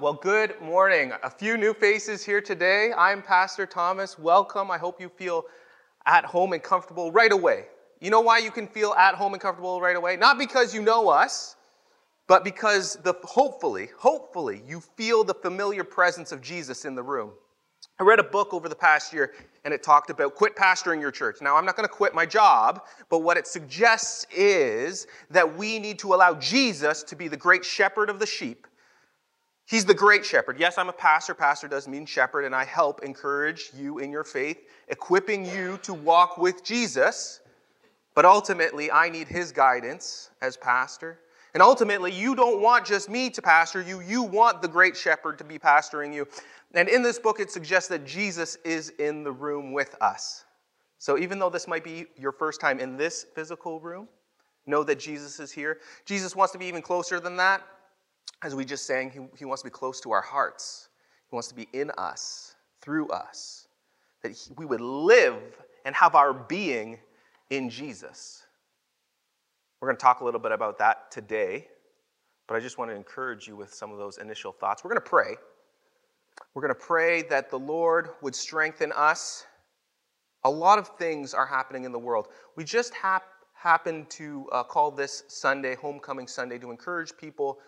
Well, 0.00 0.14
good 0.14 0.58
morning. 0.62 1.12
A 1.22 1.28
few 1.28 1.58
new 1.58 1.74
faces 1.74 2.24
here 2.24 2.40
today. 2.40 2.90
I'm 2.96 3.20
Pastor 3.20 3.66
Thomas. 3.66 4.18
Welcome. 4.18 4.70
I 4.70 4.78
hope 4.78 4.98
you 4.98 5.10
feel 5.10 5.44
at 6.06 6.24
home 6.24 6.54
and 6.54 6.62
comfortable 6.62 7.12
right 7.12 7.30
away. 7.30 7.66
You 8.00 8.08
know 8.08 8.22
why 8.22 8.38
you 8.38 8.50
can 8.50 8.66
feel 8.66 8.94
at 8.94 9.14
home 9.14 9.34
and 9.34 9.42
comfortable 9.42 9.78
right 9.78 9.96
away? 9.96 10.16
Not 10.16 10.38
because 10.38 10.74
you 10.74 10.80
know 10.80 11.10
us, 11.10 11.56
but 12.28 12.44
because 12.44 12.96
the 13.02 13.12
hopefully, 13.24 13.90
hopefully 13.98 14.62
you 14.66 14.80
feel 14.80 15.22
the 15.22 15.34
familiar 15.34 15.84
presence 15.84 16.32
of 16.32 16.40
Jesus 16.40 16.86
in 16.86 16.94
the 16.94 17.02
room. 17.02 17.32
I 17.98 18.04
read 18.04 18.20
a 18.20 18.24
book 18.24 18.54
over 18.54 18.70
the 18.70 18.74
past 18.74 19.12
year 19.12 19.34
and 19.66 19.74
it 19.74 19.82
talked 19.82 20.08
about 20.08 20.34
quit 20.34 20.56
pastoring 20.56 21.02
your 21.02 21.10
church. 21.10 21.42
Now, 21.42 21.56
I'm 21.56 21.66
not 21.66 21.76
going 21.76 21.86
to 21.86 21.94
quit 21.94 22.14
my 22.14 22.24
job, 22.24 22.86
but 23.10 23.18
what 23.18 23.36
it 23.36 23.46
suggests 23.46 24.26
is 24.34 25.06
that 25.28 25.58
we 25.58 25.78
need 25.78 25.98
to 25.98 26.14
allow 26.14 26.32
Jesus 26.36 27.02
to 27.02 27.14
be 27.14 27.28
the 27.28 27.36
great 27.36 27.66
shepherd 27.66 28.08
of 28.08 28.18
the 28.18 28.24
sheep. 28.24 28.66
He's 29.70 29.84
the 29.84 29.94
great 29.94 30.26
shepherd. 30.26 30.58
Yes, 30.58 30.78
I'm 30.78 30.88
a 30.88 30.92
pastor. 30.92 31.32
Pastor 31.32 31.68
does 31.68 31.86
mean 31.86 32.04
shepherd, 32.04 32.44
and 32.44 32.56
I 32.56 32.64
help 32.64 33.04
encourage 33.04 33.70
you 33.72 34.00
in 34.00 34.10
your 34.10 34.24
faith, 34.24 34.58
equipping 34.88 35.46
you 35.46 35.78
to 35.84 35.94
walk 35.94 36.38
with 36.38 36.64
Jesus. 36.64 37.38
But 38.16 38.24
ultimately, 38.24 38.90
I 38.90 39.08
need 39.08 39.28
his 39.28 39.52
guidance 39.52 40.30
as 40.42 40.56
pastor. 40.56 41.20
And 41.54 41.62
ultimately, 41.62 42.10
you 42.10 42.34
don't 42.34 42.60
want 42.60 42.84
just 42.84 43.08
me 43.08 43.30
to 43.30 43.40
pastor 43.40 43.80
you, 43.80 44.00
you 44.00 44.24
want 44.24 44.60
the 44.60 44.66
great 44.66 44.96
shepherd 44.96 45.38
to 45.38 45.44
be 45.44 45.56
pastoring 45.56 46.12
you. 46.12 46.26
And 46.74 46.88
in 46.88 47.04
this 47.04 47.20
book, 47.20 47.38
it 47.38 47.52
suggests 47.52 47.88
that 47.90 48.04
Jesus 48.04 48.56
is 48.64 48.88
in 48.98 49.22
the 49.22 49.30
room 49.30 49.72
with 49.72 49.94
us. 50.00 50.46
So 50.98 51.16
even 51.16 51.38
though 51.38 51.48
this 51.48 51.68
might 51.68 51.84
be 51.84 52.06
your 52.18 52.32
first 52.32 52.60
time 52.60 52.80
in 52.80 52.96
this 52.96 53.24
physical 53.36 53.78
room, 53.78 54.08
know 54.66 54.82
that 54.82 54.98
Jesus 54.98 55.38
is 55.38 55.52
here. 55.52 55.78
Jesus 56.06 56.34
wants 56.34 56.50
to 56.54 56.58
be 56.58 56.66
even 56.66 56.82
closer 56.82 57.20
than 57.20 57.36
that. 57.36 57.62
As 58.42 58.54
we 58.54 58.64
just 58.64 58.86
sang, 58.86 59.10
he, 59.10 59.20
he 59.38 59.44
wants 59.44 59.62
to 59.62 59.66
be 59.66 59.72
close 59.72 60.00
to 60.00 60.12
our 60.12 60.22
hearts, 60.22 60.88
He 61.28 61.34
wants 61.34 61.48
to 61.48 61.54
be 61.54 61.68
in 61.72 61.90
us, 61.98 62.54
through 62.80 63.08
us, 63.08 63.68
that 64.22 64.32
he, 64.32 64.52
we 64.56 64.64
would 64.64 64.80
live 64.80 65.42
and 65.84 65.94
have 65.94 66.14
our 66.14 66.32
being 66.32 66.98
in 67.50 67.68
Jesus. 67.68 68.44
We're 69.80 69.88
going 69.88 69.96
to 69.96 70.02
talk 70.02 70.20
a 70.20 70.24
little 70.24 70.40
bit 70.40 70.52
about 70.52 70.78
that 70.78 71.10
today, 71.10 71.68
but 72.46 72.54
I 72.54 72.60
just 72.60 72.78
want 72.78 72.90
to 72.90 72.94
encourage 72.94 73.48
you 73.48 73.56
with 73.56 73.72
some 73.72 73.92
of 73.92 73.98
those 73.98 74.18
initial 74.18 74.52
thoughts. 74.52 74.84
We're 74.84 74.90
going 74.90 75.02
to 75.02 75.08
pray. 75.08 75.36
We're 76.54 76.62
going 76.62 76.74
to 76.74 76.80
pray 76.80 77.22
that 77.22 77.50
the 77.50 77.58
Lord 77.58 78.10
would 78.22 78.34
strengthen 78.34 78.92
us. 78.92 79.46
A 80.44 80.50
lot 80.50 80.78
of 80.78 80.88
things 80.98 81.32
are 81.34 81.46
happening 81.46 81.84
in 81.84 81.92
the 81.92 81.98
world. 81.98 82.28
We 82.56 82.64
just 82.64 82.94
hap- 82.94 83.24
happen 83.54 84.06
to 84.10 84.46
uh, 84.52 84.62
call 84.64 84.90
this 84.90 85.24
Sunday 85.28 85.74
Homecoming 85.74 86.26
Sunday 86.26 86.58
to 86.58 86.70
encourage 86.70 87.16
people 87.16 87.58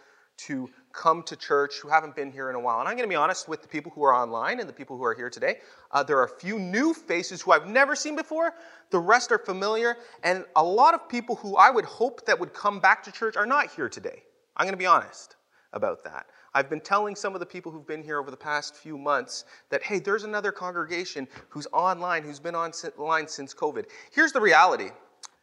to 0.47 0.69
come 0.93 1.23
to 1.23 1.37
church 1.37 1.77
who 1.81 1.89
haven't 1.89 2.15
been 2.15 2.31
here 2.31 2.51
in 2.51 2.57
a 2.57 2.61
while. 2.61 2.81
And 2.81 2.89
I'm 2.89 2.97
going 2.97 3.09
to 3.09 3.13
be 3.13 3.17
honest 3.17 3.49
with 3.49 3.63
the 3.63 3.69
people 3.69 3.93
who 3.95 4.03
are 4.03 4.15
online 4.15 4.61
and 4.61 4.69
the 4.69 4.73
people 4.73 4.97
who 4.97 5.05
are 5.05 5.15
here 5.15 5.31
today. 5.31 5.59
Uh, 5.91 6.03
there 6.03 6.19
are 6.19 6.25
a 6.25 6.39
few 6.39 6.59
new 6.59 6.93
faces 6.93 7.41
who 7.41 7.53
I've 7.53 7.67
never 7.67 7.97
seen 7.97 8.17
before. 8.17 8.55
The 8.91 8.99
rest 8.99 9.33
are 9.33 9.39
familiar. 9.39 9.97
And 10.23 10.45
a 10.57 10.63
lot 10.63 10.95
of 10.95 11.09
people 11.09 11.37
who 11.37 11.57
I 11.57 11.71
would 11.71 11.85
hope 11.85 12.27
that 12.27 12.39
would 12.39 12.53
come 12.53 12.81
back 12.81 13.03
to 13.05 13.13
church 13.13 13.37
are 13.37 13.47
not 13.47 13.71
here 13.71 13.89
today. 13.89 14.23
I'm 14.57 14.65
going 14.65 14.75
to 14.75 14.79
be 14.79 14.87
honest 14.87 15.37
about 15.73 16.05
that. 16.05 16.27
I've 16.55 16.69
been 16.69 16.81
telling 16.81 17.17
some 17.17 17.33
of 17.35 17.41
the 17.41 17.47
people 17.47 17.73
who've 17.73 17.87
been 17.87 18.03
here 18.03 18.19
over 18.21 18.31
the 18.31 18.37
past 18.37 18.77
few 18.77 18.99
months 18.99 19.47
that, 19.71 19.83
hey, 19.83 19.99
there's 19.99 20.25
another 20.25 20.53
congregation 20.53 21.27
who's 21.49 21.67
online, 21.73 22.25
who's 22.25 22.41
been 22.41 22.55
online 22.55 23.27
since 23.27 23.55
COVID. 23.55 23.87
Here's 24.13 24.33
the 24.33 24.41
reality, 24.41 24.91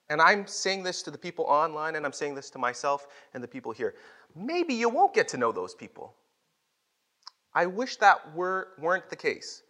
and 0.09 0.21
I'm 0.21 0.47
saying 0.47 0.83
this 0.83 1.02
to 1.03 1.11
the 1.11 1.17
people 1.17 1.45
online, 1.45 1.95
and 1.95 2.05
I'm 2.05 2.13
saying 2.13 2.35
this 2.35 2.49
to 2.52 2.59
myself 2.59 3.07
and 3.33 3.43
the 3.43 3.47
people 3.47 3.71
here. 3.71 3.95
Maybe 4.35 4.73
you 4.73 4.89
won't 4.89 5.13
get 5.13 5.27
to 5.29 5.38
know 5.38 5.52
those 5.52 5.75
people. 5.75 6.15
I 7.53 7.65
wish 7.65 7.97
that 7.97 8.35
were, 8.35 8.69
weren't 8.80 9.09
the 9.09 9.15
case. 9.15 9.63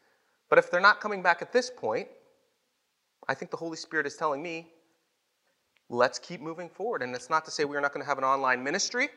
But 0.49 0.59
if 0.59 0.71
they're 0.71 0.81
not 0.81 0.99
coming 0.99 1.21
back 1.21 1.41
at 1.41 1.53
this 1.53 1.69
point, 1.69 2.07
I 3.27 3.33
think 3.33 3.51
the 3.51 3.57
Holy 3.57 3.77
Spirit 3.77 4.07
is 4.07 4.15
telling 4.15 4.41
me, 4.41 4.67
let's 5.89 6.19
keep 6.19 6.41
moving 6.41 6.69
forward. 6.69 7.01
And 7.03 7.15
it's 7.15 7.29
not 7.29 7.45
to 7.45 7.51
say 7.51 7.65
we're 7.65 7.79
not 7.79 7.93
going 7.93 8.03
to 8.03 8.07
have 8.07 8.17
an 8.17 8.23
online 8.23 8.63
ministry 8.63 9.09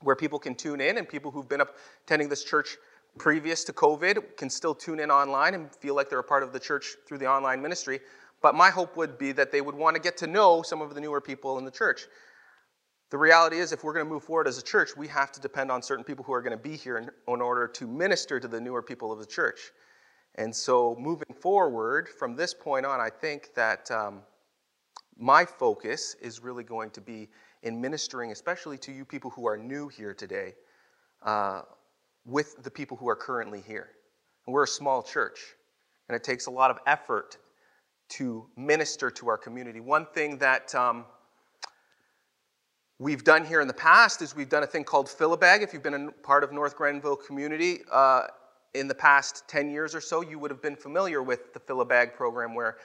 where 0.00 0.16
people 0.16 0.38
can 0.38 0.54
tune 0.54 0.80
in 0.80 0.98
and 0.98 1.08
people 1.08 1.30
who've 1.30 1.48
been 1.48 1.62
attending 2.04 2.28
this 2.28 2.44
church 2.44 2.76
previous 3.18 3.64
to 3.64 3.72
COVID 3.72 4.36
can 4.36 4.50
still 4.50 4.74
tune 4.74 5.00
in 5.00 5.10
online 5.10 5.54
and 5.54 5.74
feel 5.76 5.94
like 5.94 6.10
they're 6.10 6.18
a 6.18 6.24
part 6.24 6.42
of 6.42 6.52
the 6.52 6.60
church 6.60 6.96
through 7.06 7.18
the 7.18 7.26
online 7.26 7.62
ministry. 7.62 8.00
But 8.42 8.54
my 8.54 8.70
hope 8.70 8.96
would 8.96 9.18
be 9.18 9.32
that 9.32 9.50
they 9.50 9.60
would 9.60 9.74
want 9.74 9.96
to 9.96 10.02
get 10.02 10.16
to 10.18 10.26
know 10.26 10.62
some 10.62 10.80
of 10.80 10.94
the 10.94 11.00
newer 11.00 11.20
people 11.20 11.58
in 11.58 11.64
the 11.64 11.70
church. 11.70 12.06
The 13.10 13.18
reality 13.18 13.58
is, 13.58 13.72
if 13.72 13.84
we're 13.84 13.92
going 13.92 14.04
to 14.04 14.10
move 14.10 14.24
forward 14.24 14.48
as 14.48 14.58
a 14.58 14.62
church, 14.62 14.96
we 14.96 15.06
have 15.08 15.30
to 15.32 15.40
depend 15.40 15.70
on 15.70 15.80
certain 15.80 16.04
people 16.04 16.24
who 16.24 16.32
are 16.32 16.42
going 16.42 16.56
to 16.56 16.62
be 16.62 16.76
here 16.76 16.98
in, 16.98 17.04
in 17.32 17.40
order 17.40 17.68
to 17.68 17.86
minister 17.86 18.40
to 18.40 18.48
the 18.48 18.60
newer 18.60 18.82
people 18.82 19.12
of 19.12 19.20
the 19.20 19.26
church. 19.26 19.70
And 20.34 20.54
so, 20.54 20.96
moving 20.98 21.34
forward 21.40 22.08
from 22.08 22.34
this 22.34 22.52
point 22.52 22.84
on, 22.84 23.00
I 23.00 23.08
think 23.08 23.54
that 23.54 23.90
um, 23.90 24.22
my 25.16 25.44
focus 25.44 26.16
is 26.20 26.42
really 26.42 26.64
going 26.64 26.90
to 26.90 27.00
be 27.00 27.28
in 27.62 27.80
ministering, 27.80 28.32
especially 28.32 28.76
to 28.78 28.92
you 28.92 29.04
people 29.04 29.30
who 29.30 29.46
are 29.46 29.56
new 29.56 29.88
here 29.88 30.12
today, 30.12 30.54
uh, 31.22 31.62
with 32.24 32.62
the 32.62 32.70
people 32.70 32.96
who 32.96 33.08
are 33.08 33.16
currently 33.16 33.62
here. 33.66 33.88
And 34.46 34.52
we're 34.52 34.64
a 34.64 34.68
small 34.68 35.02
church, 35.02 35.38
and 36.08 36.16
it 36.16 36.22
takes 36.22 36.46
a 36.46 36.50
lot 36.50 36.70
of 36.70 36.78
effort 36.86 37.38
to 38.08 38.46
minister 38.56 39.10
to 39.10 39.28
our 39.28 39.38
community. 39.38 39.80
One 39.80 40.06
thing 40.06 40.38
that 40.38 40.74
um, 40.74 41.04
we've 42.98 43.24
done 43.24 43.44
here 43.44 43.60
in 43.60 43.68
the 43.68 43.74
past 43.74 44.22
is 44.22 44.34
we've 44.34 44.48
done 44.48 44.62
a 44.62 44.66
thing 44.66 44.84
called 44.84 45.08
Fill-A-Bag. 45.08 45.62
If 45.62 45.72
you've 45.72 45.82
been 45.82 46.08
a 46.08 46.12
part 46.22 46.44
of 46.44 46.52
North 46.52 46.76
Grenville 46.76 47.16
community 47.16 47.80
uh, 47.92 48.22
in 48.74 48.88
the 48.88 48.94
past 48.94 49.44
10 49.48 49.70
years 49.70 49.94
or 49.94 50.00
so, 50.00 50.20
you 50.20 50.38
would 50.38 50.50
have 50.50 50.62
been 50.62 50.76
familiar 50.76 51.22
with 51.22 51.52
the 51.52 51.60
Fill-A-Bag 51.60 52.14
program 52.14 52.54
where 52.54 52.76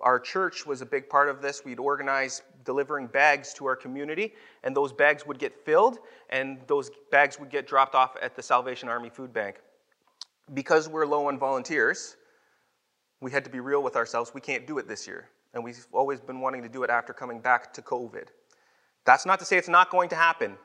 our 0.00 0.18
church 0.18 0.66
was 0.66 0.80
a 0.80 0.86
big 0.86 1.08
part 1.08 1.28
of 1.28 1.40
this. 1.40 1.64
We'd 1.64 1.78
organize 1.78 2.42
delivering 2.64 3.06
bags 3.06 3.52
to 3.54 3.66
our 3.66 3.76
community, 3.76 4.34
and 4.64 4.76
those 4.76 4.92
bags 4.92 5.26
would 5.26 5.38
get 5.38 5.64
filled, 5.64 5.98
and 6.30 6.58
those 6.66 6.90
bags 7.10 7.38
would 7.38 7.50
get 7.50 7.66
dropped 7.66 7.94
off 7.94 8.16
at 8.20 8.34
the 8.34 8.42
Salvation 8.42 8.88
Army 8.88 9.08
Food 9.08 9.32
Bank. 9.32 9.60
Because 10.54 10.88
we're 10.88 11.06
low 11.06 11.28
on 11.28 11.38
volunteers, 11.38 12.16
we 13.20 13.30
had 13.30 13.44
to 13.44 13.50
be 13.50 13.60
real 13.60 13.82
with 13.82 13.96
ourselves. 13.96 14.32
We 14.34 14.40
can't 14.40 14.66
do 14.66 14.78
it 14.78 14.88
this 14.88 15.06
year, 15.06 15.28
and 15.54 15.62
we've 15.62 15.86
always 15.92 16.20
been 16.20 16.40
wanting 16.40 16.62
to 16.62 16.68
do 16.68 16.82
it 16.82 16.90
after 16.90 17.12
coming 17.12 17.40
back 17.40 17.72
to 17.74 17.82
COVID. 17.82 18.28
That's 19.04 19.26
not 19.26 19.38
to 19.38 19.44
say 19.44 19.56
it's 19.56 19.68
not 19.68 19.90
going 19.90 20.08
to 20.10 20.16
happen. 20.16 20.56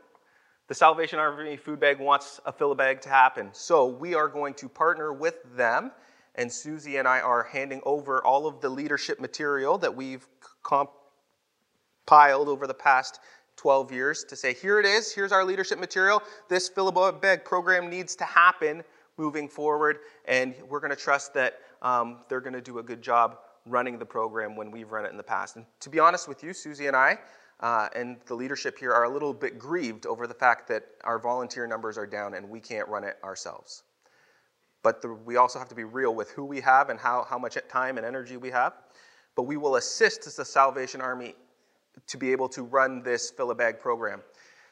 The 0.67 0.75
Salvation 0.75 1.19
Army 1.19 1.57
Food 1.57 1.79
bag 1.79 1.99
wants 1.99 2.39
a 2.45 2.51
Fill-A-Bag 2.51 3.01
to 3.01 3.09
happen, 3.09 3.49
so 3.53 3.87
we 3.87 4.15
are 4.15 4.27
going 4.27 4.53
to 4.55 4.69
partner 4.69 5.13
with 5.13 5.35
them 5.55 5.91
and 6.35 6.51
Susie 6.51 6.97
and 6.97 7.07
I 7.07 7.19
are 7.19 7.43
handing 7.43 7.81
over 7.85 8.23
all 8.25 8.47
of 8.47 8.61
the 8.61 8.69
leadership 8.69 9.19
material 9.19 9.77
that 9.79 9.95
we've 9.95 10.27
compiled 10.63 12.49
over 12.49 12.65
the 12.65 12.73
past 12.73 13.19
12 13.57 13.91
years 13.91 14.23
to 14.25 14.35
say, 14.35 14.53
here 14.53 14.79
it 14.79 14.85
is, 14.85 15.13
here's 15.13 15.31
our 15.31 15.45
leadership 15.45 15.79
material. 15.79 16.23
This 16.49 16.69
Fill-A-Bag 16.69 17.45
program 17.45 17.89
needs 17.89 18.15
to 18.15 18.23
happen 18.23 18.83
moving 19.17 19.47
forward, 19.47 19.99
and 20.25 20.55
we're 20.67 20.79
going 20.79 20.89
to 20.89 20.95
trust 20.95 21.35
that 21.35 21.59
um, 21.83 22.19
they're 22.29 22.41
going 22.41 22.53
to 22.53 22.61
do 22.61 22.79
a 22.79 22.83
good 22.83 23.01
job 23.01 23.37
running 23.65 23.99
the 23.99 24.05
program 24.05 24.55
when 24.55 24.71
we've 24.71 24.91
run 24.91 25.05
it 25.05 25.11
in 25.11 25.17
the 25.17 25.23
past. 25.23 25.55
And 25.55 25.65
to 25.81 25.89
be 25.89 25.99
honest 25.99 26.27
with 26.27 26.43
you, 26.43 26.53
Susie 26.53 26.87
and 26.87 26.95
I, 26.95 27.17
uh, 27.59 27.87
and 27.95 28.17
the 28.25 28.35
leadership 28.35 28.77
here 28.77 28.91
are 28.91 29.03
a 29.03 29.09
little 29.09 29.33
bit 29.33 29.59
grieved 29.59 30.05
over 30.05 30.27
the 30.27 30.33
fact 30.33 30.67
that 30.69 30.83
our 31.03 31.19
volunteer 31.19 31.67
numbers 31.67 31.97
are 31.97 32.07
down 32.07 32.33
and 32.33 32.49
we 32.49 32.59
can't 32.59 32.87
run 32.89 33.03
it 33.03 33.17
ourselves. 33.23 33.83
But 34.81 35.01
the, 35.01 35.13
we 35.13 35.37
also 35.37 35.59
have 35.59 35.69
to 35.69 35.75
be 35.75 35.85
real 35.85 36.13
with 36.13 36.31
who 36.31 36.43
we 36.43 36.59
have 36.59 36.89
and 36.89 36.99
how, 36.99 37.25
how 37.29 37.37
much 37.37 37.57
time 37.69 37.97
and 37.97 38.05
energy 38.05 38.35
we 38.35 38.49
have. 38.49 38.73
But 39.35 39.43
we 39.43 39.55
will 39.55 39.77
assist 39.77 40.27
as 40.27 40.35
the 40.35 40.45
Salvation 40.45 40.99
Army 40.99 41.35
to 42.07 42.17
be 42.17 42.31
able 42.31 42.49
to 42.49 42.63
run 42.63 43.01
this 43.01 43.31
Fill-A-Bag 43.31 43.79
program. 43.79 44.21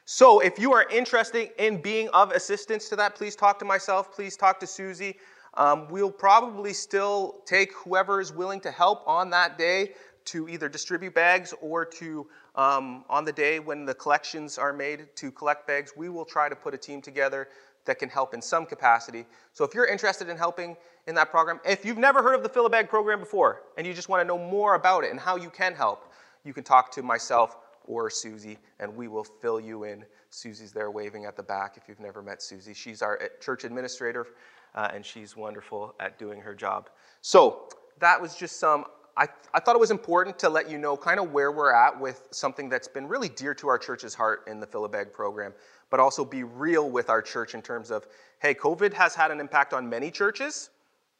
So 0.06 0.40
if 0.42 0.60
you 0.60 0.74
are 0.74 0.90
interested 0.90 1.52
in 1.58 1.82
being 1.82 2.10
of 2.10 2.32
assistance 2.32 2.90
to 2.90 2.96
that, 2.98 3.16
please 3.16 3.36
talk 3.36 3.58
to 3.60 3.66
myself, 3.66 4.12
please 4.12 4.35
talk 4.35 4.59
to 4.59 4.68
Susie. 4.68 5.16
Um, 5.56 5.88
we'll 5.90 6.12
probably 6.12 6.74
still 6.74 7.42
take 7.46 7.74
whoever 7.74 8.22
is 8.22 8.32
willing 8.32 8.62
to 8.62 8.72
help 8.72 9.08
on 9.08 9.30
that 9.32 9.58
day 9.58 9.92
to 10.26 10.48
either 10.48 10.70
distribute 10.70 11.14
bags 11.14 11.53
or 11.62 11.84
to, 11.84 12.28
um, 12.56 13.03
on 13.09 13.26
the 13.26 13.32
day 13.32 13.59
when 13.59 13.86
the 13.86 13.94
collections 13.94 14.58
are 14.58 14.72
made, 14.72 15.08
to 15.16 15.32
collect 15.32 15.68
bags. 15.68 15.94
We 15.96 16.09
will 16.09 16.26
try 16.26 16.48
to 16.48 16.56
put 16.56 16.74
a 16.74 16.78
team 16.78 17.02
together 17.02 17.50
that 17.86 17.98
can 17.98 18.09
help 18.09 18.34
in 18.34 18.42
some 18.42 18.66
capacity. 18.66 19.26
So 19.53 19.66
if 19.66 19.74
you're 19.74 19.88
interested 19.88 20.30
in 20.30 20.38
helping 20.38 20.78
in 21.08 21.16
that 21.16 21.32
program, 21.32 21.59
if 21.66 21.84
you've 21.84 21.97
never 21.97 22.22
heard 22.22 22.36
of 22.36 22.44
the 22.44 22.50
Fill-A-Bag 22.50 22.88
program 22.90 23.20
before 23.20 23.64
and 23.78 23.88
you 23.88 23.94
just 23.94 24.09
want 24.09 24.22
to 24.22 24.28
know 24.28 24.38
more 24.38 24.76
about 24.76 25.04
it 25.04 25.12
and 25.12 25.20
how 25.20 25.36
you 25.36 25.50
can 25.50 25.74
help, 25.74 26.14
you 26.44 26.54
can 26.54 26.64
talk 26.64 26.92
to 26.92 27.02
myself 27.02 27.58
or 27.86 28.09
Susie 28.09 28.59
and 28.80 28.96
we 28.96 29.08
will 29.08 29.24
fill 29.24 29.59
you 29.59 29.84
in. 29.86 30.06
Susie's 30.30 30.72
there 30.72 30.92
waving 30.92 31.26
at 31.26 31.36
the 31.36 31.44
back 31.44 31.76
if 31.76 31.90
you've 31.90 32.00
never 32.00 32.22
met 32.22 32.42
Susie. 32.42 32.74
She's 32.74 33.02
our 33.02 33.20
church 33.42 33.64
administrator 33.64 34.28
uh, 34.76 34.90
and 34.94 35.06
she's 35.06 35.35
wonderful 35.35 35.96
at 36.00 36.18
doing 36.20 36.41
her 36.41 36.56
job. 36.56 36.90
So 37.22 37.70
that 38.00 38.22
was 38.22 38.35
just 38.35 38.59
some 38.59 38.85
I, 39.18 39.28
I 39.53 39.59
thought 39.59 39.76
it 39.76 39.79
was 39.79 39.91
important 39.91 40.40
to 40.40 40.50
let 40.50 40.70
you 40.70 40.78
know 40.78 40.96
kind 40.96 41.20
of 41.20 41.32
where 41.32 41.52
we're 41.52 41.73
at 41.73 42.00
with 42.00 42.28
something 42.32 42.70
that's 42.70 42.88
been 42.88 43.08
really 43.08 43.29
dear 43.29 43.53
to 43.56 43.68
our 43.68 43.78
church's 43.78 44.14
heart 44.14 44.46
in 44.47 44.59
the 44.59 44.66
Fill-A-Bag 44.68 45.12
program, 45.12 45.53
but 45.90 46.00
also 46.00 46.23
be 46.23 46.44
real 46.44 46.90
with 46.90 47.09
our 47.09 47.22
church 47.22 47.53
in 47.53 47.62
terms 47.62 47.91
of, 47.91 48.08
hey, 48.40 48.53
COVID 48.53 48.94
has 48.94 49.14
had 49.14 49.29
an 49.29 49.40
impact 49.40 49.73
on 49.73 49.90
many 49.90 50.12
churches, 50.12 50.70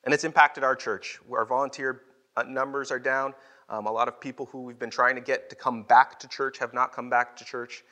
and 0.06 0.14
it's 0.14 0.24
impacted 0.24 0.64
our 0.64 0.76
church. 0.76 1.20
Our 1.32 1.46
volunteer 1.46 2.04
uh, 2.38 2.44
numbers 2.44 2.92
are 2.92 3.00
down. 3.00 3.34
Um, 3.70 3.86
a 3.86 3.92
lot 3.92 4.08
of 4.08 4.20
people 4.20 4.46
who 4.46 4.62
we've 4.64 4.80
been 4.80 4.90
trying 4.90 5.16
to 5.16 5.22
get 5.22 5.50
to 5.50 5.56
come 5.56 5.84
back 5.84 6.20
to 6.22 6.28
church 6.28 6.58
have 6.60 6.74
not 6.74 6.94
come 6.94 7.10
back 7.10 7.36
to 7.38 7.46
church. 7.46 7.84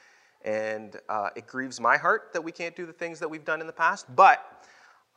And 0.45 0.95
uh, 1.09 1.29
it 1.35 1.45
grieves 1.45 1.81
my 1.81 1.97
heart 1.97 2.29
that 2.33 2.41
we 2.41 2.53
can't 2.53 2.75
do 2.75 2.85
the 2.85 2.93
things 2.93 3.19
that 3.19 3.29
we've 3.29 3.43
done 3.43 3.59
in 3.59 3.67
the 3.67 3.73
past. 3.73 4.05
But 4.15 4.65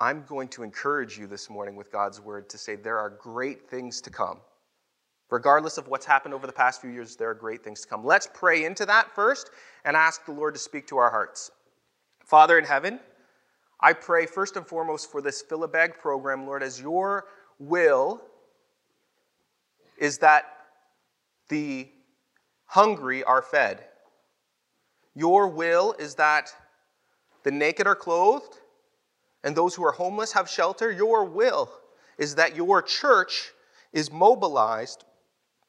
I'm 0.03 0.25
going 0.25 0.49
to 0.49 0.65
encourage 0.65 1.17
you 1.17 1.29
this 1.29 1.49
morning 1.49 1.77
with 1.77 1.93
God's 1.93 2.21
word 2.21 2.51
to 2.51 2.59
say 2.59 2.75
there 2.75 2.99
are 2.99 3.09
great 3.09 3.71
things 3.71 4.01
to 4.01 4.11
come. 4.11 4.39
Regardless 5.31 5.79
of 5.79 5.87
what's 5.87 6.05
happened 6.05 6.35
over 6.35 6.45
the 6.45 6.53
past 6.53 6.81
few 6.81 6.91
years, 6.91 7.15
there 7.15 7.31
are 7.31 7.35
great 7.35 7.63
things 7.63 7.83
to 7.83 7.89
come. 7.89 8.05
Let's 8.05 8.29
pray 8.35 8.65
into 8.65 8.85
that 8.87 9.15
first 9.15 9.51
and 9.85 9.97
ask 9.97 10.27
the 10.27 10.33
Lord 10.33 10.55
to 10.55 10.61
speak 10.61 10.89
to 10.89 10.97
our 10.97 11.09
hearts. 11.09 11.53
Father 12.25 12.59
in 12.59 12.65
heaven, 12.65 12.99
I 13.79 13.93
pray 13.93 14.27
first 14.27 14.57
and 14.57 14.67
foremost 14.67 15.09
for 15.09 15.23
this 15.23 15.41
Fill-A-Bag 15.41 16.01
program, 16.01 16.47
Lord, 16.47 16.65
as 16.65 16.81
your 16.81 17.27
will 17.61 18.21
is 19.99 20.19
that 20.19 20.47
the 21.49 21.89
hungry 22.65 23.23
are 23.23 23.41
fed. 23.41 23.85
Your 25.15 25.47
will 25.47 25.95
is 26.01 26.17
that 26.17 26.53
the 27.45 27.53
naked 27.53 27.87
are 27.87 27.95
clothed 27.95 28.59
and 29.45 29.57
those 29.57 29.75
who 29.75 29.85
are 29.85 29.93
homeless 29.93 30.33
have 30.33 30.49
shelter. 30.49 30.91
Your 30.91 31.25
will 31.25 31.71
is 32.19 32.37
that 32.37 32.57
your 32.57 32.83
church 32.83 33.53
is 33.93 34.11
mobilized 34.11 35.05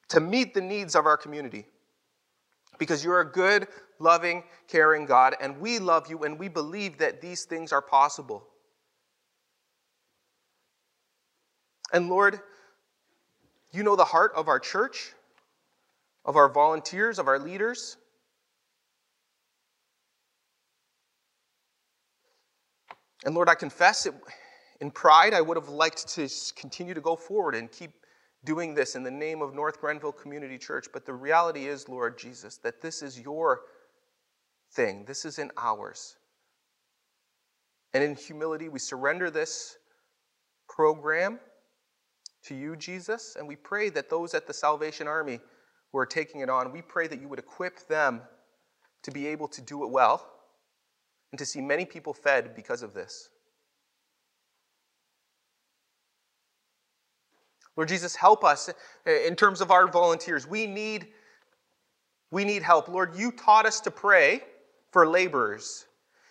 to 0.10 0.20
meet 0.20 0.54
the 0.54 0.62
needs 0.62 0.96
of 0.96 1.06
our 1.06 1.18
community. 1.18 1.66
Because 2.78 3.04
you're 3.04 3.22
a 3.22 3.32
good, 3.32 3.68
loving, 4.00 4.44
caring 4.68 5.06
God, 5.06 5.36
and 5.40 5.60
we 5.60 5.80
love 5.80 6.10
you 6.10 6.24
and 6.24 6.38
we 6.38 6.48
believe 6.48 6.98
that 6.98 7.22
these 7.22 7.46
things 7.46 7.72
are 7.72 7.82
possible. 7.82 8.48
And 11.92 12.10
Lord, 12.10 12.40
you 13.72 13.84
know 13.84 13.96
the 13.96 14.04
heart 14.04 14.34
of 14.36 14.48
our 14.48 14.60
church, 14.60 15.14
of 16.26 16.36
our 16.36 16.50
volunteers, 16.50 17.20
of 17.20 17.28
our 17.28 17.40
leaders. 17.40 17.98
And 23.26 23.34
Lord, 23.34 23.50
I 23.50 23.56
confess 23.56 24.06
it 24.06 24.14
in 24.82 24.92
pride, 24.92 25.34
I 25.34 25.42
would 25.42 25.56
have 25.56 25.70
liked 25.70 26.08
to 26.16 26.28
continue 26.56 26.94
to 26.94 27.02
go 27.02 27.16
forward 27.16 27.56
and 27.56 27.72
keep 27.72 27.92
doing 28.44 28.74
this 28.74 28.96
in 28.96 29.04
the 29.04 29.12
name 29.12 29.42
of 29.42 29.54
North 29.54 29.80
Grenville 29.80 30.12
Community 30.12 30.58
Church. 30.58 30.88
But 30.92 31.06
the 31.06 31.14
reality 31.14 31.68
is, 31.68 31.88
Lord 31.88 32.18
Jesus, 32.18 32.58
that 32.58 32.82
this 32.82 33.02
is 33.02 33.18
your 33.18 33.62
thing, 34.74 35.06
this 35.06 35.24
isn't 35.24 35.52
ours. 35.58 36.18
And 37.94 38.04
in 38.04 38.16
humility, 38.16 38.68
we 38.68 38.80
surrender 38.80 39.32
this 39.32 39.78
program 40.68 41.40
to 42.46 42.56
you, 42.56 42.76
Jesus, 42.76 43.38
and 43.38 43.48
we 43.48 43.56
pray 43.56 43.90
that 43.92 44.10
those 44.10 44.34
at 44.34 44.48
the 44.48 44.54
Salvation 44.54 45.08
Army 45.08 45.40
who 45.94 46.00
are 46.00 46.06
taking 46.06 46.42
it 46.42 46.50
on, 46.50 46.74
we 46.74 46.82
pray 46.82 47.08
that 47.08 47.22
you 47.22 47.30
would 47.30 47.40
equip 47.40 47.88
them 47.88 48.22
to 49.04 49.12
be 49.12 49.28
able 49.28 49.48
to 49.48 49.62
do 49.62 49.84
it 49.84 49.92
well 49.92 50.33
and 51.34 51.40
to 51.40 51.48
see 51.48 51.60
many 51.60 51.84
people 51.84 52.14
fed 52.14 52.54
because 52.56 52.84
of 52.84 52.94
this. 52.94 53.32
Lord 57.76 57.90
Jesus, 57.90 58.16
help 58.16 58.44
us 58.44 58.70
in 59.08 59.36
terms 59.36 59.60
of 59.60 59.72
our 59.72 59.88
volunteers. 59.88 60.46
We 60.46 60.68
need, 60.68 61.08
we 62.30 62.46
need 62.46 62.62
help. 62.62 62.88
Lord, 62.88 63.16
you 63.16 63.32
taught 63.32 63.66
us 63.66 63.80
to 63.80 63.90
pray 63.90 64.44
for 64.92 65.08
laborers. 65.08 65.88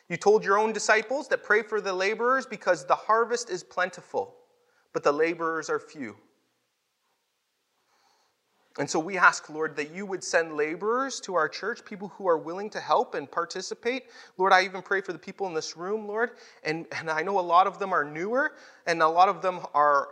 You 0.08 0.16
told 0.16 0.44
your 0.44 0.56
own 0.56 0.72
disciples 0.72 1.26
that 1.30 1.42
pray 1.42 1.64
for 1.64 1.80
the 1.80 1.92
laborers 1.92 2.46
because 2.46 2.86
the 2.86 2.94
harvest 2.94 3.50
is 3.50 3.64
plentiful, 3.64 4.36
but 4.92 5.02
the 5.02 5.10
laborers 5.10 5.68
are 5.68 5.80
few. 5.80 6.16
And 8.78 8.88
so 8.88 8.98
we 8.98 9.18
ask, 9.18 9.50
Lord, 9.50 9.76
that 9.76 9.94
you 9.94 10.06
would 10.06 10.24
send 10.24 10.56
laborers 10.56 11.20
to 11.20 11.34
our 11.34 11.48
church, 11.48 11.84
people 11.84 12.08
who 12.08 12.26
are 12.26 12.38
willing 12.38 12.70
to 12.70 12.80
help 12.80 13.14
and 13.14 13.30
participate. 13.30 14.04
Lord, 14.38 14.52
I 14.52 14.64
even 14.64 14.80
pray 14.80 15.02
for 15.02 15.12
the 15.12 15.18
people 15.18 15.46
in 15.46 15.54
this 15.54 15.76
room, 15.76 16.06
Lord. 16.06 16.30
And, 16.64 16.86
and 16.98 17.10
I 17.10 17.22
know 17.22 17.38
a 17.38 17.40
lot 17.40 17.66
of 17.66 17.78
them 17.78 17.92
are 17.92 18.04
newer, 18.04 18.52
and 18.86 19.02
a 19.02 19.08
lot 19.08 19.28
of 19.28 19.42
them 19.42 19.60
are 19.74 20.08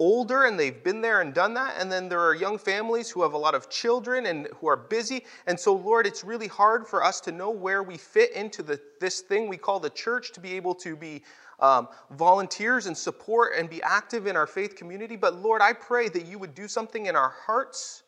older 0.00 0.46
and 0.46 0.58
they've 0.58 0.82
been 0.82 1.02
there 1.02 1.20
and 1.20 1.34
done 1.34 1.54
that. 1.54 1.76
And 1.78 1.92
then 1.92 2.08
there 2.08 2.20
are 2.20 2.34
young 2.34 2.58
families 2.58 3.10
who 3.10 3.22
have 3.22 3.34
a 3.34 3.38
lot 3.38 3.54
of 3.54 3.68
children 3.68 4.26
and 4.26 4.48
who 4.58 4.66
are 4.66 4.76
busy. 4.76 5.24
And 5.46 5.60
so, 5.60 5.74
Lord, 5.74 6.06
it's 6.06 6.24
really 6.24 6.48
hard 6.48 6.86
for 6.86 7.04
us 7.04 7.20
to 7.20 7.32
know 7.32 7.50
where 7.50 7.82
we 7.82 7.98
fit 7.98 8.32
into 8.32 8.62
the, 8.62 8.80
this 8.98 9.20
thing 9.20 9.48
we 9.48 9.58
call 9.58 9.78
the 9.78 9.90
church 9.90 10.32
to 10.32 10.40
be 10.40 10.54
able 10.54 10.74
to 10.76 10.96
be 10.96 11.22
um, 11.60 11.88
volunteers 12.10 12.86
and 12.86 12.96
support 12.96 13.52
and 13.56 13.68
be 13.68 13.82
active 13.82 14.26
in 14.26 14.36
our 14.36 14.46
faith 14.46 14.76
community. 14.76 15.16
But 15.16 15.36
Lord, 15.36 15.62
I 15.62 15.72
pray 15.72 16.08
that 16.08 16.26
you 16.26 16.38
would 16.38 16.54
do 16.54 16.66
something 16.66 17.06
in 17.06 17.16
our 17.16 17.34
hearts, 17.46 18.02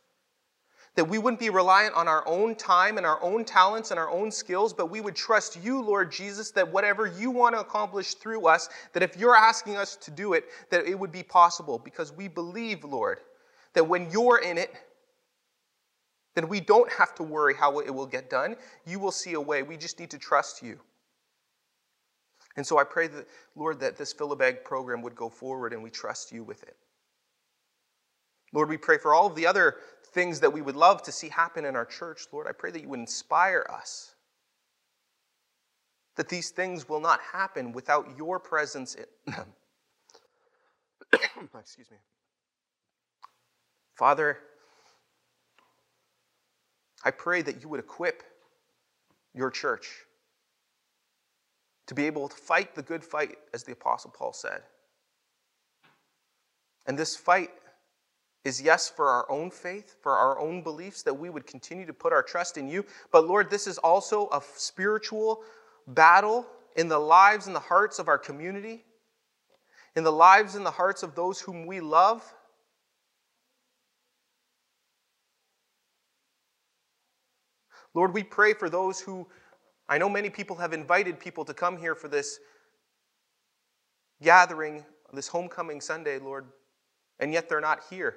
that 0.94 1.04
we 1.04 1.19
wouldn't 1.19 1.40
be 1.40 1.50
reliant 1.50 1.94
on 1.94 2.08
our 2.08 2.26
own 2.26 2.54
time 2.54 2.96
and 2.96 3.06
our 3.06 3.22
own 3.22 3.44
talents 3.44 3.90
and 3.90 4.00
our 4.00 4.10
own 4.10 4.31
skills, 4.31 4.72
but 4.72 4.90
we 4.90 5.00
would 5.00 5.16
trust 5.16 5.62
you, 5.62 5.82
Lord 5.82 6.10
Jesus, 6.10 6.50
that 6.52 6.70
whatever 6.70 7.06
you 7.06 7.31
want 7.31 7.54
to 7.54 7.60
accomplish 7.60 8.14
through 8.14 8.46
us, 8.46 8.69
that 8.93 9.02
if 9.02 9.16
you're 9.16 9.37
asking 9.37 9.76
us 9.76 9.96
to 9.96 10.10
do 10.10 10.34
it, 10.34 10.44
that 10.70 10.87
it 10.87 10.98
would 10.98 11.12
be 11.12 11.22
possible 11.22 11.78
because 11.78 12.12
we 12.12 12.28
believe, 12.28 12.84
Lord, 12.84 13.20
that 13.75 13.84
when 13.84 14.10
you're 14.10 14.38
in 14.38 14.58
it, 14.58 14.75
then 16.34 16.48
we 16.48 16.60
don't 16.60 16.90
have 16.90 17.14
to 17.16 17.22
worry 17.22 17.55
how 17.55 17.81
it 17.81 17.90
will 17.94 18.06
get 18.06 18.31
done. 18.31 18.56
You 18.87 18.98
will 18.98 19.10
see 19.10 19.34
a 19.34 19.40
way. 19.40 19.62
We 19.62 19.76
just 19.76 19.98
need 19.98 20.10
to 20.10 20.19
trust 20.19 20.62
you. 20.62 20.78
And 22.56 22.66
so 22.66 22.78
I 22.78 22.84
pray 22.84 23.06
that, 23.08 23.26
Lord, 23.56 23.81
that 23.81 23.96
this 23.96 24.12
Fill-A-Bag 24.12 24.64
program 24.64 25.02
would 25.02 25.14
go 25.14 25.28
forward 25.28 25.72
and 25.72 25.82
we 25.82 25.90
trust 25.90 26.32
you 26.32 26.44
with 26.44 26.62
it. 26.64 26.76
Lord, 28.52 28.69
we 28.69 28.76
pray 28.76 28.99
for 28.99 29.14
all 29.14 29.26
of 29.26 29.34
the 29.34 29.46
other 29.46 29.76
things 30.12 30.40
that 30.40 30.52
we 30.52 30.60
would 30.60 30.76
love 30.76 31.02
to 31.04 31.12
see 31.12 31.31
happen 31.31 31.64
in 31.64 31.75
our 31.75 31.87
church. 31.87 32.26
Lord, 32.32 32.46
I 32.46 32.52
pray 32.52 32.70
that 32.70 32.82
you 32.82 32.88
would 32.90 33.00
inspire 33.00 33.66
us. 33.72 34.14
That 36.16 36.28
these 36.28 36.50
things 36.50 36.87
will 36.88 37.00
not 37.00 37.20
happen 37.20 37.72
without 37.72 38.06
your 38.19 38.38
presence 38.38 38.94
in 38.94 39.06
them. 39.26 39.46
Excuse 41.58 41.90
me. 41.90 41.96
Father, 43.94 44.38
I 47.05 47.10
pray 47.10 47.40
that 47.40 47.62
you 47.62 47.69
would 47.69 47.81
equip 47.81 48.22
your 49.34 49.50
church 49.50 49.88
to 51.87 51.94
be 51.94 52.06
able 52.06 52.29
to 52.29 52.37
fight 52.37 52.75
the 52.75 52.82
good 52.82 53.05
fight, 53.05 53.38
as 53.52 53.64
the 53.64 53.73
Apostle 53.73 54.11
Paul 54.11 54.32
said. 54.32 54.62
And 56.86 56.98
this 56.98 57.17
fight 57.17 57.51
is 58.44 58.60
yes, 58.60 58.89
for 58.89 59.08
our 59.08 59.31
own 59.31 59.51
faith, 59.51 59.96
for 60.01 60.17
our 60.17 60.39
own 60.39 60.62
beliefs, 60.62 61.03
that 61.03 61.15
we 61.15 61.31
would 61.31 61.46
continue 61.46 61.86
to 61.86 61.93
put 61.93 62.12
our 62.12 62.22
trust 62.22 62.58
in 62.58 62.69
you. 62.69 62.84
But 63.12 63.27
Lord, 63.27 63.51
this 63.51 63.67
is 63.67 63.79
also 63.79 64.29
a 64.32 64.41
spiritual 64.56 65.43
battle 65.86 66.46
in 66.77 66.89
the 66.89 66.98
lives 66.98 67.46
and 67.46 67.55
the 67.55 67.60
hearts 67.60 67.98
of 67.98 68.08
our 68.08 68.19
community, 68.19 68.84
in 69.94 70.05
the 70.05 70.12
lives 70.12 70.55
and 70.55 70.65
the 70.65 70.70
hearts 70.70 71.03
of 71.03 71.15
those 71.15 71.41
whom 71.41 71.67
we 71.67 71.81
love. 71.81 72.34
Lord, 77.94 78.15
we 78.15 78.24
pray 78.24 78.55
for 78.55 78.70
those 78.70 79.01
who 79.01 79.29
I 79.89 79.98
know 79.98 80.08
many 80.08 80.31
people 80.31 80.56
have 80.56 80.72
invited 80.72 81.19
people 81.19 81.44
to 81.44 81.55
come 81.55 81.77
here 81.77 81.94
for 81.94 82.08
this 82.08 82.39
gathering, 84.22 84.84
this 85.12 85.29
homecoming 85.29 85.81
Sunday, 85.81 86.19
Lord, 86.19 86.46
and 87.19 87.32
yet 87.32 87.48
they're 87.48 87.60
not 87.60 87.81
here. 87.91 88.17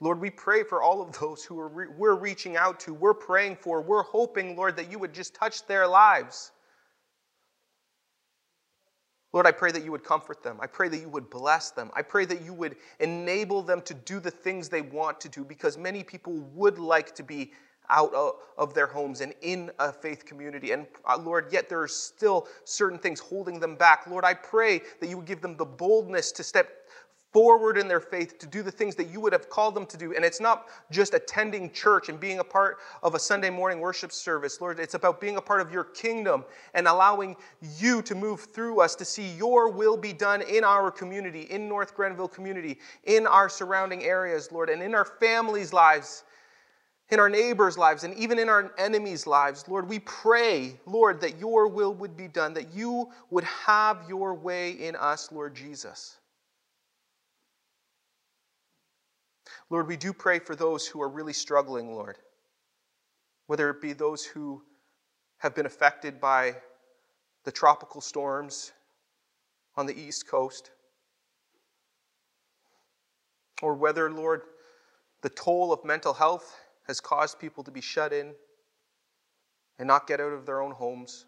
Lord, 0.00 0.18
we 0.18 0.30
pray 0.30 0.62
for 0.64 0.82
all 0.82 1.02
of 1.02 1.18
those 1.18 1.44
who 1.44 1.62
re- 1.62 1.86
we're 1.96 2.14
reaching 2.14 2.56
out 2.56 2.80
to, 2.80 2.94
we're 2.94 3.14
praying 3.14 3.56
for, 3.56 3.82
we're 3.82 4.02
hoping, 4.02 4.56
Lord, 4.56 4.76
that 4.76 4.90
you 4.90 4.98
would 4.98 5.12
just 5.12 5.34
touch 5.34 5.66
their 5.66 5.86
lives. 5.86 6.52
Lord, 9.32 9.46
I 9.46 9.52
pray 9.52 9.70
that 9.70 9.84
you 9.84 9.92
would 9.92 10.02
comfort 10.02 10.42
them. 10.42 10.58
I 10.60 10.66
pray 10.66 10.88
that 10.88 10.98
you 10.98 11.08
would 11.08 11.30
bless 11.30 11.70
them. 11.70 11.90
I 11.94 12.02
pray 12.02 12.24
that 12.24 12.42
you 12.42 12.52
would 12.52 12.76
enable 12.98 13.62
them 13.62 13.80
to 13.82 13.94
do 13.94 14.18
the 14.18 14.30
things 14.30 14.68
they 14.68 14.82
want 14.82 15.20
to 15.20 15.28
do 15.28 15.44
because 15.44 15.78
many 15.78 16.02
people 16.02 16.32
would 16.54 16.78
like 16.78 17.14
to 17.14 17.22
be 17.22 17.52
out 17.90 18.36
of 18.56 18.74
their 18.74 18.86
homes 18.86 19.20
and 19.20 19.34
in 19.42 19.70
a 19.78 19.92
faith 19.92 20.24
community. 20.24 20.72
And 20.72 20.86
uh, 21.04 21.18
Lord, 21.18 21.48
yet 21.50 21.68
there 21.68 21.80
are 21.80 21.88
still 21.88 22.48
certain 22.64 22.98
things 22.98 23.20
holding 23.20 23.60
them 23.60 23.74
back. 23.74 24.06
Lord, 24.06 24.24
I 24.24 24.34
pray 24.34 24.80
that 25.00 25.08
you 25.08 25.16
would 25.18 25.26
give 25.26 25.40
them 25.40 25.56
the 25.56 25.64
boldness 25.64 26.32
to 26.32 26.42
step 26.42 26.68
forward 27.32 27.78
in 27.78 27.86
their 27.86 28.00
faith 28.00 28.38
to 28.38 28.46
do 28.46 28.62
the 28.62 28.70
things 28.70 28.96
that 28.96 29.08
you 29.08 29.20
would 29.20 29.32
have 29.32 29.48
called 29.48 29.74
them 29.74 29.86
to 29.86 29.96
do. 29.96 30.14
And 30.14 30.24
it's 30.24 30.40
not 30.40 30.66
just 30.90 31.14
attending 31.14 31.70
church 31.70 32.08
and 32.08 32.18
being 32.18 32.40
a 32.40 32.44
part 32.44 32.78
of 33.02 33.14
a 33.14 33.18
Sunday 33.18 33.50
morning 33.50 33.80
worship 33.80 34.10
service, 34.10 34.60
Lord. 34.60 34.80
It's 34.80 34.94
about 34.94 35.20
being 35.20 35.36
a 35.36 35.40
part 35.40 35.60
of 35.60 35.72
your 35.72 35.84
kingdom 35.84 36.44
and 36.74 36.88
allowing 36.88 37.36
you 37.78 38.02
to 38.02 38.14
move 38.14 38.40
through 38.40 38.80
us 38.80 38.94
to 38.96 39.04
see 39.04 39.28
your 39.36 39.70
will 39.70 39.96
be 39.96 40.12
done 40.12 40.42
in 40.42 40.64
our 40.64 40.90
community, 40.90 41.42
in 41.42 41.68
North 41.68 41.94
Grenville 41.94 42.28
community, 42.28 42.78
in 43.04 43.26
our 43.26 43.48
surrounding 43.48 44.02
areas, 44.02 44.50
Lord, 44.50 44.68
and 44.68 44.82
in 44.82 44.94
our 44.94 45.04
families' 45.04 45.72
lives. 45.72 46.24
In 47.10 47.18
our 47.18 47.28
neighbors' 47.28 47.76
lives 47.76 48.04
and 48.04 48.14
even 48.14 48.38
in 48.38 48.48
our 48.48 48.72
enemies' 48.78 49.26
lives, 49.26 49.64
Lord, 49.66 49.88
we 49.88 49.98
pray, 49.98 50.78
Lord, 50.86 51.20
that 51.22 51.38
your 51.38 51.66
will 51.66 51.92
would 51.94 52.16
be 52.16 52.28
done, 52.28 52.54
that 52.54 52.72
you 52.72 53.10
would 53.30 53.44
have 53.44 54.04
your 54.08 54.34
way 54.34 54.72
in 54.72 54.94
us, 54.94 55.32
Lord 55.32 55.54
Jesus. 55.54 56.18
Lord, 59.70 59.88
we 59.88 59.96
do 59.96 60.12
pray 60.12 60.38
for 60.38 60.54
those 60.54 60.86
who 60.86 61.02
are 61.02 61.08
really 61.08 61.32
struggling, 61.32 61.94
Lord. 61.94 62.16
Whether 63.46 63.70
it 63.70 63.80
be 63.80 63.92
those 63.92 64.24
who 64.24 64.62
have 65.38 65.54
been 65.54 65.66
affected 65.66 66.20
by 66.20 66.56
the 67.44 67.52
tropical 67.52 68.00
storms 68.00 68.72
on 69.76 69.86
the 69.86 69.98
East 69.98 70.28
Coast, 70.28 70.70
or 73.62 73.74
whether, 73.74 74.10
Lord, 74.10 74.42
the 75.22 75.30
toll 75.30 75.72
of 75.72 75.84
mental 75.84 76.14
health 76.14 76.59
has 76.86 77.00
caused 77.00 77.38
people 77.38 77.62
to 77.64 77.70
be 77.70 77.80
shut 77.80 78.12
in 78.12 78.34
and 79.78 79.86
not 79.86 80.06
get 80.06 80.20
out 80.20 80.32
of 80.32 80.46
their 80.46 80.60
own 80.60 80.72
homes. 80.72 81.26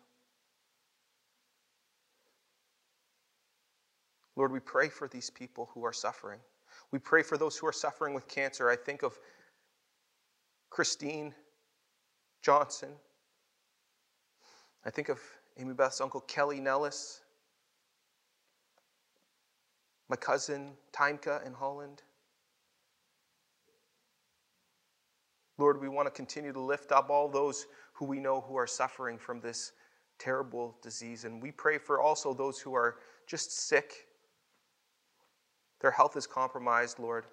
Lord, 4.36 4.52
we 4.52 4.60
pray 4.60 4.88
for 4.88 5.08
these 5.08 5.30
people 5.30 5.70
who 5.74 5.84
are 5.84 5.92
suffering. 5.92 6.40
We 6.90 6.98
pray 6.98 7.22
for 7.22 7.36
those 7.36 7.56
who 7.56 7.66
are 7.66 7.72
suffering 7.72 8.14
with 8.14 8.28
cancer. 8.28 8.70
I 8.70 8.76
think 8.76 9.02
of 9.02 9.18
Christine 10.70 11.34
Johnson. 12.42 12.90
I 14.84 14.90
think 14.90 15.08
of 15.08 15.20
Amy 15.58 15.74
Beth's 15.74 16.00
uncle 16.00 16.20
Kelly 16.20 16.60
Nellis. 16.60 17.20
My 20.08 20.16
cousin 20.16 20.72
Timeka 20.92 21.46
in 21.46 21.52
Holland. 21.52 22.02
Lord, 25.62 25.80
we 25.80 25.88
want 25.88 26.06
to 26.06 26.10
continue 26.10 26.52
to 26.52 26.60
lift 26.60 26.90
up 26.90 27.08
all 27.08 27.28
those 27.28 27.66
who 27.92 28.04
we 28.04 28.18
know 28.18 28.40
who 28.40 28.56
are 28.56 28.66
suffering 28.66 29.16
from 29.16 29.40
this 29.40 29.70
terrible 30.18 30.76
disease. 30.82 31.24
And 31.24 31.40
we 31.40 31.52
pray 31.52 31.78
for 31.78 32.00
also 32.00 32.34
those 32.34 32.58
who 32.58 32.74
are 32.74 32.96
just 33.28 33.52
sick 33.68 34.08
their 35.80 35.92
health 35.92 36.16
is 36.16 36.26
compromised, 36.26 36.98
Lord. 36.98 37.26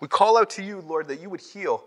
We 0.00 0.08
call 0.08 0.38
out 0.38 0.48
to 0.50 0.62
you, 0.62 0.80
Lord, 0.80 1.06
that 1.08 1.20
you 1.20 1.28
would 1.28 1.42
heal 1.42 1.84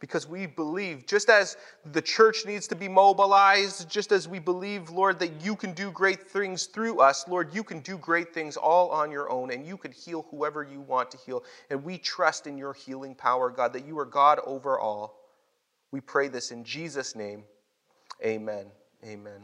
because 0.00 0.26
we 0.26 0.46
believe, 0.46 1.06
just 1.06 1.28
as 1.28 1.56
the 1.92 2.02
church 2.02 2.44
needs 2.46 2.66
to 2.68 2.74
be 2.74 2.88
mobilized, 2.88 3.88
just 3.88 4.12
as 4.12 4.26
we 4.26 4.38
believe, 4.38 4.90
Lord, 4.90 5.18
that 5.18 5.42
you 5.42 5.54
can 5.54 5.72
do 5.72 5.90
great 5.90 6.28
things 6.28 6.66
through 6.66 7.00
us, 7.00 7.26
Lord, 7.28 7.54
you 7.54 7.62
can 7.62 7.80
do 7.80 7.98
great 7.98 8.34
things 8.34 8.56
all 8.56 8.90
on 8.90 9.10
your 9.10 9.30
own, 9.30 9.52
and 9.52 9.66
you 9.66 9.76
can 9.76 9.92
heal 9.92 10.26
whoever 10.30 10.62
you 10.62 10.80
want 10.80 11.10
to 11.12 11.18
heal. 11.18 11.44
And 11.68 11.84
we 11.84 11.98
trust 11.98 12.46
in 12.46 12.56
your 12.56 12.72
healing 12.72 13.14
power, 13.14 13.50
God, 13.50 13.72
that 13.74 13.86
you 13.86 13.98
are 13.98 14.06
God 14.06 14.40
over 14.46 14.78
all. 14.78 15.20
We 15.92 16.00
pray 16.00 16.28
this 16.28 16.50
in 16.50 16.64
Jesus' 16.64 17.14
name. 17.14 17.44
Amen. 18.24 18.66
Amen. 19.04 19.42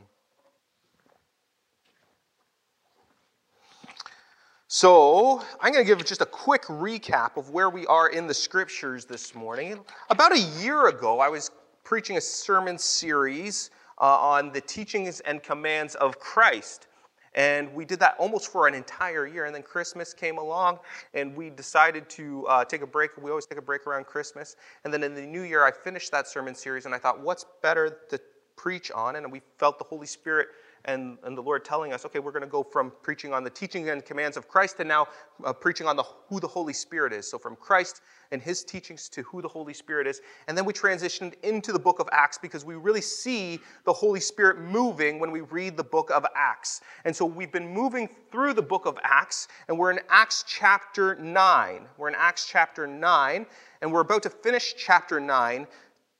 So, 4.79 5.43
I'm 5.63 5.73
going 5.73 5.83
to 5.83 5.89
give 5.89 6.05
just 6.05 6.21
a 6.21 6.27
quick 6.27 6.65
recap 6.65 7.39
of 7.39 7.49
where 7.49 7.71
we 7.71 7.87
are 7.87 8.11
in 8.11 8.27
the 8.27 8.35
scriptures 8.35 9.07
this 9.07 9.35
morning. 9.35 9.81
About 10.11 10.33
a 10.33 10.39
year 10.39 10.89
ago, 10.89 11.19
I 11.19 11.31
was 11.31 11.51
preaching 11.83 12.19
a 12.19 12.21
sermon 12.21 12.77
series 12.77 13.71
uh, 13.99 14.05
on 14.05 14.53
the 14.53 14.61
teachings 14.61 15.21
and 15.21 15.43
commands 15.43 15.95
of 15.95 16.19
Christ. 16.19 16.89
And 17.35 17.73
we 17.73 17.87
did 17.87 17.99
that 18.01 18.17
almost 18.19 18.53
for 18.53 18.69
an 18.69 18.75
entire 18.75 19.27
year. 19.27 19.47
And 19.47 19.55
then 19.55 19.63
Christmas 19.63 20.13
came 20.13 20.37
along, 20.37 20.81
and 21.15 21.35
we 21.35 21.49
decided 21.49 22.07
to 22.11 22.47
uh, 22.47 22.63
take 22.67 22.83
a 22.83 22.87
break. 22.87 23.17
We 23.17 23.31
always 23.31 23.47
take 23.47 23.59
a 23.59 23.63
break 23.63 23.87
around 23.87 24.05
Christmas. 24.05 24.57
And 24.85 24.93
then 24.93 25.03
in 25.03 25.15
the 25.15 25.23
new 25.23 25.41
year, 25.41 25.65
I 25.65 25.71
finished 25.71 26.13
that 26.13 26.29
sermon 26.29 26.55
series, 26.55 26.85
and 26.85 26.95
I 26.95 26.99
thought, 26.99 27.19
what's 27.19 27.47
better 27.63 27.97
to 28.11 28.21
preach 28.57 28.91
on? 28.91 29.17
And 29.17 29.33
we 29.33 29.41
felt 29.57 29.79
the 29.79 29.85
Holy 29.85 30.07
Spirit 30.07 30.49
and, 30.87 31.19
and 31.25 31.37
the 31.37 31.43
Lord 31.43 31.65
telling 31.65 31.93
us, 31.93 32.05
okay, 32.07 32.21
we're 32.21 32.33
going 32.33 32.43
to 32.43 32.49
go 32.49 32.63
from 32.63 32.93
preaching 33.03 33.33
on 33.33 33.45
the 33.45 33.51
teaching 33.51 33.89
and 33.89 34.05
commands 34.05 34.37
of 34.37 34.49
Christ 34.49 34.77
to 34.79 34.85
now 34.85 35.09
uh, 35.45 35.53
preaching 35.53 35.87
on 35.87 35.97
the, 35.97 36.05
who 36.29 36.41
the 36.41 36.47
Holy 36.47 36.73
Spirit 36.73 37.13
is. 37.13 37.29
So 37.29 37.39
from 37.39 37.57
Christ 37.57 38.01
and 38.31 38.41
his 38.41 38.65
teachings 38.65 39.09
to 39.11 39.23
who 39.23 39.43
the 39.43 39.49
Holy 39.49 39.75
Spirit 39.75 40.07
is. 40.07 40.21
And 40.47 40.57
then 40.57 40.65
we 40.65 40.73
transitioned 40.73 41.35
into 41.43 41.73
the 41.73 41.79
book 41.79 41.99
of 41.99 42.09
Acts 42.13 42.39
because 42.39 42.65
we 42.65 42.77
really 42.77 43.01
see 43.01 43.61
the 43.85 43.93
Holy 43.93 44.21
Spirit 44.21 44.61
moving 44.61 45.19
when 45.19 45.31
we 45.31 45.41
read 45.41 45.77
the 45.77 45.85
book 45.85 46.11
of 46.11 46.25
Acts. 46.35 46.81
And 47.05 47.15
so 47.15 47.27
we've 47.27 47.53
been 47.53 47.69
moving 47.69 48.09
through 48.31 48.55
the 48.55 48.63
book 48.63 48.87
of 48.87 48.99
Acts, 49.03 49.49
and 49.69 49.79
we're 49.79 49.91
in 49.91 50.01
Acts 50.09 50.45
chapter 50.47 51.17
9. 51.17 51.87
We're 51.99 52.09
in 52.09 52.15
Acts 52.17 52.47
chapter 52.47 52.87
9, 52.87 53.47
and 53.81 53.93
we're 53.93 54.01
about 54.01 54.23
to 54.23 54.31
finish 54.31 54.75
chapter 54.77 55.21
9 55.21 55.67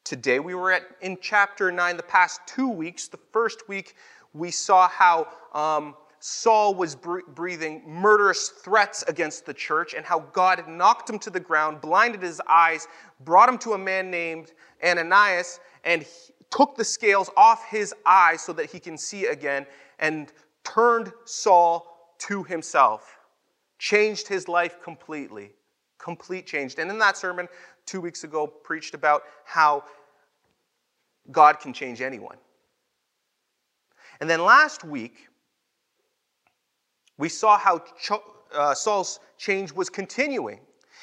today. 0.07 0.39
We 0.39 0.55
were 0.55 0.71
at, 0.71 0.85
in 1.01 1.19
chapter 1.21 1.73
9 1.73 1.97
the 1.97 2.03
past 2.05 2.41
two 2.47 2.69
weeks. 2.69 3.09
The 3.09 3.19
first 3.33 3.69
week, 3.69 3.97
we 4.37 4.51
saw 4.51 4.89
how 4.89 5.29
um, 5.53 5.95
Saul 6.21 6.75
was 6.75 6.97
breathing 6.97 7.83
murderous 7.87 8.49
threats 8.49 9.05
against 9.07 9.47
the 9.47 9.55
church 9.55 9.95
and 9.95 10.05
how 10.05 10.21
God 10.33 10.67
knocked 10.69 11.09
him 11.09 11.19
to 11.21 11.31
the 11.31 11.41
ground, 11.41 11.81
blinded 11.81 12.23
his 12.23 12.41
eyes, 12.49 12.89
brought 13.21 13.49
him 13.49 13.59
to 13.59 13.73
a 13.73 13.79
man 13.79 14.11
named 14.11 14.53
Ananias, 14.85 15.61
and 15.85 16.05
took 16.51 16.77
the 16.77 16.85
scales 16.85 17.31
off 17.37 17.65
his 17.69 17.95
eyes 18.05 18.41
so 18.41 18.53
that 18.53 18.71
he 18.71 18.79
can 18.79 18.97
see 18.97 19.27
again, 19.27 19.67
and 19.99 20.33
turned 20.65 21.13
Saul 21.25 22.15
to 22.19 22.43
himself, 22.43 23.19
changed 23.79 24.27
his 24.27 24.49
life 24.49 24.83
completely. 24.83 25.53
Complete 25.99 26.47
changed. 26.47 26.79
And 26.79 26.91
in 26.91 26.99
that 26.99 27.17
sermon, 27.17 27.49
two 27.85 28.01
weeks 28.01 28.25
ago, 28.25 28.47
preached 28.47 28.95
about 28.95 29.23
how 29.45 29.85
God 31.31 31.61
can 31.61 31.73
change 31.73 32.01
anyone. 32.01 32.37
And 34.21 34.29
then 34.29 34.43
last 34.43 34.85
week, 34.85 35.29
we 37.19 37.29
saw 37.29 37.59
how 37.59 37.83
uh, 38.55 38.75
Saul's 38.75 39.21
change 39.39 39.73
was 39.73 39.89
continuing. 39.91 40.61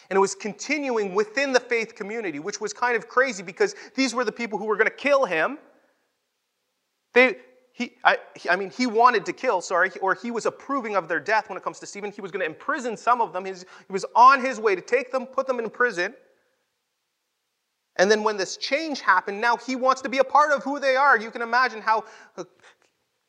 And 0.10 0.17
it 0.17 0.20
was 0.20 0.36
continuing 0.36 1.15
within 1.15 1.53
the 1.53 1.60
faith 1.60 1.96
community, 1.96 2.39
which 2.39 2.60
was 2.60 2.74
kind 2.74 2.96
of 2.96 3.08
crazy 3.08 3.41
because 3.41 3.75
these 3.96 4.13
were 4.13 4.24
the 4.24 4.32
people 4.32 4.60
who 4.60 4.65
were 4.65 4.75
going 4.75 4.89
to 4.89 4.96
kill 4.96 5.25
him. 5.25 5.58
They, 7.13 7.38
he, 7.72 7.93
I, 8.03 8.17
I, 8.50 8.55
mean, 8.55 8.70
he 8.70 8.86
wanted 8.86 9.25
to 9.25 9.34
kill, 9.34 9.62
sorry, 9.62 9.91
or 10.01 10.13
he 10.13 10.29
was 10.29 10.46
approving 10.46 10.96
of 10.96 11.08
their 11.08 11.20
death 11.20 11.50
when 11.50 11.58
it 11.58 11.63
comes 11.63 11.79
to 11.79 11.86
Stephen. 11.86 12.12
He 12.12 12.22
was 12.22 12.32
going 12.32 12.41
to 12.41 12.46
imprison 12.46 12.98
some 12.98 13.22
of 13.22 13.34
them. 13.34 13.46
His, 13.46 13.65
he 13.88 13.93
was 13.93 14.05
on 14.15 14.41
his 14.41 14.60
way 14.60 14.75
to 14.75 14.82
take 14.82 15.12
them, 15.12 15.25
put 15.25 15.48
them 15.48 15.60
in 15.60 15.70
prison. 15.70 16.13
And 17.98 18.10
then 18.10 18.24
when 18.24 18.38
this 18.38 18.58
change 18.58 19.01
happened, 19.01 19.39
now 19.39 19.55
he 19.55 19.75
wants 19.75 20.01
to 20.01 20.10
be 20.10 20.17
a 20.17 20.24
part 20.24 20.51
of 20.51 20.63
who 20.63 20.79
they 20.79 20.96
are. 20.96 21.17
You 21.17 21.29
can 21.29 21.41
imagine 21.41 21.82
how 21.82 22.05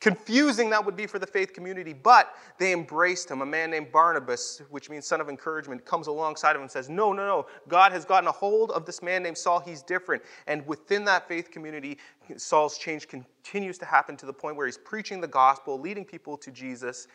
confusing 0.04 0.68
that 0.68 0.84
would 0.84 0.96
be 0.96 1.06
for 1.06 1.18
the 1.18 1.26
faith 1.26 1.54
community, 1.54 1.94
but 1.94 2.34
they 2.58 2.74
embraced 2.74 3.30
him. 3.30 3.40
A 3.40 3.46
man 3.46 3.70
named 3.70 3.90
Barnabas, 3.90 4.60
which 4.68 4.90
means 4.90 5.06
son 5.06 5.18
of 5.18 5.30
encouragement, 5.30 5.82
comes 5.86 6.08
alongside 6.08 6.50
of 6.50 6.56
him 6.56 6.62
and 6.64 6.70
says, 6.70 6.90
No, 6.90 7.14
no, 7.14 7.26
no. 7.26 7.46
God 7.68 7.90
has 7.90 8.04
gotten 8.04 8.28
a 8.28 8.32
hold 8.32 8.70
of 8.72 8.84
this 8.84 9.02
man 9.02 9.22
named 9.22 9.38
Saul. 9.38 9.60
He's 9.60 9.82
different. 9.82 10.22
And 10.46 10.66
within 10.66 11.06
that 11.06 11.26
faith 11.26 11.50
community, 11.50 11.96
Saul's 12.36 12.76
change 12.76 13.08
continues 13.08 13.78
to 13.78 13.86
happen 13.86 14.14
to 14.18 14.26
the 14.26 14.32
point 14.32 14.56
where 14.56 14.66
he's 14.66 14.76
preaching 14.76 15.22
the 15.22 15.26
gospel, 15.26 15.80
leading 15.80 16.04
people 16.04 16.36
to 16.36 16.50
Jesus, 16.50 17.08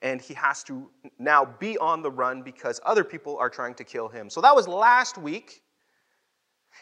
and 0.00 0.18
he 0.18 0.32
has 0.32 0.64
to 0.64 0.88
now 1.18 1.44
be 1.60 1.76
on 1.76 2.00
the 2.00 2.10
run 2.10 2.40
because 2.40 2.80
other 2.86 3.04
people 3.04 3.36
are 3.36 3.50
trying 3.50 3.74
to 3.74 3.84
kill 3.84 4.08
him. 4.08 4.30
So 4.30 4.40
that 4.40 4.56
was 4.56 4.66
last 4.66 5.18
week. 5.18 5.62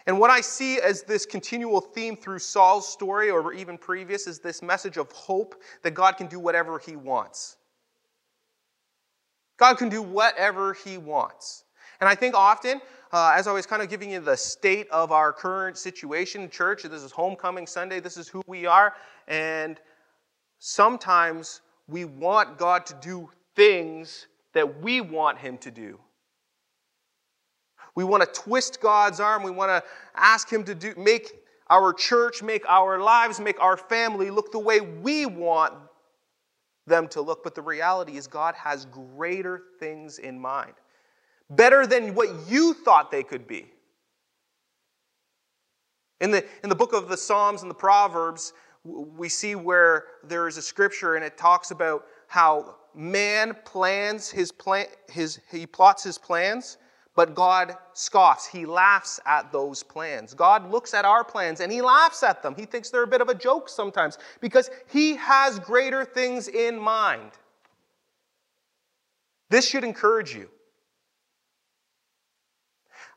And 0.07 0.19
what 0.19 0.31
I 0.31 0.41
see 0.41 0.81
as 0.81 1.03
this 1.03 1.27
continual 1.27 1.81
theme 1.81 2.17
through 2.17 2.39
Saul's 2.39 2.89
story, 2.89 3.31
or 3.31 3.53
even 3.53 3.77
previous, 3.77 4.27
is 4.27 4.39
this 4.39 4.63
message 4.63 4.97
of 4.97 5.11
hope 5.13 5.61
that 5.83 5.93
God 5.93 6.17
can 6.17 6.27
do 6.27 6.39
whatever 6.39 6.79
he 6.79 6.97
wants. 6.97 7.57
God 9.59 9.77
can 9.77 9.91
do 9.91 10.01
whatever 10.01 10.73
he 10.73 10.97
wants. 10.97 11.65
And 12.01 12.09
I 12.09 12.15
think 12.15 12.35
often, 12.35 12.81
uh, 13.13 13.33
as 13.35 13.47
I 13.47 13.53
was 13.53 13.67
kind 13.67 13.83
of 13.83 13.91
giving 13.91 14.11
you 14.11 14.21
the 14.21 14.37
state 14.37 14.89
of 14.91 15.13
our 15.13 15.33
current 15.33 15.77
situation 15.77 16.49
church, 16.49 16.83
this 16.85 17.03
is 17.03 17.13
homecoming 17.13 17.67
Sunday, 17.67 18.01
this 18.01 18.17
is 18.17 18.27
who 18.27 18.43
we 18.47 18.65
are, 18.65 18.95
and 19.29 19.79
sometimes 20.59 21.61
we 21.89 22.07
want 22.07 22.57
God 22.57 22.87
to 22.87 22.95
do 23.03 23.29
things 23.55 24.29
that 24.55 24.81
we 24.81 25.01
want 25.01 25.39
him 25.39 25.59
to 25.59 25.71
do. 25.71 25.99
We 27.95 28.05
want 28.05 28.23
to 28.23 28.41
twist 28.41 28.81
God's 28.81 29.21
arm. 29.21 29.43
We 29.43 29.51
want 29.51 29.71
to 29.71 29.89
ask 30.15 30.51
Him 30.51 30.65
to 30.65 30.75
do, 30.75 30.95
make 30.97 31.43
our 31.69 31.93
church, 31.93 32.43
make 32.43 32.65
our 32.69 33.01
lives, 33.01 33.41
make 33.41 33.61
our 33.61 33.77
family 33.77 34.31
look 34.31 34.53
the 34.53 34.59
way 34.59 34.81
we 34.81 35.27
want 35.27 35.75
them 36.87 37.09
to 37.09 37.21
look. 37.21 37.45
But 37.45 37.55
the 37.55 37.63
reality 37.63 38.17
is, 38.17 38.27
God 38.27 38.55
has 38.55 38.87
greater 38.87 39.63
things 39.79 40.19
in 40.19 40.39
mind, 40.39 40.75
better 41.51 41.87
than 41.87 42.15
what 42.15 42.29
you 42.49 42.75
thought 42.75 43.11
they 43.11 43.23
could 43.23 43.47
be. 43.47 43.67
In 46.21 46.31
the, 46.31 46.45
in 46.63 46.69
the 46.69 46.75
book 46.75 46.93
of 46.93 47.09
the 47.09 47.17
Psalms 47.17 47.63
and 47.63 47.71
the 47.71 47.75
Proverbs, 47.75 48.53
we 48.85 49.29
see 49.29 49.55
where 49.55 50.05
there 50.25 50.49
is 50.49 50.57
a 50.57 50.63
scripture 50.63 51.17
and 51.17 51.25
it 51.25 51.37
talks 51.37 51.71
about 51.71 52.05
how 52.29 52.77
man 52.95 53.57
plans 53.65 54.31
his 54.31 54.53
plan, 54.53 54.87
his, 55.11 55.41
he 55.51 55.67
plots 55.67 56.03
his 56.03 56.19
plans, 56.19 56.79
but 57.21 57.35
God 57.35 57.77
scoffs. 57.93 58.47
He 58.47 58.65
laughs 58.65 59.21
at 59.27 59.53
those 59.53 59.83
plans. 59.83 60.33
God 60.33 60.71
looks 60.71 60.95
at 60.95 61.05
our 61.05 61.23
plans 61.23 61.61
and 61.61 61.71
he 61.71 61.83
laughs 61.83 62.23
at 62.23 62.43
them. 62.43 62.55
He 62.55 62.65
thinks 62.65 62.89
they're 62.89 63.03
a 63.03 63.07
bit 63.07 63.21
of 63.21 63.29
a 63.29 63.35
joke 63.35 63.69
sometimes 63.69 64.17
because 64.41 64.71
he 64.91 65.17
has 65.17 65.59
greater 65.59 66.03
things 66.03 66.49
in 66.49 66.81
mind. 66.81 67.33
This 69.51 69.69
should 69.69 69.85
encourage 69.85 70.35
you. 70.35 70.49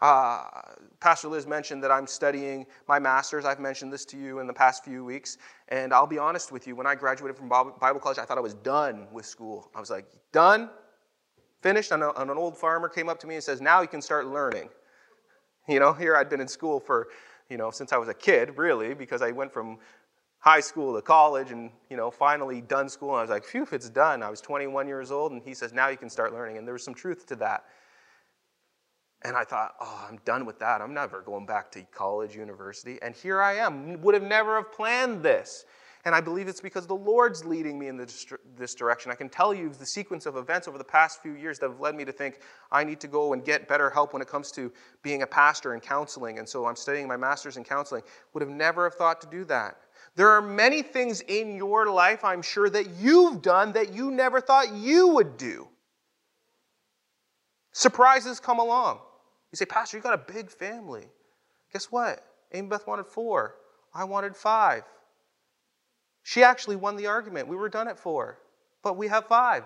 Uh, 0.02 0.50
Pastor 1.00 1.30
Liz 1.30 1.48
mentioned 1.48 1.82
that 1.82 1.92
I'm 1.92 2.06
studying 2.06 2.66
my 2.90 3.00
master's. 3.00 3.46
I've 3.46 3.62
mentioned 3.62 3.94
this 3.94 4.04
to 4.08 4.18
you 4.18 4.40
in 4.40 4.48
the 4.48 4.54
past 4.54 4.84
few 4.84 5.06
weeks. 5.06 5.38
And 5.70 5.94
I'll 5.94 6.08
be 6.08 6.20
honest 6.20 6.52
with 6.52 6.68
you, 6.68 6.76
when 6.76 6.86
I 6.86 6.94
graduated 6.96 7.38
from 7.38 7.48
Bible 7.48 8.02
college, 8.02 8.18
I 8.18 8.26
thought 8.26 8.38
I 8.38 8.42
was 8.42 8.56
done 8.56 9.08
with 9.14 9.26
school. 9.26 9.72
I 9.74 9.80
was 9.80 9.90
like, 9.90 10.08
done, 10.34 10.70
finished. 11.64 11.92
And 11.92 12.04
an 12.04 12.30
old 12.30 12.58
farmer 12.58 12.90
came 12.90 13.10
up 13.10 13.20
to 13.22 13.28
me 13.28 13.36
and 13.36 13.44
says, 13.44 13.62
now 13.62 13.82
you 13.82 13.88
can 13.88 14.02
start 14.02 14.28
learning. 14.28 14.70
You 15.68 15.80
know, 15.80 15.94
here 15.94 16.16
I'd 16.16 16.30
been 16.30 16.42
in 16.42 16.48
school 16.48 16.80
for, 16.80 17.08
you 17.50 17.58
know, 17.58 17.72
since 17.72 17.94
I 17.94 17.98
was 17.98 18.10
a 18.10 18.14
kid, 18.14 18.58
really, 18.58 18.94
because 18.94 19.22
I 19.22 19.32
went 19.32 19.52
from 19.52 19.80
high 20.40 20.60
school 20.60 20.94
to 20.94 21.02
college 21.02 21.52
and, 21.52 21.72
you 21.90 21.96
know, 21.96 22.12
finally 22.12 22.60
done 22.60 22.90
school. 22.90 23.12
And 23.12 23.20
I 23.20 23.22
was 23.22 23.30
like, 23.30 23.46
phew, 23.46 23.66
it's 23.72 23.90
done. 23.90 24.22
I 24.22 24.30
was 24.30 24.42
21 24.42 24.88
years 24.88 25.10
old. 25.10 25.32
And 25.32 25.42
he 25.42 25.54
says, 25.54 25.72
now 25.72 25.88
you 25.88 25.98
can 25.98 26.10
start 26.10 26.34
learning. 26.34 26.58
And 26.58 26.68
there 26.68 26.74
was 26.74 26.84
some 26.84 26.94
truth 26.94 27.26
to 27.28 27.38
that. 27.38 27.64
And 29.24 29.38
I 29.38 29.46
thought, 29.46 29.76
oh, 29.80 30.06
I'm 30.10 30.20
done 30.26 30.46
with 30.46 30.60
that. 30.60 30.82
I'm 30.82 30.94
never 30.94 31.22
going 31.22 31.46
back 31.46 31.72
to 31.72 31.82
college, 31.96 32.36
university. 32.36 33.00
And 33.02 33.16
here 33.16 33.42
I 33.42 33.54
am. 33.54 34.02
Would 34.02 34.16
have 34.16 34.24
never 34.24 34.58
have 34.58 34.74
planned 34.74 35.24
this. 35.24 35.64
And 36.06 36.14
I 36.14 36.20
believe 36.20 36.50
it's 36.50 36.60
because 36.60 36.86
the 36.86 36.96
Lord's 36.96 37.46
leading 37.46 37.80
me 37.80 37.88
in 37.88 37.96
this 37.96 38.76
direction. 38.76 39.10
I 39.10 39.16
can 39.16 39.30
tell 39.30 39.54
you 39.54 39.70
the 39.70 39.86
sequence 39.86 40.26
of 40.26 40.36
events 40.36 40.68
over 40.68 40.78
the 40.78 40.84
past 40.84 41.22
few 41.22 41.36
years 41.36 41.60
that 41.60 41.70
have 41.70 41.80
led 41.80 41.96
me 41.96 42.04
to 42.04 42.12
think 42.12 42.40
I 42.74 42.84
need 42.84 43.00
to 43.00 43.08
go 43.08 43.32
and 43.32 43.44
get 43.44 43.70
better 43.70 43.90
help 43.90 44.12
when 44.12 44.22
it 44.22 44.28
comes 44.28 44.52
to 44.52 44.72
being 45.02 45.22
a 45.22 45.28
pastor 45.28 45.72
and 45.74 45.82
counseling. 45.82 46.40
And 46.40 46.50
so 46.50 46.66
I'm 46.66 46.76
studying 46.76 47.08
my 47.08 47.16
master's 47.16 47.56
in 47.56 47.64
counseling. 47.64 48.04
Would 48.34 48.42
have 48.42 48.50
never 48.50 48.84
have 48.84 48.96
thought 48.96 49.22
to 49.22 49.28
do 49.28 49.46
that. 49.46 49.78
There 50.16 50.30
are 50.30 50.42
many 50.42 50.82
things 50.82 51.22
in 51.22 51.56
your 51.56 51.90
life, 51.90 52.26
I'm 52.26 52.42
sure, 52.42 52.70
that 52.70 52.90
you've 53.00 53.42
done 53.42 53.72
that 53.72 53.94
you 53.94 54.12
never 54.12 54.42
thought 54.42 54.74
you 54.74 55.08
would 55.08 55.38
do. 55.38 55.70
Surprises 57.72 58.40
come 58.42 58.60
along. 58.60 59.00
You 59.52 59.56
say, 59.56 59.66
Pastor, 59.66 59.98
you 59.98 60.04
got 60.04 60.14
a 60.14 60.34
big 60.34 60.52
family. 60.52 61.06
Guess 61.72 61.86
what? 61.86 62.24
Amy 62.52 62.68
Beth 62.68 62.86
wanted 62.86 63.08
four. 63.08 63.56
I 63.94 64.04
wanted 64.04 64.36
five. 64.36 64.84
She 66.24 66.44
actually 66.44 66.78
won 66.78 66.96
the 66.96 67.08
argument. 67.08 67.48
We 67.48 67.56
were 67.56 67.70
done 67.70 67.88
at 67.88 68.00
four, 68.00 68.40
but 68.82 68.98
we 68.98 69.08
have 69.10 69.28
five. 69.28 69.66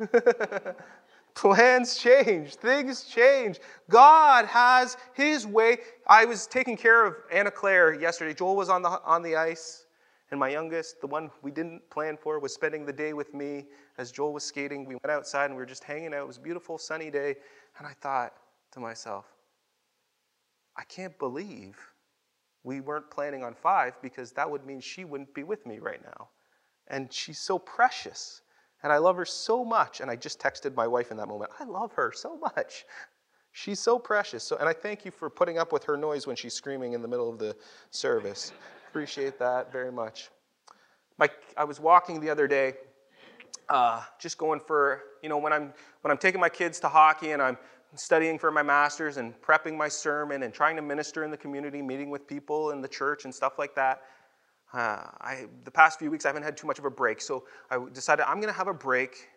Plans 1.34 1.96
change, 1.98 2.54
things 2.54 3.04
change. 3.04 3.60
God 3.90 4.46
has 4.46 4.96
His 5.14 5.46
way. 5.46 5.78
I 6.06 6.24
was 6.24 6.46
taking 6.46 6.76
care 6.76 7.04
of 7.04 7.16
Anna 7.30 7.50
Claire 7.50 7.92
yesterday. 7.94 8.32
Joel 8.32 8.56
was 8.56 8.70
on 8.70 8.82
the, 8.82 8.88
on 9.04 9.22
the 9.22 9.36
ice, 9.36 9.86
and 10.30 10.40
my 10.40 10.48
youngest, 10.48 11.00
the 11.00 11.06
one 11.06 11.30
we 11.42 11.50
didn't 11.50 11.88
plan 11.90 12.16
for, 12.16 12.38
was 12.38 12.54
spending 12.54 12.86
the 12.86 12.92
day 12.92 13.12
with 13.12 13.34
me 13.34 13.66
as 13.98 14.10
Joel 14.12 14.32
was 14.32 14.44
skating. 14.44 14.86
We 14.86 14.94
went 14.94 15.10
outside 15.10 15.46
and 15.46 15.54
we 15.54 15.58
were 15.58 15.66
just 15.66 15.84
hanging 15.84 16.14
out. 16.14 16.22
It 16.22 16.26
was 16.26 16.38
a 16.38 16.40
beautiful 16.40 16.78
sunny 16.78 17.10
day, 17.10 17.36
and 17.78 17.86
I 17.86 17.92
thought, 18.00 18.32
to 18.72 18.80
myself, 18.80 19.26
I 20.76 20.84
can't 20.84 21.18
believe 21.18 21.78
we 22.66 22.80
weren't 22.80 23.08
planning 23.10 23.44
on 23.44 23.54
five 23.54 23.94
because 24.02 24.32
that 24.32 24.50
would 24.50 24.66
mean 24.66 24.80
she 24.80 25.04
wouldn't 25.04 25.32
be 25.32 25.44
with 25.44 25.64
me 25.64 25.78
right 25.78 26.02
now. 26.02 26.28
And 26.88 27.12
she's 27.12 27.38
so 27.38 27.60
precious. 27.60 28.42
And 28.82 28.92
I 28.92 28.98
love 28.98 29.16
her 29.16 29.24
so 29.24 29.64
much. 29.64 30.00
And 30.00 30.10
I 30.10 30.16
just 30.16 30.40
texted 30.40 30.74
my 30.74 30.86
wife 30.86 31.12
in 31.12 31.16
that 31.18 31.28
moment 31.28 31.52
I 31.60 31.64
love 31.64 31.92
her 31.92 32.12
so 32.14 32.36
much. 32.36 32.84
She's 33.52 33.78
so 33.78 34.00
precious. 34.00 34.42
So, 34.42 34.56
and 34.56 34.68
I 34.68 34.72
thank 34.72 35.04
you 35.04 35.12
for 35.12 35.30
putting 35.30 35.58
up 35.58 35.72
with 35.72 35.84
her 35.84 35.96
noise 35.96 36.26
when 36.26 36.34
she's 36.34 36.54
screaming 36.54 36.92
in 36.92 37.02
the 37.02 37.08
middle 37.08 37.30
of 37.30 37.38
the 37.38 37.56
service. 37.90 38.52
Appreciate 38.88 39.38
that 39.38 39.72
very 39.72 39.92
much. 39.92 40.30
My, 41.18 41.30
I 41.56 41.64
was 41.64 41.78
walking 41.80 42.20
the 42.20 42.28
other 42.28 42.48
day, 42.48 42.74
uh, 43.68 44.02
just 44.18 44.38
going 44.38 44.60
for, 44.60 45.02
you 45.22 45.28
know, 45.28 45.38
when 45.38 45.52
I'm, 45.52 45.72
when 46.02 46.10
I'm 46.10 46.18
taking 46.18 46.40
my 46.40 46.48
kids 46.48 46.80
to 46.80 46.88
hockey 46.88 47.30
and 47.30 47.40
I'm 47.40 47.56
studying 47.96 48.38
for 48.38 48.50
my 48.50 48.62
master's 48.62 49.16
and 49.16 49.40
prepping 49.40 49.76
my 49.76 49.88
sermon 49.88 50.42
and 50.42 50.52
trying 50.52 50.76
to 50.76 50.82
minister 50.82 51.24
in 51.24 51.30
the 51.30 51.36
community, 51.36 51.82
meeting 51.82 52.10
with 52.10 52.26
people 52.26 52.70
in 52.70 52.80
the 52.80 52.88
church 52.88 53.24
and 53.24 53.34
stuff 53.34 53.58
like 53.58 53.74
that. 53.74 54.02
Uh, 54.72 55.04
I, 55.20 55.46
the 55.64 55.70
past 55.70 55.98
few 55.98 56.10
weeks, 56.10 56.24
I 56.24 56.28
haven't 56.28 56.42
had 56.42 56.56
too 56.56 56.66
much 56.66 56.78
of 56.78 56.84
a 56.84 56.90
break, 56.90 57.20
so 57.20 57.44
I 57.70 57.78
decided 57.92 58.24
I'm 58.28 58.36
going 58.36 58.52
to 58.52 58.58
have 58.58 58.68
a 58.68 58.74
break. 58.74 59.28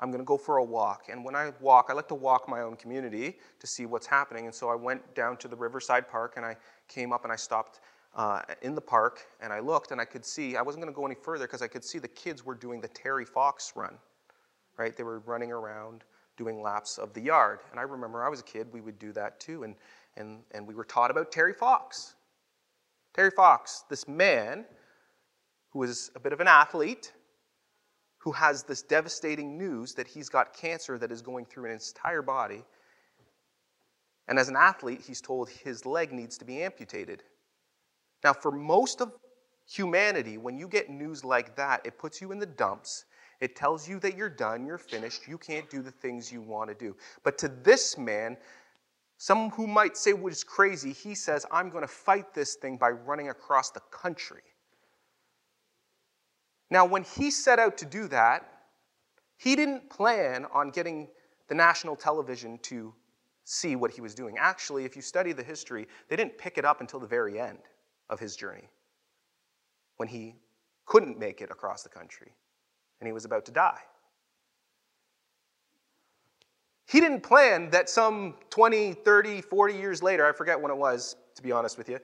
I'm 0.00 0.10
going 0.10 0.20
to 0.20 0.24
go 0.24 0.38
for 0.38 0.58
a 0.58 0.64
walk. 0.64 1.08
And 1.10 1.24
when 1.24 1.34
I 1.34 1.52
walk, 1.60 1.86
I 1.90 1.92
like 1.92 2.08
to 2.08 2.14
walk 2.14 2.48
my 2.48 2.60
own 2.60 2.76
community 2.76 3.38
to 3.58 3.66
see 3.66 3.84
what's 3.84 4.06
happening. 4.06 4.46
And 4.46 4.54
so 4.54 4.68
I 4.68 4.76
went 4.76 5.14
down 5.14 5.36
to 5.38 5.48
the 5.48 5.56
Riverside 5.56 6.08
Park 6.08 6.34
and 6.36 6.46
I 6.46 6.56
came 6.86 7.12
up 7.12 7.24
and 7.24 7.32
I 7.32 7.36
stopped 7.36 7.80
uh, 8.14 8.42
in 8.62 8.76
the 8.76 8.80
park 8.80 9.26
and 9.40 9.52
I 9.52 9.58
looked 9.58 9.90
and 9.90 10.00
I 10.00 10.04
could 10.04 10.24
see, 10.24 10.56
I 10.56 10.62
wasn't 10.62 10.84
going 10.84 10.92
to 10.92 10.96
go 10.96 11.04
any 11.04 11.16
further 11.16 11.46
because 11.46 11.62
I 11.62 11.66
could 11.66 11.84
see 11.84 11.98
the 11.98 12.06
kids 12.06 12.46
were 12.46 12.54
doing 12.54 12.80
the 12.80 12.88
Terry 12.88 13.24
Fox 13.24 13.72
run, 13.74 13.94
right? 14.76 14.96
They 14.96 15.02
were 15.02 15.18
running 15.20 15.50
around 15.50 16.04
doing 16.38 16.62
laps 16.62 16.96
of 16.96 17.12
the 17.12 17.20
yard. 17.20 17.58
And 17.70 17.78
I 17.78 17.82
remember 17.82 18.24
I 18.24 18.30
was 18.30 18.40
a 18.40 18.44
kid, 18.44 18.68
we 18.72 18.80
would 18.80 18.98
do 18.98 19.12
that 19.12 19.38
too. 19.38 19.64
And, 19.64 19.74
and, 20.16 20.40
and 20.52 20.66
we 20.66 20.74
were 20.74 20.84
taught 20.84 21.10
about 21.10 21.30
Terry 21.30 21.52
Fox. 21.52 22.14
Terry 23.12 23.30
Fox, 23.30 23.84
this 23.90 24.08
man 24.08 24.64
who 25.70 25.82
is 25.82 26.10
a 26.16 26.20
bit 26.20 26.32
of 26.32 26.40
an 26.40 26.48
athlete, 26.48 27.12
who 28.18 28.32
has 28.32 28.62
this 28.62 28.82
devastating 28.82 29.58
news 29.58 29.92
that 29.94 30.08
he's 30.08 30.28
got 30.28 30.54
cancer 30.54 30.96
that 30.98 31.12
is 31.12 31.20
going 31.20 31.44
through 31.44 31.70
his 31.70 31.92
entire 31.94 32.22
body. 32.22 32.64
And 34.28 34.38
as 34.38 34.48
an 34.48 34.56
athlete, 34.56 35.02
he's 35.06 35.20
told 35.20 35.48
his 35.48 35.84
leg 35.84 36.12
needs 36.12 36.38
to 36.38 36.44
be 36.44 36.62
amputated. 36.62 37.22
Now, 38.24 38.32
for 38.32 38.50
most 38.50 39.00
of 39.00 39.12
humanity, 39.66 40.38
when 40.38 40.58
you 40.58 40.68
get 40.68 40.90
news 40.90 41.24
like 41.24 41.56
that, 41.56 41.84
it 41.84 41.98
puts 41.98 42.20
you 42.20 42.32
in 42.32 42.38
the 42.38 42.46
dumps 42.46 43.04
it 43.40 43.54
tells 43.54 43.88
you 43.88 44.00
that 44.00 44.16
you're 44.16 44.28
done, 44.28 44.66
you're 44.66 44.78
finished, 44.78 45.28
you 45.28 45.38
can't 45.38 45.68
do 45.70 45.80
the 45.80 45.90
things 45.90 46.32
you 46.32 46.42
want 46.42 46.68
to 46.70 46.74
do. 46.74 46.96
But 47.22 47.38
to 47.38 47.48
this 47.48 47.96
man, 47.96 48.36
some 49.16 49.50
who 49.50 49.66
might 49.66 49.96
say 49.96 50.12
was 50.12 50.42
crazy, 50.42 50.92
he 50.92 51.14
says, 51.14 51.46
I'm 51.52 51.70
going 51.70 51.82
to 51.82 51.88
fight 51.88 52.34
this 52.34 52.54
thing 52.54 52.76
by 52.76 52.90
running 52.90 53.28
across 53.28 53.70
the 53.70 53.80
country. 53.90 54.42
Now, 56.70 56.84
when 56.84 57.04
he 57.04 57.30
set 57.30 57.58
out 57.58 57.78
to 57.78 57.86
do 57.86 58.08
that, 58.08 58.48
he 59.36 59.54
didn't 59.54 59.88
plan 59.88 60.46
on 60.52 60.70
getting 60.70 61.08
the 61.48 61.54
national 61.54 61.96
television 61.96 62.58
to 62.62 62.92
see 63.44 63.76
what 63.76 63.90
he 63.90 64.00
was 64.00 64.14
doing. 64.14 64.36
Actually, 64.38 64.84
if 64.84 64.94
you 64.94 65.00
study 65.00 65.32
the 65.32 65.42
history, 65.42 65.86
they 66.08 66.16
didn't 66.16 66.36
pick 66.36 66.58
it 66.58 66.64
up 66.64 66.80
until 66.80 67.00
the 67.00 67.06
very 67.06 67.40
end 67.40 67.60
of 68.10 68.20
his 68.20 68.36
journey 68.36 68.68
when 69.96 70.08
he 70.08 70.36
couldn't 70.86 71.18
make 71.18 71.40
it 71.40 71.50
across 71.50 71.82
the 71.82 71.88
country 71.88 72.32
and 73.00 73.06
he 73.06 73.12
was 73.12 73.24
about 73.24 73.44
to 73.46 73.52
die. 73.52 73.80
He 76.86 77.00
didn't 77.00 77.22
plan 77.22 77.70
that 77.70 77.90
some 77.90 78.34
20, 78.50 78.94
30, 78.94 79.42
40 79.42 79.74
years 79.74 80.02
later, 80.02 80.26
I 80.26 80.32
forget 80.32 80.60
when 80.60 80.70
it 80.70 80.76
was, 80.76 81.16
to 81.36 81.42
be 81.42 81.52
honest 81.52 81.76
with 81.76 81.88
you, 81.88 81.98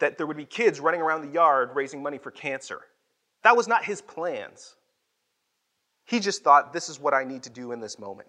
that 0.00 0.16
there 0.16 0.26
would 0.26 0.38
be 0.38 0.46
kids 0.46 0.80
running 0.80 1.02
around 1.02 1.20
the 1.20 1.32
yard 1.32 1.70
raising 1.74 2.02
money 2.02 2.18
for 2.18 2.30
cancer. 2.30 2.80
That 3.44 3.56
was 3.56 3.68
not 3.68 3.84
his 3.84 4.00
plans. 4.00 4.76
He 6.06 6.18
just 6.18 6.42
thought, 6.42 6.72
this 6.72 6.88
is 6.88 6.98
what 6.98 7.14
I 7.14 7.24
need 7.24 7.42
to 7.44 7.50
do 7.50 7.72
in 7.72 7.80
this 7.80 7.98
moment. 7.98 8.28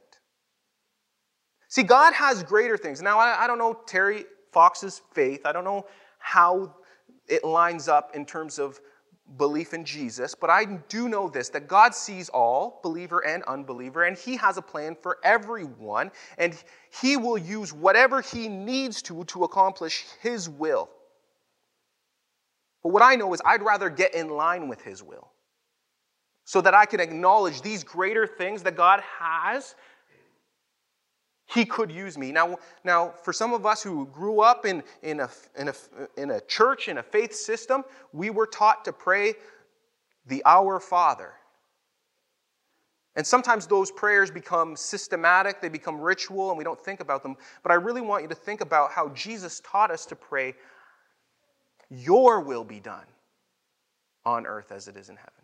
See, 1.69 1.83
God 1.83 2.13
has 2.13 2.43
greater 2.43 2.77
things. 2.77 3.01
Now, 3.01 3.17
I, 3.17 3.45
I 3.45 3.47
don't 3.47 3.57
know 3.57 3.79
Terry 3.87 4.25
Fox's 4.51 5.01
faith. 5.13 5.45
I 5.45 5.51
don't 5.51 5.63
know 5.63 5.85
how 6.19 6.75
it 7.27 7.43
lines 7.43 7.87
up 7.87 8.11
in 8.13 8.25
terms 8.25 8.59
of 8.59 8.79
belief 9.37 9.73
in 9.73 9.85
Jesus, 9.85 10.35
but 10.35 10.49
I 10.49 10.65
do 10.65 11.09
know 11.09 11.29
this 11.29 11.49
that 11.49 11.67
God 11.67 11.95
sees 11.95 12.29
all, 12.29 12.79
believer 12.83 13.25
and 13.25 13.43
unbeliever, 13.43 14.03
and 14.03 14.17
He 14.17 14.35
has 14.37 14.57
a 14.57 14.61
plan 14.61 14.95
for 15.01 15.17
everyone, 15.23 16.11
and 16.37 16.61
He 17.01 17.17
will 17.17 17.37
use 17.37 17.73
whatever 17.73 18.21
He 18.21 18.47
needs 18.47 19.01
to 19.03 19.23
to 19.25 19.43
accomplish 19.43 20.05
His 20.21 20.49
will. 20.49 20.89
But 22.83 22.91
what 22.91 23.01
I 23.01 23.15
know 23.15 23.33
is 23.33 23.41
I'd 23.45 23.63
rather 23.63 23.89
get 23.89 24.13
in 24.13 24.29
line 24.29 24.67
with 24.67 24.81
His 24.81 25.01
will 25.01 25.31
so 26.45 26.61
that 26.61 26.73
I 26.73 26.85
can 26.85 26.99
acknowledge 26.99 27.61
these 27.61 27.83
greater 27.83 28.27
things 28.27 28.63
that 28.63 28.75
God 28.75 29.01
has 29.19 29.75
he 31.45 31.65
could 31.65 31.91
use 31.91 32.17
me. 32.17 32.31
Now, 32.31 32.57
now 32.83 33.13
for 33.23 33.33
some 33.33 33.53
of 33.53 33.65
us 33.65 33.83
who 33.83 34.07
grew 34.07 34.41
up 34.41 34.65
in, 34.65 34.83
in, 35.01 35.19
a, 35.19 35.29
in, 35.57 35.67
a, 35.67 35.73
in 36.17 36.31
a 36.31 36.41
church, 36.41 36.87
in 36.87 36.97
a 36.97 37.03
faith 37.03 37.33
system, 37.33 37.83
we 38.11 38.29
were 38.29 38.47
taught 38.47 38.85
to 38.85 38.93
pray 38.93 39.33
the 40.25 40.41
Our 40.45 40.79
Father. 40.79 41.33
And 43.15 43.27
sometimes 43.27 43.67
those 43.67 43.91
prayers 43.91 44.31
become 44.31 44.75
systematic, 44.75 45.61
they 45.61 45.69
become 45.69 46.01
ritual, 46.01 46.49
and 46.49 46.57
we 46.57 46.63
don't 46.63 46.79
think 46.79 46.99
about 46.99 47.21
them. 47.21 47.35
But 47.61 47.71
I 47.71 47.75
really 47.75 48.01
want 48.01 48.23
you 48.23 48.29
to 48.29 48.35
think 48.35 48.61
about 48.61 48.91
how 48.91 49.09
Jesus 49.09 49.61
taught 49.63 49.91
us 49.91 50.05
to 50.07 50.15
pray, 50.15 50.55
Your 51.89 52.41
will 52.41 52.63
be 52.63 52.79
done 52.79 53.05
on 54.25 54.47
earth 54.47 54.71
as 54.71 54.87
it 54.87 54.97
is 54.97 55.09
in 55.09 55.17
heaven. 55.17 55.42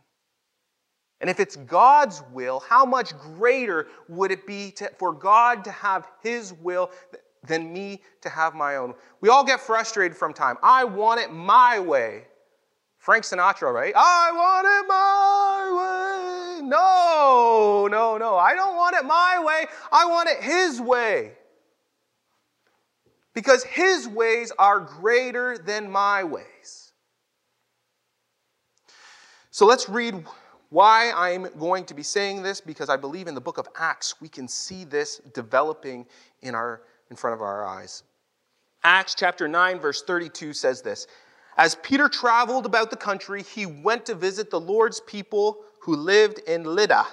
And 1.22 1.30
if 1.30 1.40
it's 1.40 1.56
God's 1.56 2.24
will, 2.32 2.62
how 2.62 2.86
much 2.86 3.18
greater 3.18 3.88
would 4.08 4.32
it 4.32 4.48
be 4.48 4.72
to, 4.72 4.90
for 4.98 5.12
God 5.12 5.64
to 5.66 5.72
have 5.72 6.08
His 6.22 6.54
will 6.54 6.92
than 7.44 7.74
me 7.74 8.02
to 8.22 8.30
have 8.30 8.56
my 8.56 8.78
own? 8.78 8.94
We 9.20 9.30
all 9.30 9.44
get 9.44 9.60
frustrated 9.60 10.16
from 10.16 10.34
time. 10.34 10.58
I 10.64 10.86
want 10.86 11.20
it 11.20 11.32
my 11.32 11.80
way. 11.80 12.24
Frank 13.00 13.26
Sinatra, 13.26 13.74
right? 13.74 13.94
I 13.96 14.32
want 14.32 14.68
it 14.68 14.88
my 14.88 16.60
way. 16.62 16.68
No, 16.68 17.88
no, 17.90 18.18
no. 18.18 18.38
I 18.38 18.56
don't 18.56 18.76
want 18.76 18.96
it 18.96 19.06
my 19.06 19.42
way. 19.44 19.66
I 19.92 20.06
want 20.06 20.30
it 20.30 20.42
His 20.42 20.80
way. 20.80 21.34
Because 23.34 23.64
His 23.64 24.08
ways 24.08 24.52
are 24.58 24.80
greater 24.80 25.58
than 25.58 25.92
my 25.92 26.24
ways. 26.24 26.94
So 29.52 29.66
let's 29.66 29.90
read 29.90 30.26
why 30.70 31.12
I'm 31.16 31.48
going 31.58 31.86
to 31.86 31.94
be 31.94 32.04
saying 32.04 32.44
this, 32.44 32.62
because 32.62 32.90
I 32.90 32.98
believe 32.98 33.28
in 33.28 33.36
the 33.36 33.42
book 33.42 33.58
of 33.58 33.68
Acts 33.76 34.22
we 34.22 34.30
can 34.30 34.48
see 34.48 34.84
this 34.84 35.18
developing 35.34 36.06
in, 36.42 36.54
our, 36.54 36.84
in 37.10 37.16
front 37.16 37.34
of 37.34 37.42
our 37.42 37.66
eyes. 37.66 38.04
Acts 38.84 39.16
chapter 39.16 39.48
9, 39.48 39.80
verse 39.80 40.04
32 40.04 40.54
says 40.54 40.82
this 40.82 41.08
As 41.58 41.76
Peter 41.76 42.08
traveled 42.08 42.66
about 42.66 42.92
the 42.92 42.98
country, 42.98 43.44
he 43.44 43.66
went 43.66 44.06
to 44.06 44.16
visit 44.16 44.52
the 44.52 44.60
Lord's 44.60 45.00
people 45.02 45.60
who 45.82 45.96
lived 45.96 46.40
in 46.48 46.64
Lydda. 46.64 47.06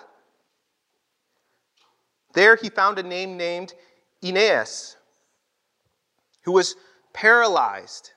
There 2.34 2.56
he 2.56 2.68
found 2.68 2.98
a 2.98 3.02
name 3.02 3.38
named 3.38 3.72
Aeneas, 4.22 4.96
who 6.42 6.52
was 6.52 6.76
paralyzed 7.14 8.12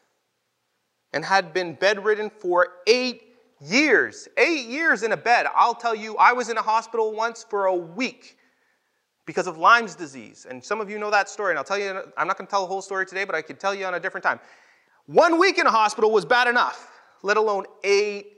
and 1.14 1.24
had 1.24 1.54
been 1.54 1.74
bedridden 1.74 2.30
for 2.30 2.68
eight 2.86 3.29
years, 3.62 4.28
eight 4.38 4.68
years 4.68 5.04
in 5.04 5.12
a 5.12 5.18
bed. 5.18 5.48
I'll 5.56 5.76
tell 5.76 5.96
you, 5.96 6.16
I 6.18 6.34
was 6.34 6.50
in 6.50 6.58
a 6.58 6.62
hospital 6.62 7.14
once 7.14 7.46
for 7.50 7.66
a 7.66 7.76
week 7.76 8.38
because 9.26 9.48
of 9.48 9.58
Lyme's 9.58 9.96
disease. 9.96 10.48
And 10.50 10.64
some 10.64 10.82
of 10.82 10.90
you 10.90 10.98
know 10.98 11.12
that 11.12 11.30
story, 11.30 11.52
and 11.52 11.58
I'll 11.58 11.64
tell 11.64 11.78
you, 11.78 12.02
I'm 12.18 12.28
not 12.28 12.38
going 12.38 12.48
to 12.48 12.52
tell 12.52 12.62
the 12.62 12.68
whole 12.68 12.82
story 12.82 13.06
today, 13.06 13.26
but 13.26 13.36
I 13.36 13.42
could 13.42 13.60
tell 13.60 13.76
you 13.76 13.86
on 13.86 13.94
a 13.94 14.00
different 14.00 14.24
time. 14.24 14.40
One 15.06 15.40
week 15.40 15.58
in 15.58 15.68
a 15.68 15.72
hospital 15.72 16.12
was 16.12 16.26
bad 16.26 16.48
enough, 16.48 16.90
let 17.24 17.38
alone 17.38 17.66
eight 17.84 18.38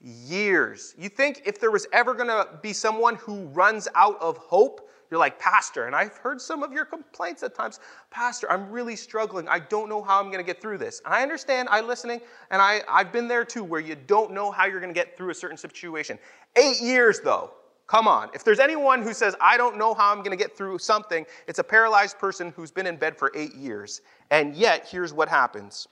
years. 0.00 0.94
You 0.98 1.08
think 1.08 1.42
if 1.46 1.60
there 1.60 1.70
was 1.70 1.86
ever 1.92 2.14
going 2.14 2.28
to 2.28 2.48
be 2.62 2.72
someone 2.72 3.16
who 3.16 3.46
runs 3.46 3.88
out 3.94 4.20
of 4.20 4.36
hope, 4.38 4.89
you're 5.10 5.18
like, 5.18 5.38
Pastor, 5.38 5.86
and 5.86 5.96
I've 5.96 6.16
heard 6.16 6.40
some 6.40 6.62
of 6.62 6.72
your 6.72 6.84
complaints 6.84 7.42
at 7.42 7.54
times. 7.54 7.80
Pastor, 8.10 8.50
I'm 8.50 8.70
really 8.70 8.94
struggling. 8.94 9.48
I 9.48 9.58
don't 9.58 9.88
know 9.88 10.02
how 10.02 10.20
I'm 10.20 10.26
going 10.26 10.38
to 10.38 10.44
get 10.44 10.62
through 10.62 10.78
this. 10.78 11.02
And 11.04 11.12
I 11.12 11.22
understand, 11.22 11.68
I'm 11.70 11.88
listening, 11.88 12.20
and 12.50 12.62
I, 12.62 12.82
I've 12.88 13.12
been 13.12 13.26
there 13.26 13.44
too, 13.44 13.64
where 13.64 13.80
you 13.80 13.96
don't 13.96 14.32
know 14.32 14.50
how 14.50 14.66
you're 14.66 14.80
going 14.80 14.94
to 14.94 14.98
get 14.98 15.16
through 15.16 15.30
a 15.30 15.34
certain 15.34 15.56
situation. 15.56 16.18
Eight 16.56 16.80
years, 16.80 17.20
though. 17.20 17.52
Come 17.88 18.06
on. 18.06 18.30
If 18.34 18.44
there's 18.44 18.60
anyone 18.60 19.02
who 19.02 19.12
says, 19.12 19.34
I 19.40 19.56
don't 19.56 19.76
know 19.76 19.94
how 19.94 20.12
I'm 20.12 20.18
going 20.18 20.30
to 20.30 20.36
get 20.36 20.56
through 20.56 20.78
something, 20.78 21.26
it's 21.48 21.58
a 21.58 21.64
paralyzed 21.64 22.20
person 22.20 22.52
who's 22.54 22.70
been 22.70 22.86
in 22.86 22.96
bed 22.96 23.18
for 23.18 23.32
eight 23.34 23.56
years. 23.56 24.02
And 24.30 24.54
yet, 24.54 24.86
here's 24.88 25.12
what 25.12 25.28
happens 25.28 25.88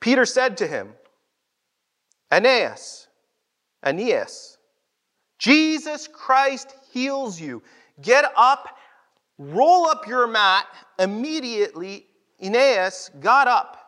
Peter 0.00 0.24
said 0.24 0.56
to 0.56 0.66
him, 0.66 0.94
Aeneas, 2.30 3.08
Aeneas, 3.84 4.56
Jesus 5.38 6.08
Christ 6.08 6.74
heals 6.90 7.40
you. 7.40 7.62
Get 8.02 8.24
up, 8.36 8.76
roll 9.38 9.86
up 9.86 10.06
your 10.06 10.26
mat. 10.26 10.66
Immediately, 10.98 12.06
Aeneas 12.42 13.10
got 13.20 13.48
up, 13.48 13.78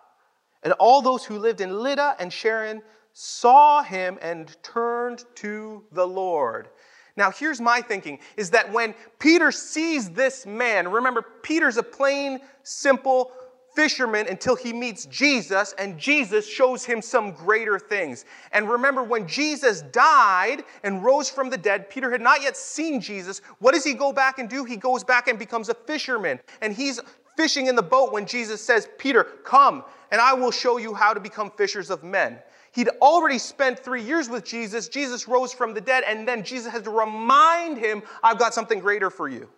and 0.63 0.73
all 0.75 1.03
those 1.03 1.25
who 1.25 1.39
lived 1.39 1.61
in 1.61 1.83
Lydda 1.83 2.17
and 2.19 2.33
Sharon 2.33 2.83
saw 3.13 3.83
him 3.83 4.19
and 4.23 4.57
turned 4.63 5.25
to 5.37 5.85
the 5.93 6.07
Lord. 6.07 6.69
Now, 7.17 7.31
here's 7.31 7.61
my 7.61 7.81
thinking 7.81 8.19
is 8.37 8.51
that 8.51 8.73
when 8.73 8.95
Peter 9.19 9.53
sees 9.53 10.11
this 10.11 10.47
man, 10.47 10.89
remember, 10.89 11.23
Peter's 11.43 11.77
a 11.77 11.83
plain, 11.83 12.41
simple, 12.65 13.31
fisherman 13.75 14.27
until 14.29 14.57
he 14.57 14.73
meets 14.73 15.07
Jesus, 15.07 15.75
and 15.79 15.99
Jesus 15.99 16.49
shows 16.49 16.85
him 16.85 17.03
some 17.03 17.33
greater 17.33 17.79
things. 17.79 18.25
And 18.53 18.69
remember, 18.69 19.03
when 19.03 19.27
Jesus 19.27 19.83
died 19.83 20.65
and 20.83 21.05
rose 21.05 21.29
from 21.29 21.51
the 21.51 21.57
dead, 21.57 21.91
Peter 21.91 22.11
had 22.11 22.21
not 22.21 22.43
yet 22.43 22.57
seen 22.57 23.01
Jesus. 23.01 23.41
What 23.59 23.75
does 23.75 23.85
he 23.85 23.95
go 23.95 24.13
back 24.13 24.39
and 24.39 24.49
do? 24.49 24.65
He 24.65 24.77
goes 24.77 25.05
back 25.05 25.29
and 25.29 25.39
becomes 25.39 25.69
a 25.69 25.75
fisherman. 25.75 26.41
And 26.61 26.73
he's 26.73 27.01
fishing 27.37 27.67
in 27.67 27.75
the 27.75 27.83
boat 27.83 28.13
when 28.13 28.27
Jesus 28.27 28.61
says, 28.61 28.89
Peter, 28.99 29.25
come, 29.25 29.85
and 30.11 30.21
I 30.21 30.35
will 30.35 30.53
show 30.53 30.79
you 30.79 30.95
how 30.95 31.13
to 31.13 31.21
become 31.21 31.51
fishers 31.51 31.91
of 31.91 32.05
men. 32.05 32.39
He'd 32.73 32.89
already 33.01 33.39
spent 33.39 33.79
three 33.79 34.03
years 34.03 34.29
with 34.29 34.45
Jesus. 34.45 34.89
Jesus 34.89 35.29
rose 35.29 35.53
from 35.53 35.75
the 35.75 35.81
dead, 35.81 36.03
and 36.07 36.27
then 36.27 36.43
Jesus 36.43 36.73
has 36.73 36.83
to 36.83 36.91
remind 36.91 37.79
him, 37.79 38.03
I've 38.23 38.39
got 38.39 38.53
something 38.53 38.81
greater 38.81 39.11
for 39.11 39.29
you. 39.29 39.49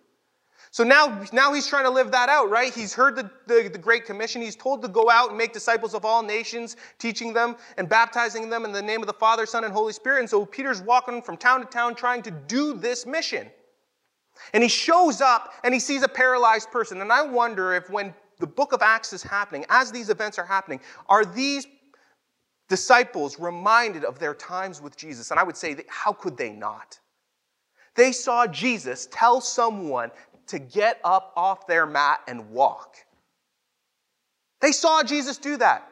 So 0.77 0.83
now, 0.83 1.23
now 1.33 1.53
he's 1.53 1.65
trying 1.65 1.85
to 1.85 1.89
live 1.89 2.11
that 2.11 2.29
out, 2.29 2.51
right? 2.51 2.71
He's 2.71 2.93
heard 2.93 3.15
the, 3.15 3.27
the, 3.47 3.67
the, 3.67 3.79
Great 3.79 4.05
Commission. 4.05 4.43
He's 4.43 4.55
told 4.55 4.83
to 4.83 4.87
go 4.87 5.09
out 5.09 5.29
and 5.29 5.35
make 5.35 5.51
disciples 5.51 5.95
of 5.95 6.05
all 6.05 6.21
nations, 6.21 6.77
teaching 6.99 7.33
them 7.33 7.55
and 7.77 7.89
baptizing 7.89 8.47
them 8.47 8.63
in 8.63 8.71
the 8.71 8.81
name 8.83 9.01
of 9.01 9.07
the 9.07 9.13
Father, 9.13 9.47
Son, 9.47 9.63
and 9.63 9.73
Holy 9.73 9.91
Spirit. 9.91 10.19
And 10.19 10.29
so 10.29 10.45
Peter's 10.45 10.83
walking 10.83 11.23
from 11.23 11.35
town 11.35 11.61
to 11.61 11.65
town 11.65 11.95
trying 11.95 12.21
to 12.21 12.29
do 12.29 12.75
this 12.75 13.07
mission. 13.07 13.49
And 14.53 14.61
he 14.61 14.69
shows 14.69 15.19
up 15.19 15.51
and 15.63 15.73
he 15.73 15.79
sees 15.79 16.03
a 16.03 16.07
paralyzed 16.07 16.69
person. 16.69 17.01
And 17.01 17.11
I 17.11 17.23
wonder 17.23 17.73
if 17.73 17.89
when 17.89 18.13
the 18.37 18.45
book 18.45 18.71
of 18.71 18.83
Acts 18.83 19.13
is 19.13 19.23
happening, 19.23 19.65
as 19.69 19.91
these 19.91 20.11
events 20.11 20.37
are 20.37 20.45
happening, 20.45 20.79
are 21.09 21.25
these 21.25 21.65
disciples 22.69 23.39
reminded 23.39 24.05
of 24.05 24.19
their 24.19 24.35
times 24.35 24.79
with 24.79 24.95
Jesus? 24.95 25.31
And 25.31 25.39
I 25.39 25.43
would 25.43 25.57
say, 25.57 25.75
how 25.87 26.13
could 26.13 26.37
they 26.37 26.51
not? 26.51 26.99
They 27.95 28.11
saw 28.11 28.45
Jesus 28.45 29.07
tell 29.11 29.41
someone 29.41 30.11
to 30.47 30.59
get 30.59 30.99
up 31.03 31.33
off 31.35 31.67
their 31.67 31.85
mat 31.85 32.21
and 32.27 32.49
walk. 32.51 32.97
They 34.61 34.71
saw 34.71 35.03
Jesus 35.03 35.37
do 35.37 35.57
that. 35.57 35.87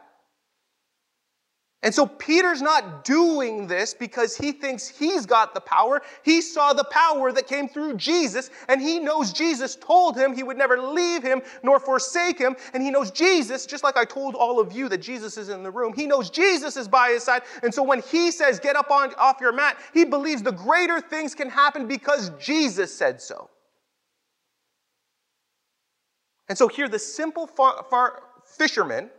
And 1.85 1.93
so 1.93 2.07
Peter's 2.07 2.63
not 2.63 3.05
doing 3.05 3.67
this 3.67 3.93
because 3.93 4.35
he 4.35 4.51
thinks 4.51 4.87
he's 4.87 5.27
got 5.27 5.53
the 5.53 5.61
power. 5.61 6.01
He 6.23 6.41
saw 6.41 6.73
the 6.73 6.85
power 6.85 7.31
that 7.31 7.45
came 7.45 7.69
through 7.69 7.97
Jesus, 7.97 8.49
and 8.67 8.81
he 8.81 8.97
knows 8.97 9.31
Jesus 9.31 9.75
told 9.75 10.17
him 10.17 10.33
he 10.33 10.41
would 10.41 10.57
never 10.57 10.81
leave 10.81 11.21
him 11.21 11.43
nor 11.61 11.79
forsake 11.79 12.39
him. 12.39 12.55
And 12.73 12.81
he 12.81 12.89
knows 12.89 13.11
Jesus, 13.11 13.67
just 13.67 13.83
like 13.83 13.97
I 13.97 14.03
told 14.03 14.33
all 14.33 14.59
of 14.59 14.73
you 14.73 14.89
that 14.89 14.97
Jesus 14.97 15.37
is 15.37 15.49
in 15.49 15.61
the 15.61 15.69
room, 15.69 15.93
he 15.93 16.07
knows 16.07 16.31
Jesus 16.31 16.75
is 16.75 16.87
by 16.87 17.09
his 17.09 17.23
side. 17.23 17.43
And 17.61 17.71
so 17.71 17.83
when 17.83 18.01
he 18.01 18.31
says, 18.31 18.59
Get 18.59 18.75
up 18.75 18.89
on, 18.89 19.13
off 19.19 19.37
your 19.39 19.53
mat, 19.53 19.77
he 19.93 20.05
believes 20.05 20.41
the 20.41 20.53
greater 20.53 20.99
things 20.99 21.35
can 21.35 21.51
happen 21.51 21.87
because 21.87 22.31
Jesus 22.39 22.91
said 22.91 23.21
so. 23.21 23.47
And 26.47 26.57
so 26.57 26.67
here, 26.67 26.87
the 26.87 26.99
simple 26.99 27.47
far, 27.47 27.85
far, 27.89 28.23
fisherman, 28.45 29.09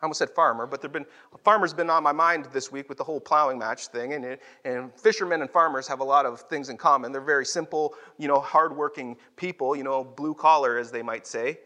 I 0.00 0.04
almost 0.04 0.18
said 0.18 0.30
farmer, 0.30 0.66
but 0.66 0.80
there've 0.80 0.92
been 0.92 1.06
farmers 1.44 1.72
been 1.72 1.88
on 1.88 2.02
my 2.02 2.12
mind 2.12 2.48
this 2.52 2.70
week 2.72 2.88
with 2.88 2.98
the 2.98 3.04
whole 3.04 3.20
plowing 3.20 3.58
match 3.58 3.86
thing, 3.88 4.12
and, 4.12 4.38
and 4.64 4.92
fishermen 4.98 5.40
and 5.40 5.50
farmers 5.50 5.86
have 5.88 6.00
a 6.00 6.04
lot 6.04 6.26
of 6.26 6.40
things 6.42 6.68
in 6.68 6.76
common. 6.76 7.12
They're 7.12 7.20
very 7.20 7.46
simple, 7.46 7.94
you 8.18 8.28
know, 8.28 8.40
hardworking 8.40 9.16
people, 9.36 9.76
you 9.76 9.84
know, 9.84 10.04
blue 10.04 10.34
collar, 10.34 10.78
as 10.78 10.90
they 10.90 11.02
might 11.02 11.26
say. 11.26 11.58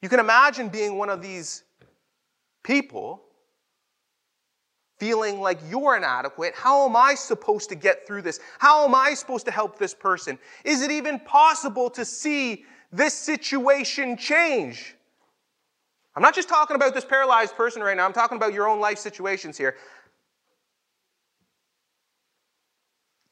You 0.00 0.08
can 0.08 0.20
imagine 0.20 0.68
being 0.68 0.96
one 0.96 1.10
of 1.10 1.20
these 1.20 1.64
people 2.62 3.22
feeling 4.98 5.40
like 5.40 5.58
you're 5.68 5.96
inadequate. 5.96 6.54
How 6.54 6.86
am 6.88 6.96
I 6.96 7.14
supposed 7.14 7.68
to 7.68 7.74
get 7.74 8.06
through 8.06 8.22
this? 8.22 8.40
How 8.58 8.84
am 8.84 8.94
I 8.94 9.14
supposed 9.14 9.46
to 9.46 9.52
help 9.52 9.78
this 9.78 9.94
person? 9.94 10.38
Is 10.64 10.82
it 10.82 10.90
even 10.90 11.20
possible 11.20 11.90
to 11.90 12.04
see 12.04 12.64
this 12.92 13.14
situation 13.14 14.16
change? 14.16 14.94
I'm 16.14 16.22
not 16.22 16.34
just 16.34 16.48
talking 16.48 16.74
about 16.74 16.94
this 16.94 17.04
paralyzed 17.04 17.54
person 17.54 17.82
right 17.82 17.96
now, 17.96 18.04
I'm 18.04 18.12
talking 18.12 18.36
about 18.36 18.52
your 18.52 18.68
own 18.68 18.80
life 18.80 18.98
situations 18.98 19.56
here. 19.56 19.76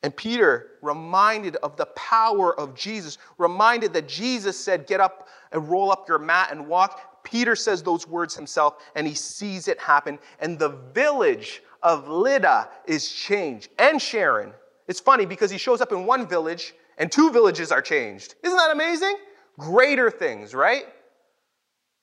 And 0.02 0.14
Peter, 0.14 0.68
reminded 0.82 1.56
of 1.64 1.76
the 1.76 1.86
power 1.86 2.56
of 2.60 2.76
Jesus, 2.76 3.18
reminded 3.38 3.92
that 3.94 4.06
Jesus 4.06 4.56
said, 4.56 4.86
Get 4.86 5.00
up 5.00 5.26
and 5.50 5.68
roll 5.68 5.90
up 5.90 6.06
your 6.08 6.20
mat 6.20 6.50
and 6.52 6.68
walk. 6.68 7.24
Peter 7.24 7.56
says 7.56 7.82
those 7.82 8.06
words 8.06 8.36
himself, 8.36 8.84
and 8.94 9.04
he 9.04 9.14
sees 9.14 9.66
it 9.66 9.80
happen. 9.80 10.20
And 10.38 10.60
the 10.60 10.68
village 10.94 11.60
of 11.82 12.08
Lydda 12.08 12.68
is 12.86 13.10
changed. 13.10 13.70
And 13.80 14.00
Sharon. 14.00 14.52
It's 14.86 15.00
funny 15.00 15.26
because 15.26 15.50
he 15.50 15.58
shows 15.58 15.80
up 15.80 15.90
in 15.90 16.06
one 16.06 16.28
village, 16.28 16.74
and 16.98 17.10
two 17.10 17.32
villages 17.32 17.72
are 17.72 17.82
changed. 17.82 18.36
Isn't 18.44 18.56
that 18.56 18.70
amazing? 18.70 19.16
Greater 19.58 20.10
things, 20.10 20.54
right? 20.54 20.84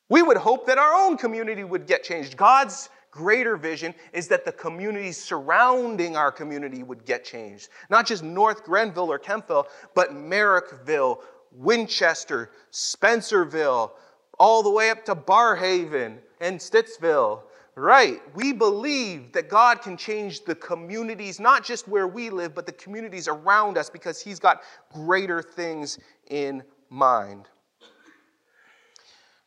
We 0.10 0.22
would 0.22 0.38
hope 0.38 0.66
that 0.68 0.78
our 0.78 0.94
own 0.94 1.18
community 1.18 1.64
would 1.64 1.88
get 1.88 2.04
changed. 2.04 2.38
God's 2.38 2.90
greater 3.14 3.56
vision 3.58 3.94
is 4.12 4.28
that 4.28 4.44
the 4.44 4.52
communities 4.52 5.18
surrounding 5.18 6.18
our 6.18 6.32
community 6.32 6.82
would 6.82 7.06
get 7.06 7.24
changed. 7.24 7.70
Not 7.90 8.08
just 8.08 8.24
North 8.24 8.64
Grenville 8.64 9.12
or 9.12 9.20
Kemptville, 9.20 9.66
but 9.94 10.12
Merrickville, 10.12 11.20
Winchester, 11.52 12.50
Spencerville, 12.72 13.92
all 14.40 14.64
the 14.64 14.72
way 14.72 14.90
up 14.90 15.06
to 15.06 15.16
Barrhaven 15.16 16.18
and 16.42 16.60
Stittsville. 16.60 17.44
Right. 17.76 18.22
We 18.36 18.54
believe 18.54 19.32
that 19.34 19.50
God 19.50 19.82
can 19.82 19.98
change 19.98 20.44
the 20.44 20.54
communities, 20.54 21.40
not 21.40 21.64
just 21.64 21.88
where 21.88 22.08
we 22.08 22.30
live, 22.30 22.54
but 22.54 22.68
the 22.68 22.72
communities 22.74 23.28
around 23.28 23.80
us 23.80 23.90
because 23.90 24.22
He's 24.22 24.40
got 24.40 24.62
greater 24.92 25.42
things 25.42 25.98
in 26.30 26.64
mind. 26.94 27.48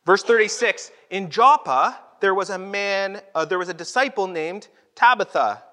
Verse 0.05 0.23
36 0.23 0.91
In 1.09 1.29
Joppa, 1.29 1.99
there 2.19 2.35
was 2.35 2.49
a 2.49 2.57
man, 2.57 3.21
uh, 3.33 3.45
there 3.45 3.59
was 3.59 3.69
a 3.69 3.73
disciple 3.73 4.27
named 4.27 4.67
Tabitha. 4.95 5.63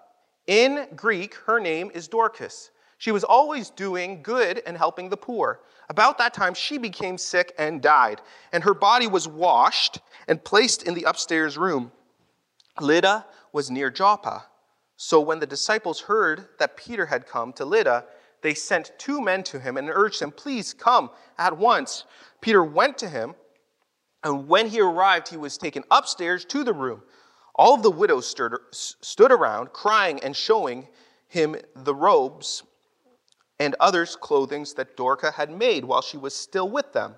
In 0.46 0.86
Greek, 0.94 1.34
her 1.46 1.58
name 1.58 1.90
is 1.94 2.08
Dorcas. 2.08 2.70
She 2.98 3.10
was 3.10 3.24
always 3.24 3.70
doing 3.70 4.22
good 4.22 4.62
and 4.66 4.76
helping 4.76 5.08
the 5.08 5.16
poor. 5.16 5.60
About 5.88 6.16
that 6.18 6.32
time, 6.32 6.54
she 6.54 6.78
became 6.78 7.18
sick 7.18 7.54
and 7.58 7.82
died, 7.82 8.20
and 8.52 8.64
her 8.64 8.74
body 8.74 9.06
was 9.06 9.28
washed 9.28 9.98
and 10.28 10.42
placed 10.42 10.82
in 10.84 10.94
the 10.94 11.04
upstairs 11.04 11.58
room. 11.58 11.92
Lydda 12.80 13.26
was 13.52 13.70
near 13.70 13.90
Joppa. 13.90 14.46
So 14.96 15.20
when 15.20 15.40
the 15.40 15.46
disciples 15.46 16.00
heard 16.00 16.48
that 16.58 16.76
Peter 16.76 17.06
had 17.06 17.26
come 17.26 17.52
to 17.54 17.64
Lydda, 17.64 18.04
they 18.44 18.52
sent 18.52 18.92
two 18.98 19.22
men 19.22 19.42
to 19.42 19.58
him 19.58 19.78
and 19.78 19.88
urged 19.90 20.20
him, 20.20 20.30
Please 20.30 20.74
come 20.74 21.08
at 21.38 21.56
once. 21.56 22.04
Peter 22.42 22.62
went 22.62 22.98
to 22.98 23.08
him, 23.08 23.34
and 24.22 24.46
when 24.46 24.68
he 24.68 24.82
arrived, 24.82 25.28
he 25.28 25.38
was 25.38 25.56
taken 25.56 25.82
upstairs 25.90 26.44
to 26.44 26.62
the 26.62 26.74
room. 26.74 27.02
All 27.54 27.72
of 27.72 27.82
the 27.82 27.90
widows 27.90 28.26
stood, 28.28 29.32
around, 29.32 29.72
crying 29.72 30.20
and 30.22 30.36
showing 30.36 30.86
him 31.26 31.56
the 31.74 31.94
robes 31.94 32.62
and 33.58 33.76
others' 33.80 34.14
clothings 34.14 34.74
that 34.74 34.94
Dorcas 34.94 35.34
had 35.34 35.50
made 35.50 35.86
while 35.86 36.02
she 36.02 36.18
was 36.18 36.36
still 36.36 36.68
with 36.68 36.92
them. 36.92 37.14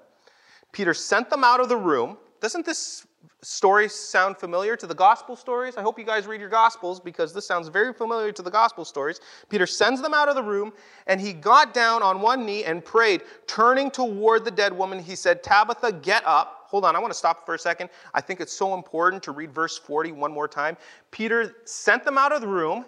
Peter 0.71 0.95
sent 0.95 1.29
them 1.29 1.43
out 1.43 1.59
of 1.59 1.69
the 1.69 1.77
room. 1.77 2.19
Doesn't 2.41 2.67
this 2.67 3.05
story 3.42 3.88
sound 3.88 4.37
familiar 4.37 4.77
to 4.77 4.87
the 4.87 4.94
gospel 4.94 5.37
stories? 5.37 5.77
I 5.77 5.83
hope 5.83 5.99
you 5.99 6.05
guys 6.05 6.27
read 6.27 6.40
your 6.40 6.49
gospels 6.49 7.01
because 7.01 7.33
this 7.33 7.46
sounds 7.46 7.68
very 7.68 7.92
familiar 7.92 8.33
to 8.33 8.42
the 8.42 8.51
gospel 8.51 8.85
stories. 8.85 9.20
Peter 9.49 9.66
sends 9.66 10.01
them 10.01 10.14
out 10.14 10.29
of 10.29 10.35
the 10.35 10.42
room 10.42 10.72
and 11.07 11.20
he 11.20 11.33
got 11.33 11.75
down 11.75 12.03
on 12.03 12.20
one 12.20 12.46
knee 12.46 12.64
and 12.64 12.85
prayed. 12.85 13.22
Turning 13.46 13.90
toward 13.90 14.44
the 14.44 14.51
dead 14.51 14.72
woman, 14.72 14.99
he 14.99 15.14
said, 15.14 15.42
Tabitha, 15.42 15.92
get 15.92 16.22
up. 16.27 16.66
Hold 16.68 16.85
on, 16.85 16.96
I 16.96 16.99
want 16.99 17.12
to 17.12 17.18
stop 17.18 17.46
for 17.46 17.55
a 17.55 17.59
second. 17.59 17.90
I 18.14 18.20
think 18.20 18.40
it's 18.40 18.53
so 18.53 18.75
important 18.75 19.22
to 19.25 19.33
read 19.33 19.53
verse 19.53 19.79
40 19.79 20.12
one 20.12 20.33
more 20.33 20.49
time. 20.49 20.77
Peter 21.11 21.57
sent 21.64 22.05
them 22.05 22.18
out 22.18 22.33
of 22.33 22.40
the 22.40 22.49
room. 22.49 22.87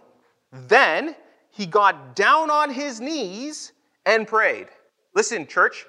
Then 0.52 1.14
he 1.50 1.66
got 1.66 2.16
down 2.16 2.50
on 2.50 2.70
his 2.72 3.00
knees 3.00 3.72
and 4.06 4.26
prayed. 4.26 4.68
Listen, 5.14 5.46
church, 5.46 5.86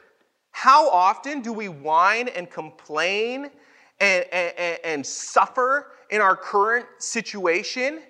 how 0.51 0.89
often 0.89 1.41
do 1.41 1.53
we 1.53 1.69
whine 1.69 2.27
and 2.27 2.49
complain 2.49 3.49
and, 3.99 4.25
and, 4.31 4.79
and 4.83 5.05
suffer 5.05 5.91
in 6.09 6.21
our 6.21 6.35
current 6.35 6.85
situation, 6.97 8.01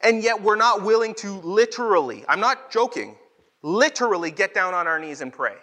and 0.00 0.22
yet 0.22 0.40
we're 0.42 0.56
not 0.56 0.82
willing 0.82 1.14
to 1.16 1.32
literally, 1.40 2.24
I'm 2.28 2.40
not 2.40 2.70
joking, 2.70 3.16
literally 3.62 4.30
get 4.30 4.54
down 4.54 4.74
on 4.74 4.86
our 4.86 4.98
knees 4.98 5.20
and 5.20 5.32
pray. 5.32 5.56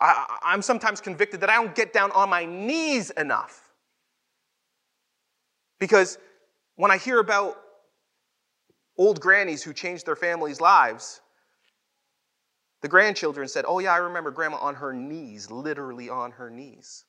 I, 0.00 0.38
I'm 0.42 0.62
sometimes 0.62 1.00
convicted 1.00 1.40
that 1.40 1.50
I 1.50 1.54
don't 1.54 1.74
get 1.74 1.92
down 1.92 2.10
on 2.12 2.28
my 2.28 2.44
knees 2.44 3.10
enough. 3.10 3.60
Because 5.78 6.18
when 6.76 6.90
I 6.90 6.98
hear 6.98 7.20
about 7.20 7.56
old 8.96 9.20
grannies 9.20 9.62
who 9.62 9.72
changed 9.72 10.06
their 10.06 10.16
families' 10.16 10.60
lives, 10.60 11.20
the 12.82 12.88
grandchildren 12.88 13.48
said, 13.48 13.64
Oh, 13.66 13.78
yeah, 13.78 13.92
I 13.92 13.98
remember 13.98 14.30
grandma 14.30 14.58
on 14.58 14.74
her 14.74 14.92
knees, 14.92 15.50
literally 15.50 16.10
on 16.10 16.32
her 16.32 16.50
knees. 16.50 17.04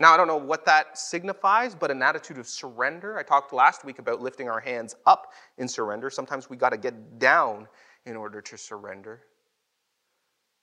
Now, 0.00 0.14
I 0.14 0.16
don't 0.16 0.28
know 0.28 0.38
what 0.38 0.64
that 0.64 0.96
signifies, 0.96 1.74
but 1.74 1.90
an 1.90 2.02
attitude 2.02 2.38
of 2.38 2.46
surrender. 2.48 3.18
I 3.18 3.22
talked 3.22 3.52
last 3.52 3.84
week 3.84 3.98
about 3.98 4.22
lifting 4.22 4.48
our 4.48 4.58
hands 4.58 4.96
up 5.04 5.32
in 5.58 5.68
surrender. 5.68 6.08
Sometimes 6.08 6.48
we 6.48 6.56
got 6.56 6.70
to 6.70 6.78
get 6.78 7.18
down 7.18 7.68
in 8.06 8.16
order 8.16 8.40
to 8.40 8.56
surrender. 8.56 9.20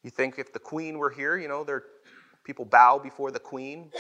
You 0.04 0.10
think 0.10 0.40
if 0.40 0.52
the 0.52 0.60
queen 0.60 0.98
were 0.98 1.12
here, 1.12 1.38
you 1.38 1.48
know, 1.48 1.64
there 1.64 1.84
people 2.44 2.66
bow 2.66 2.98
before 2.98 3.30
the 3.30 3.40
queen. 3.40 3.92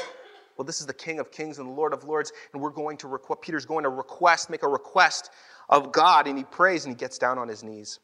Well, 0.58 0.65
this 0.65 0.82
is 0.82 0.88
the 0.88 0.93
King 0.93 1.19
of 1.19 1.32
Kings 1.32 1.60
and 1.60 1.67
the 1.69 1.73
Lord 1.73 1.93
of 1.93 2.04
Lords, 2.04 2.32
and 2.52 2.60
we're 2.60 2.71
going 2.71 2.97
to 2.97 3.08
request, 3.08 3.41
Peter's 3.41 3.65
going 3.65 3.84
to 3.84 3.89
request, 3.89 4.50
make 4.50 4.63
a 4.63 4.67
request 4.67 5.30
of 5.69 5.91
God, 5.91 6.26
and 6.26 6.36
he 6.36 6.45
prays 6.45 6.86
and 6.86 6.95
he 6.95 6.97
gets 6.97 7.19
down 7.19 7.38
on 7.38 7.47
his 7.47 7.63
knees. 7.63 8.00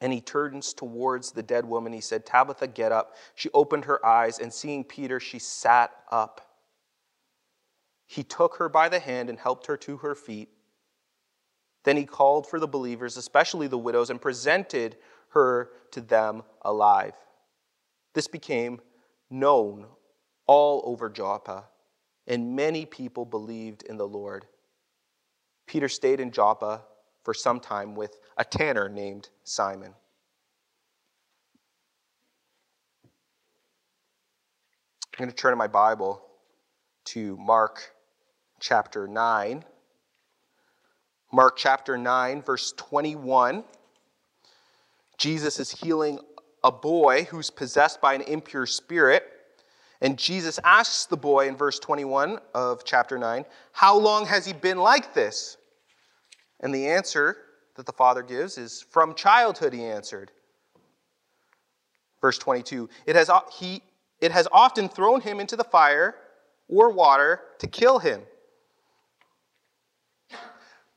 And 0.00 0.12
he 0.12 0.20
turns 0.20 0.74
towards 0.74 1.32
the 1.32 1.42
dead 1.42 1.64
woman. 1.64 1.92
He 1.92 2.00
said, 2.00 2.26
Tabitha, 2.26 2.66
get 2.68 2.92
up. 2.92 3.14
She 3.34 3.50
opened 3.54 3.84
her 3.84 4.04
eyes, 4.04 4.38
and 4.38 4.52
seeing 4.52 4.84
Peter, 4.84 5.20
she 5.20 5.38
sat 5.38 5.90
up. 6.10 6.40
He 8.06 8.22
took 8.22 8.56
her 8.56 8.68
by 8.68 8.88
the 8.88 8.98
hand 8.98 9.30
and 9.30 9.38
helped 9.38 9.66
her 9.66 9.76
to 9.78 9.98
her 9.98 10.14
feet. 10.14 10.48
Then 11.84 11.96
he 11.96 12.04
called 12.04 12.48
for 12.48 12.58
the 12.58 12.66
believers, 12.66 13.16
especially 13.16 13.68
the 13.68 13.78
widows, 13.78 14.10
and 14.10 14.20
presented 14.20 14.96
her 15.28 15.70
to 15.92 16.00
them 16.00 16.42
alive. 16.62 17.14
This 18.12 18.26
became 18.26 18.80
known 19.30 19.86
all 20.46 20.82
over 20.84 21.08
Joppa, 21.08 21.64
and 22.26 22.56
many 22.56 22.86
people 22.86 23.24
believed 23.24 23.82
in 23.82 23.96
the 23.96 24.08
Lord. 24.08 24.46
Peter 25.66 25.88
stayed 25.88 26.20
in 26.20 26.30
Joppa 26.30 26.82
for 27.26 27.34
some 27.34 27.58
time 27.58 27.96
with 27.96 28.20
a 28.36 28.44
tanner 28.44 28.88
named 28.88 29.30
Simon. 29.42 29.92
I'm 35.02 35.18
going 35.18 35.28
to 35.28 35.34
turn 35.34 35.50
in 35.50 35.58
my 35.58 35.66
Bible 35.66 36.22
to 37.06 37.36
Mark 37.36 37.90
chapter 38.60 39.08
9. 39.08 39.64
Mark 41.32 41.56
chapter 41.56 41.98
9, 41.98 42.42
verse 42.42 42.72
21. 42.76 43.64
Jesus 45.18 45.58
is 45.58 45.72
healing 45.72 46.20
a 46.62 46.70
boy 46.70 47.24
who's 47.24 47.50
possessed 47.50 48.00
by 48.00 48.14
an 48.14 48.20
impure 48.20 48.66
spirit. 48.66 49.24
And 50.00 50.16
Jesus 50.16 50.60
asks 50.62 51.06
the 51.06 51.16
boy 51.16 51.48
in 51.48 51.56
verse 51.56 51.80
21 51.80 52.38
of 52.54 52.84
chapter 52.84 53.18
9, 53.18 53.44
How 53.72 53.98
long 53.98 54.26
has 54.26 54.46
he 54.46 54.52
been 54.52 54.78
like 54.78 55.12
this? 55.12 55.56
And 56.60 56.74
the 56.74 56.86
answer 56.86 57.36
that 57.74 57.86
the 57.86 57.92
father 57.92 58.22
gives 58.22 58.58
is 58.58 58.82
from 58.82 59.14
childhood, 59.14 59.72
he 59.72 59.84
answered. 59.84 60.30
Verse 62.20 62.38
22 62.38 62.88
it 63.06 63.16
has, 63.16 63.30
he, 63.52 63.82
it 64.20 64.32
has 64.32 64.48
often 64.50 64.88
thrown 64.88 65.20
him 65.20 65.40
into 65.40 65.56
the 65.56 65.64
fire 65.64 66.16
or 66.68 66.90
water 66.90 67.40
to 67.58 67.66
kill 67.66 67.98
him. 67.98 68.22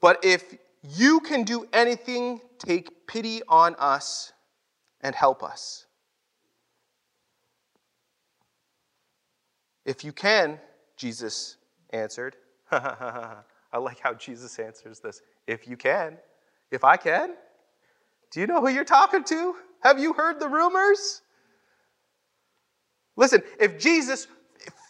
But 0.01 0.23
if 0.23 0.55
you 0.81 1.19
can 1.19 1.43
do 1.43 1.67
anything, 1.73 2.39
take 2.57 3.05
pity 3.07 3.41
on 3.47 3.75
us 3.79 4.31
and 5.01 5.13
help 5.13 5.43
us. 5.43 5.85
If 9.85 10.03
you 10.03 10.13
can, 10.13 10.59
Jesus 10.95 11.57
answered. 11.91 12.35
I 12.71 13.77
like 13.77 13.99
how 13.99 14.13
Jesus 14.13 14.57
answers 14.59 14.99
this. 14.99 15.21
If 15.49 15.67
you 15.67 15.77
can. 15.77 16.17
If 16.69 16.83
I 16.83 16.95
can. 16.95 17.31
Do 18.31 18.39
you 18.39 18.45
know 18.45 18.61
who 18.61 18.69
you're 18.69 18.83
talking 18.83 19.23
to? 19.23 19.55
Have 19.81 19.97
you 19.97 20.13
heard 20.13 20.39
the 20.39 20.47
rumors? 20.47 21.23
Listen, 23.15 23.41
if 23.59 23.79
Jesus 23.79 24.27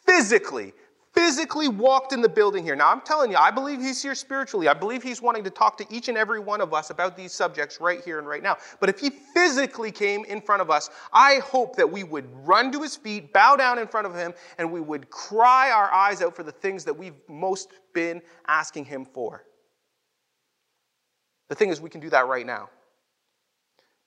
physically, 0.06 0.74
physically 1.14 1.70
walked 1.70 2.12
in 2.12 2.22
the 2.22 2.28
building 2.28 2.66
here, 2.66 2.76
now 2.76 2.92
I'm 2.92 3.00
telling 3.00 3.32
you, 3.32 3.38
I 3.38 3.52
believe 3.52 3.80
he's 3.80 4.04
here 4.04 4.14
spiritually. 4.14 4.68
I 4.68 4.74
believe 4.74 5.02
he's 5.02 5.22
wanting 5.22 5.46
to 5.46 5.50
talk 5.50 5.78
to 5.78 5.86
each 5.90 6.10
and 6.10 6.18
every 6.18 6.42
one 6.42 6.60
of 6.60 6.74
us 6.74 6.90
about 6.90 7.16
these 7.16 7.32
subjects 7.32 7.80
right 7.80 8.04
here 8.04 8.20
and 8.20 8.28
right 8.28 8.44
now. 8.44 8.58
But 8.82 8.90
if 8.90 9.00
he 9.00 9.12
physically 9.12 9.94
came 9.94 10.26
in 10.26 10.42
front 10.42 10.62
of 10.62 10.70
us, 10.70 10.90
I 11.14 11.36
hope 11.36 11.78
that 11.78 11.90
we 11.90 12.04
would 12.04 12.28
run 12.46 12.70
to 12.74 12.82
his 12.82 12.98
feet, 12.98 13.32
bow 13.32 13.56
down 13.56 13.80
in 13.80 13.88
front 13.88 14.08
of 14.08 14.14
him, 14.14 14.34
and 14.58 14.70
we 14.70 14.82
would 14.82 15.10
cry 15.10 15.72
our 15.72 15.90
eyes 15.94 16.22
out 16.22 16.36
for 16.36 16.44
the 16.44 16.52
things 16.52 16.84
that 16.84 16.98
we've 16.98 17.16
most 17.30 17.70
been 17.94 18.22
asking 18.46 18.84
him 18.84 19.06
for. 19.06 19.46
The 21.50 21.56
thing 21.56 21.70
is, 21.70 21.82
we 21.82 21.90
can 21.90 22.00
do 22.00 22.10
that 22.12 22.28
right 22.28 22.46
now. 22.46 22.70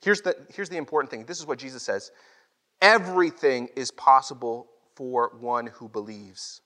Here's 0.00 0.20
the, 0.22 0.36
here's 0.54 0.68
the 0.68 0.76
important 0.76 1.10
thing 1.10 1.26
this 1.26 1.38
is 1.38 1.46
what 1.46 1.58
Jesus 1.58 1.82
says 1.82 2.10
everything 2.80 3.68
is 3.76 3.90
possible 3.90 4.66
for 4.96 5.32
one 5.40 5.66
who 5.66 5.88
believes. 5.88 6.60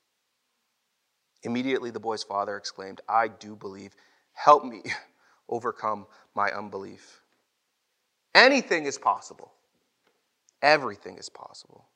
Immediately, 1.42 1.90
the 1.90 2.00
boy's 2.00 2.22
father 2.22 2.56
exclaimed, 2.56 3.00
I 3.08 3.28
do 3.28 3.54
believe. 3.54 3.94
Help 4.32 4.64
me 4.64 4.82
overcome 5.48 6.06
my 6.34 6.50
unbelief. 6.50 7.20
Anything 8.34 8.84
is 8.84 8.98
possible. 8.98 9.52
Everything 10.62 11.18
is 11.18 11.28
possible. 11.28 11.86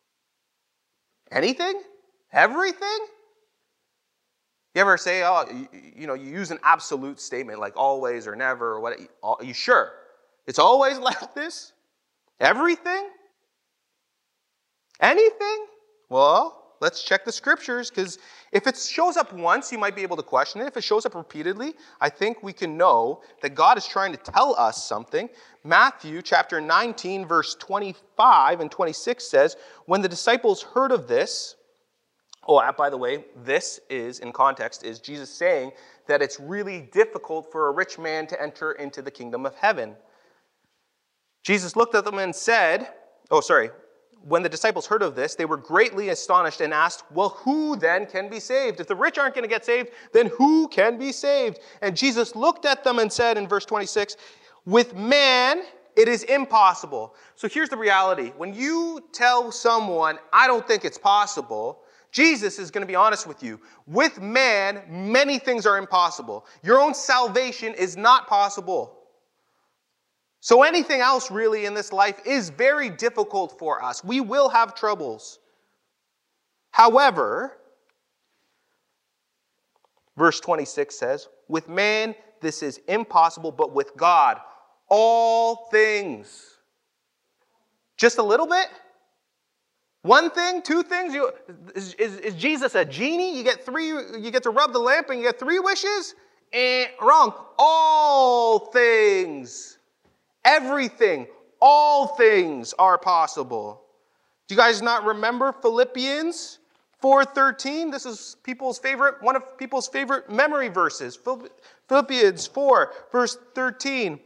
Anything? 1.32 1.82
Everything? 2.32 2.98
You 4.74 4.82
ever 4.82 4.96
say, 4.96 5.24
oh, 5.24 5.44
you, 5.50 5.68
you, 5.96 6.06
know, 6.06 6.14
you 6.14 6.30
use 6.30 6.50
an 6.50 6.58
absolute 6.62 7.20
statement 7.20 7.58
like 7.58 7.76
always 7.76 8.26
or 8.26 8.36
never 8.36 8.74
or 8.74 8.80
what? 8.80 8.98
Are 9.22 9.42
you 9.42 9.54
sure? 9.54 9.92
It's 10.46 10.58
always 10.58 10.98
like 11.00 11.34
this? 11.34 11.72
Everything? 12.38 13.08
Anything? 15.00 15.66
Well, 16.08 16.74
let's 16.80 17.02
check 17.02 17.24
the 17.24 17.32
scriptures 17.32 17.90
because 17.90 18.18
if 18.52 18.66
it 18.66 18.76
shows 18.76 19.16
up 19.16 19.32
once, 19.32 19.72
you 19.72 19.78
might 19.78 19.96
be 19.96 20.02
able 20.02 20.16
to 20.16 20.22
question 20.22 20.60
it. 20.60 20.66
If 20.66 20.76
it 20.76 20.84
shows 20.84 21.04
up 21.04 21.14
repeatedly, 21.14 21.74
I 22.00 22.08
think 22.08 22.42
we 22.42 22.52
can 22.52 22.76
know 22.76 23.22
that 23.42 23.54
God 23.54 23.76
is 23.76 23.86
trying 23.86 24.12
to 24.12 24.18
tell 24.18 24.54
us 24.56 24.84
something. 24.84 25.28
Matthew 25.64 26.22
chapter 26.22 26.60
19, 26.60 27.26
verse 27.26 27.54
25 27.56 28.60
and 28.60 28.70
26 28.70 29.24
says, 29.24 29.56
When 29.86 30.00
the 30.00 30.08
disciples 30.08 30.62
heard 30.62 30.92
of 30.92 31.08
this, 31.08 31.56
Oh, 32.46 32.56
uh, 32.56 32.72
by 32.72 32.88
the 32.90 32.96
way, 32.96 33.24
this 33.44 33.80
is, 33.90 34.20
in 34.20 34.32
context, 34.32 34.82
is 34.82 34.98
Jesus 34.98 35.30
saying 35.30 35.72
that 36.06 36.22
it's 36.22 36.40
really 36.40 36.88
difficult 36.92 37.52
for 37.52 37.68
a 37.68 37.72
rich 37.72 37.98
man 37.98 38.26
to 38.28 38.42
enter 38.42 38.72
into 38.72 39.02
the 39.02 39.10
kingdom 39.10 39.44
of 39.44 39.54
heaven. 39.54 39.94
Jesus 41.42 41.76
looked 41.76 41.94
at 41.94 42.04
them 42.04 42.18
and 42.18 42.34
said, 42.34 42.88
Oh, 43.30 43.40
sorry. 43.40 43.70
When 44.22 44.42
the 44.42 44.50
disciples 44.50 44.86
heard 44.86 45.02
of 45.02 45.14
this, 45.14 45.34
they 45.34 45.46
were 45.46 45.56
greatly 45.56 46.10
astonished 46.10 46.60
and 46.60 46.74
asked, 46.74 47.04
Well, 47.10 47.30
who 47.30 47.76
then 47.76 48.06
can 48.06 48.28
be 48.28 48.40
saved? 48.40 48.80
If 48.80 48.86
the 48.86 48.96
rich 48.96 49.16
aren't 49.16 49.34
going 49.34 49.44
to 49.44 49.48
get 49.48 49.64
saved, 49.64 49.90
then 50.12 50.26
who 50.26 50.68
can 50.68 50.98
be 50.98 51.12
saved? 51.12 51.60
And 51.80 51.96
Jesus 51.96 52.34
looked 52.34 52.64
at 52.64 52.84
them 52.84 52.98
and 52.98 53.12
said 53.12 53.38
in 53.38 53.48
verse 53.48 53.64
26, 53.64 54.16
With 54.66 54.94
man, 54.94 55.62
it 55.96 56.08
is 56.08 56.24
impossible. 56.24 57.14
So 57.34 57.48
here's 57.48 57.68
the 57.68 57.76
reality. 57.76 58.32
When 58.36 58.52
you 58.54 59.00
tell 59.12 59.50
someone, 59.52 60.18
I 60.32 60.46
don't 60.46 60.66
think 60.66 60.84
it's 60.84 60.98
possible, 60.98 61.80
Jesus 62.12 62.58
is 62.58 62.70
going 62.70 62.82
to 62.82 62.88
be 62.88 62.96
honest 62.96 63.26
with 63.26 63.42
you. 63.42 63.60
With 63.86 64.20
man, 64.20 64.82
many 64.88 65.38
things 65.38 65.66
are 65.66 65.78
impossible. 65.78 66.46
Your 66.62 66.80
own 66.80 66.94
salvation 66.94 67.74
is 67.74 67.96
not 67.96 68.26
possible. 68.26 68.96
So, 70.40 70.62
anything 70.62 71.00
else 71.00 71.30
really 71.30 71.66
in 71.66 71.74
this 71.74 71.92
life 71.92 72.18
is 72.24 72.48
very 72.48 72.88
difficult 72.88 73.58
for 73.58 73.84
us. 73.84 74.02
We 74.02 74.20
will 74.20 74.48
have 74.48 74.74
troubles. 74.74 75.38
However, 76.70 77.58
verse 80.16 80.40
26 80.40 80.94
says, 80.94 81.28
With 81.48 81.68
man, 81.68 82.14
this 82.40 82.62
is 82.62 82.80
impossible, 82.88 83.52
but 83.52 83.74
with 83.74 83.94
God, 83.96 84.38
all 84.88 85.68
things. 85.70 86.56
Just 87.98 88.16
a 88.18 88.22
little 88.22 88.46
bit? 88.46 88.68
One 90.02 90.30
thing, 90.30 90.62
two 90.62 90.82
things. 90.82 91.12
You, 91.12 91.30
is, 91.74 91.94
is, 91.94 92.16
is, 92.18 92.34
Jesus 92.34 92.74
a 92.74 92.84
genie? 92.84 93.36
You 93.36 93.44
get 93.44 93.64
three. 93.64 93.88
You 93.88 94.30
get 94.30 94.42
to 94.44 94.50
rub 94.50 94.72
the 94.72 94.78
lamp 94.78 95.10
and 95.10 95.18
you 95.18 95.26
get 95.26 95.38
three 95.38 95.58
wishes. 95.58 96.14
Eh, 96.52 96.86
wrong. 97.02 97.34
All 97.58 98.70
things, 98.70 99.78
everything, 100.44 101.26
all 101.60 102.08
things 102.08 102.72
are 102.78 102.96
possible. 102.96 103.82
Do 104.48 104.54
you 104.54 104.60
guys 104.60 104.80
not 104.80 105.04
remember 105.04 105.52
Philippians 105.52 106.58
4:13? 107.02 107.92
This 107.92 108.06
is 108.06 108.36
people's 108.42 108.78
favorite, 108.78 109.22
one 109.22 109.36
of 109.36 109.58
people's 109.58 109.86
favorite 109.86 110.30
memory 110.30 110.68
verses. 110.68 111.18
Philippians 111.88 112.46
4, 112.46 112.92
verse 113.12 113.36
13 113.54 114.18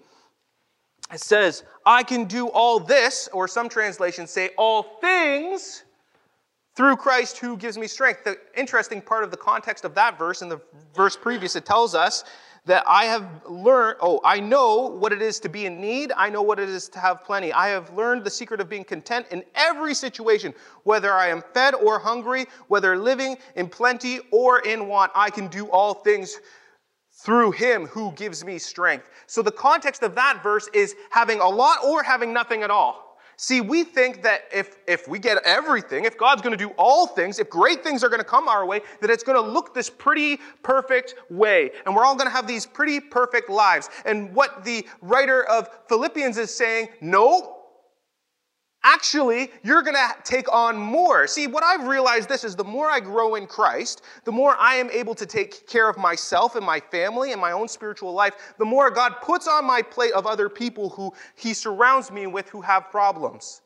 it 1.15 1.21
says, 1.21 1.63
I 1.87 2.03
can 2.03 2.25
do 2.25 2.49
all 2.49 2.81
this, 2.81 3.29
or 3.33 3.47
some 3.47 3.69
translations 3.69 4.31
say 4.31 4.51
all 4.59 4.83
things 5.01 5.85
through 6.77 6.97
Christ 6.97 7.39
who 7.39 7.57
gives 7.57 7.79
me 7.79 7.87
strength. 7.87 8.25
The 8.25 8.37
interesting 8.57 9.01
part 9.01 9.23
of 9.23 9.31
the 9.31 9.37
context 9.37 9.85
of 9.85 9.95
that 9.95 10.19
verse, 10.19 10.43
and 10.43 10.51
the 10.51 10.61
verse 10.95 11.17
previous, 11.17 11.55
it 11.55 11.65
tells 11.65 11.95
us 11.95 12.25
that 12.67 12.83
I 12.87 13.05
have 13.05 13.29
learned, 13.47 13.99
oh, 14.01 14.21
I 14.25 14.41
know 14.41 14.89
what 14.89 15.13
it 15.13 15.21
is 15.21 15.39
to 15.41 15.49
be 15.49 15.67
in 15.67 15.81
need. 15.81 16.13
I 16.17 16.31
know 16.31 16.41
what 16.43 16.59
it 16.59 16.69
is 16.69 16.89
to 16.89 16.99
have 16.99 17.23
plenty. 17.23 17.53
I 17.53 17.69
have 17.69 17.95
learned 17.95 18.25
the 18.25 18.31
secret 18.31 18.61
of 18.61 18.69
being 18.69 18.85
content 18.85 19.27
in 19.31 19.45
every 19.55 19.95
situation, 19.95 20.55
whether 20.85 21.13
I 21.13 21.29
am 21.29 21.43
fed 21.53 21.75
or 21.75 21.99
hungry, 21.99 22.47
whether 22.69 22.97
living 22.97 23.37
in 23.55 23.69
plenty 23.69 24.21
or 24.33 24.61
in 24.61 24.89
want. 24.89 25.13
I 25.15 25.29
can 25.31 25.49
do 25.49 25.67
all 25.67 25.95
things 25.95 26.39
through 27.25 27.53
him 27.53 27.87
who 27.87 28.13
gives 28.13 28.45
me 28.45 28.59
strength. 28.59 29.09
So 29.27 29.41
the 29.41 29.51
context 29.51 30.03
of 30.03 30.15
that 30.15 30.43
verse 30.43 30.69
is 30.75 30.95
having 31.11 31.41
a 31.41 31.49
lot 31.49 31.79
or 31.83 32.03
having 32.03 32.35
nothing 32.35 32.63
at 32.63 32.71
all. 32.71 33.19
See, 33.37 33.61
we 33.61 33.83
think 33.83 34.23
that 34.23 34.43
if, 34.53 34.77
if 34.87 35.09
we 35.09 35.19
get 35.19 35.39
everything, 35.45 36.05
if 36.05 36.17
God's 36.17 36.41
going 36.41 36.57
to 36.57 36.63
do 36.63 36.73
all 36.77 37.07
things, 37.07 37.41
if 37.41 37.51
great 37.51 37.83
things 37.83 38.05
are 38.05 38.09
going 38.09 38.21
to 38.21 38.25
come 38.25 38.47
our 38.47 38.65
way, 38.65 38.81
that 39.01 39.11
it's 39.11 39.25
going 39.25 39.43
to 39.43 39.51
look 39.51 39.75
this 39.75 39.91
pretty 39.91 40.39
perfect 40.63 41.15
way. 41.31 41.73
And 41.85 41.97
we're 41.97 42.05
all 42.05 42.15
going 42.15 42.29
to 42.29 42.35
have 42.35 42.47
these 42.47 42.65
pretty 42.65 43.01
perfect 43.01 43.51
lives. 43.51 43.89
And 44.05 44.33
what 44.35 44.65
the 44.65 44.87
writer 45.01 45.45
of 45.45 45.69
Philippians 45.89 46.39
is 46.39 46.55
saying, 46.55 46.89
no, 47.01 47.54
actually, 48.85 49.51
you're 49.63 49.83
going 49.83 49.97
to 49.97 50.15
take 50.23 50.53
on 50.53 50.77
more. 50.77 51.27
See, 51.27 51.47
what 51.47 51.65
I've 51.65 51.89
realized 51.89 52.29
this 52.29 52.45
is 52.45 52.55
the 52.55 52.65
more 52.65 52.89
I 52.91 53.01
grow 53.01 53.35
in 53.35 53.47
Christ, 53.47 54.03
the 54.25 54.33
more 54.33 54.57
I 54.59 54.77
am 54.77 54.91
able 54.91 55.15
to 55.17 55.27
take 55.27 55.67
care 55.67 55.89
of 55.89 55.97
myself 55.97 56.55
and 56.55 56.65
my 56.65 56.79
family 56.79 57.33
and 57.33 57.41
my 57.41 57.53
own 57.53 57.67
spiritual 57.67 58.13
life, 58.13 58.55
the 58.59 58.65
more 58.65 58.91
God 58.91 59.15
puts 59.23 59.49
on 59.49 59.65
my 59.65 59.83
plate 59.83 60.13
of 60.13 60.27
other 60.27 60.49
people 60.49 60.91
who 60.91 61.13
He 61.35 61.55
surrounds 61.55 62.13
me 62.13 62.27
with 62.27 62.49
who 62.51 62.61
have 62.61 62.91
problems. 62.91 63.63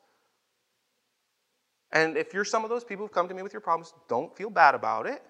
And 1.93 2.17
if 2.17 2.33
you're 2.33 2.45
some 2.45 2.65
of 2.65 2.71
those 2.71 2.85
people 2.85 3.05
who've 3.05 3.13
come 3.13 3.29
to 3.29 3.35
me 3.35 3.43
with 3.43 3.53
your 3.53 3.61
problems, 3.61 3.95
don't 4.09 4.35
feel 4.37 4.51
bad 4.51 4.75
about 4.75 5.07
it. 5.07 5.23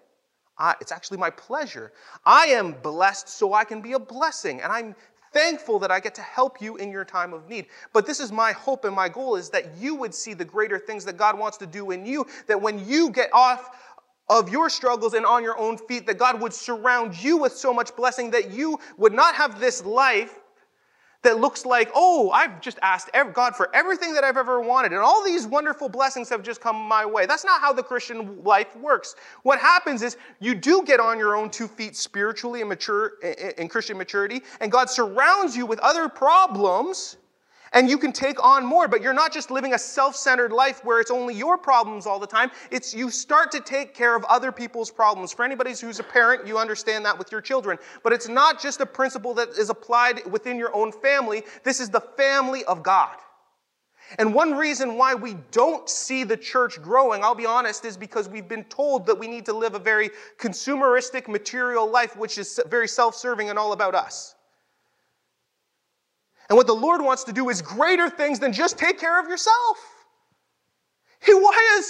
I, 0.58 0.74
it's 0.80 0.90
actually 0.90 1.18
my 1.18 1.30
pleasure. 1.30 1.92
I 2.26 2.46
am 2.46 2.72
blessed 2.82 3.28
so 3.28 3.54
I 3.54 3.64
can 3.64 3.80
be 3.80 3.92
a 3.92 3.98
blessing. 3.98 4.60
And 4.60 4.72
I'm 4.72 4.96
thankful 5.32 5.78
that 5.80 5.90
I 5.90 6.00
get 6.00 6.14
to 6.16 6.22
help 6.22 6.60
you 6.60 6.76
in 6.76 6.90
your 6.90 7.04
time 7.04 7.32
of 7.32 7.48
need. 7.48 7.66
But 7.92 8.06
this 8.06 8.20
is 8.20 8.32
my 8.32 8.52
hope 8.52 8.84
and 8.84 8.94
my 8.94 9.08
goal 9.08 9.36
is 9.36 9.50
that 9.50 9.76
you 9.78 9.94
would 9.94 10.14
see 10.14 10.34
the 10.34 10.44
greater 10.44 10.78
things 10.78 11.04
that 11.04 11.16
God 11.16 11.38
wants 11.38 11.56
to 11.58 11.66
do 11.66 11.90
in 11.90 12.06
you, 12.06 12.26
that 12.46 12.60
when 12.60 12.86
you 12.86 13.10
get 13.10 13.30
off 13.32 13.70
of 14.28 14.48
your 14.50 14.68
struggles 14.68 15.14
and 15.14 15.24
on 15.24 15.42
your 15.42 15.58
own 15.58 15.78
feet, 15.78 16.06
that 16.06 16.18
God 16.18 16.40
would 16.40 16.52
surround 16.52 17.22
you 17.22 17.36
with 17.38 17.56
so 17.56 17.72
much 17.72 17.96
blessing 17.96 18.30
that 18.32 18.50
you 18.50 18.78
would 18.96 19.12
not 19.12 19.34
have 19.34 19.58
this 19.58 19.84
life 19.84 20.38
that 21.22 21.40
looks 21.40 21.66
like, 21.66 21.90
oh, 21.94 22.30
I've 22.30 22.60
just 22.60 22.78
asked 22.80 23.10
God 23.32 23.56
for 23.56 23.74
everything 23.74 24.14
that 24.14 24.22
I've 24.24 24.36
ever 24.36 24.60
wanted, 24.60 24.92
and 24.92 25.00
all 25.00 25.24
these 25.24 25.46
wonderful 25.46 25.88
blessings 25.88 26.28
have 26.28 26.42
just 26.42 26.60
come 26.60 26.76
my 26.76 27.04
way. 27.04 27.26
That's 27.26 27.44
not 27.44 27.60
how 27.60 27.72
the 27.72 27.82
Christian 27.82 28.42
life 28.44 28.76
works. 28.76 29.16
What 29.42 29.58
happens 29.58 30.02
is 30.02 30.16
you 30.38 30.54
do 30.54 30.82
get 30.84 31.00
on 31.00 31.18
your 31.18 31.34
own 31.36 31.50
two 31.50 31.66
feet 31.66 31.96
spiritually 31.96 32.60
and 32.60 32.68
mature 32.68 33.14
in 33.58 33.68
Christian 33.68 33.98
maturity, 33.98 34.42
and 34.60 34.70
God 34.70 34.88
surrounds 34.88 35.56
you 35.56 35.66
with 35.66 35.80
other 35.80 36.08
problems 36.08 37.16
and 37.72 37.88
you 37.88 37.98
can 37.98 38.12
take 38.12 38.42
on 38.42 38.64
more, 38.64 38.88
but 38.88 39.02
you're 39.02 39.12
not 39.12 39.32
just 39.32 39.50
living 39.50 39.74
a 39.74 39.78
self 39.78 40.16
centered 40.16 40.52
life 40.52 40.84
where 40.84 41.00
it's 41.00 41.10
only 41.10 41.34
your 41.34 41.58
problems 41.58 42.06
all 42.06 42.18
the 42.18 42.26
time. 42.26 42.50
It's 42.70 42.94
you 42.94 43.10
start 43.10 43.50
to 43.52 43.60
take 43.60 43.94
care 43.94 44.16
of 44.16 44.24
other 44.24 44.52
people's 44.52 44.90
problems. 44.90 45.32
For 45.32 45.44
anybody 45.44 45.72
who's 45.78 46.00
a 46.00 46.04
parent, 46.04 46.46
you 46.46 46.58
understand 46.58 47.04
that 47.04 47.18
with 47.18 47.30
your 47.30 47.40
children. 47.40 47.78
But 48.02 48.12
it's 48.12 48.28
not 48.28 48.60
just 48.60 48.80
a 48.80 48.86
principle 48.86 49.34
that 49.34 49.50
is 49.50 49.70
applied 49.70 50.24
within 50.30 50.56
your 50.56 50.74
own 50.74 50.92
family, 50.92 51.42
this 51.64 51.80
is 51.80 51.90
the 51.90 52.00
family 52.00 52.64
of 52.64 52.82
God. 52.82 53.16
And 54.18 54.32
one 54.32 54.54
reason 54.54 54.96
why 54.96 55.14
we 55.14 55.34
don't 55.50 55.86
see 55.88 56.24
the 56.24 56.36
church 56.36 56.80
growing, 56.80 57.22
I'll 57.22 57.34
be 57.34 57.44
honest, 57.44 57.84
is 57.84 57.96
because 57.96 58.26
we've 58.26 58.48
been 58.48 58.64
told 58.64 59.04
that 59.06 59.18
we 59.18 59.28
need 59.28 59.44
to 59.46 59.52
live 59.52 59.74
a 59.74 59.78
very 59.78 60.10
consumeristic, 60.38 61.28
material 61.28 61.90
life, 61.90 62.16
which 62.16 62.38
is 62.38 62.58
very 62.68 62.88
self 62.88 63.14
serving 63.14 63.50
and 63.50 63.58
all 63.58 63.72
about 63.72 63.94
us. 63.94 64.34
And 66.48 66.56
what 66.56 66.66
the 66.66 66.74
Lord 66.74 67.02
wants 67.02 67.24
to 67.24 67.32
do 67.32 67.48
is 67.50 67.60
greater 67.60 68.08
things 68.08 68.38
than 68.38 68.52
just 68.52 68.78
take 68.78 68.98
care 68.98 69.20
of 69.20 69.28
yourself. 69.28 69.78
He 71.24 71.32
has 71.32 71.86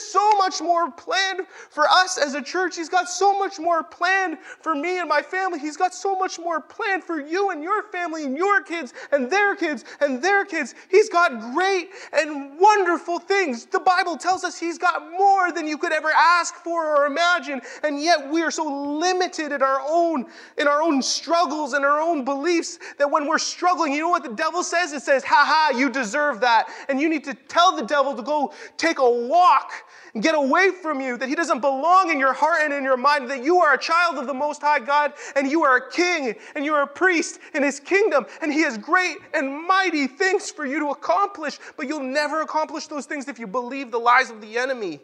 much 0.48 0.62
more 0.62 0.90
planned 0.90 1.42
for 1.68 1.86
us 1.90 2.16
as 2.16 2.32
a 2.32 2.40
church. 2.40 2.74
He's 2.74 2.88
got 2.88 3.06
so 3.06 3.38
much 3.38 3.58
more 3.58 3.82
planned 3.82 4.38
for 4.62 4.74
me 4.74 4.98
and 4.98 5.06
my 5.06 5.20
family. 5.20 5.58
He's 5.58 5.76
got 5.76 5.92
so 5.92 6.16
much 6.16 6.38
more 6.38 6.58
planned 6.58 7.04
for 7.04 7.20
you 7.20 7.50
and 7.50 7.62
your 7.62 7.82
family 7.82 8.24
and 8.24 8.34
your 8.34 8.62
kids 8.62 8.94
and 9.12 9.30
their 9.30 9.54
kids 9.54 9.84
and 10.00 10.22
their 10.22 10.46
kids. 10.46 10.74
He's 10.90 11.10
got 11.10 11.52
great 11.52 11.90
and 12.14 12.58
wonderful 12.58 13.18
things. 13.18 13.66
The 13.66 13.80
Bible 13.80 14.16
tells 14.16 14.42
us 14.42 14.58
He's 14.58 14.78
got 14.78 15.12
more 15.12 15.52
than 15.52 15.66
you 15.66 15.76
could 15.76 15.92
ever 15.92 16.10
ask 16.16 16.54
for 16.54 16.96
or 16.96 17.04
imagine. 17.04 17.60
And 17.84 18.00
yet 18.00 18.30
we 18.30 18.40
are 18.40 18.50
so 18.50 18.64
limited 18.64 19.52
in 19.52 19.62
our 19.62 19.82
own 19.86 20.24
in 20.56 20.66
our 20.66 20.80
own 20.80 21.02
struggles 21.02 21.74
and 21.74 21.84
our 21.84 22.00
own 22.00 22.24
beliefs 22.24 22.78
that 22.96 23.10
when 23.10 23.26
we're 23.28 23.38
struggling, 23.38 23.92
you 23.92 24.00
know 24.00 24.08
what 24.08 24.22
the 24.22 24.34
devil 24.34 24.62
says? 24.62 24.94
It 24.94 25.02
says, 25.02 25.22
"Ha 25.24 25.44
ha, 25.46 25.76
you 25.76 25.90
deserve 25.90 26.40
that." 26.40 26.70
And 26.88 26.98
you 26.98 27.10
need 27.10 27.24
to 27.24 27.34
tell 27.34 27.76
the 27.76 27.84
devil 27.84 28.14
to 28.14 28.22
go 28.22 28.54
take 28.78 28.98
a 28.98 29.10
walk 29.10 29.72
and 30.14 30.22
get 30.22 30.34
away 30.44 30.70
from 30.70 31.00
you, 31.00 31.16
that 31.16 31.28
He 31.28 31.34
doesn't 31.34 31.60
belong 31.60 32.10
in 32.10 32.18
your 32.18 32.32
heart 32.32 32.60
and 32.62 32.72
in 32.72 32.84
your 32.84 32.96
mind, 32.96 33.30
that 33.30 33.44
you 33.44 33.58
are 33.58 33.74
a 33.74 33.78
child 33.78 34.18
of 34.18 34.26
the 34.26 34.34
Most 34.34 34.62
High 34.62 34.80
God 34.80 35.12
and 35.36 35.50
you 35.50 35.64
are 35.64 35.76
a 35.76 35.90
king 35.90 36.34
and 36.54 36.64
you 36.64 36.74
are 36.74 36.82
a 36.82 36.86
priest 36.86 37.40
in 37.54 37.62
His 37.62 37.80
kingdom 37.80 38.26
and 38.42 38.52
He 38.52 38.62
has 38.62 38.78
great 38.78 39.16
and 39.34 39.66
mighty 39.66 40.06
things 40.06 40.50
for 40.50 40.66
you 40.66 40.78
to 40.80 40.88
accomplish, 40.88 41.58
but 41.76 41.86
you'll 41.86 42.00
never 42.00 42.42
accomplish 42.42 42.86
those 42.86 43.06
things 43.06 43.28
if 43.28 43.38
you 43.38 43.46
believe 43.46 43.90
the 43.90 43.98
lies 43.98 44.30
of 44.30 44.40
the 44.40 44.58
enemy. 44.58 45.00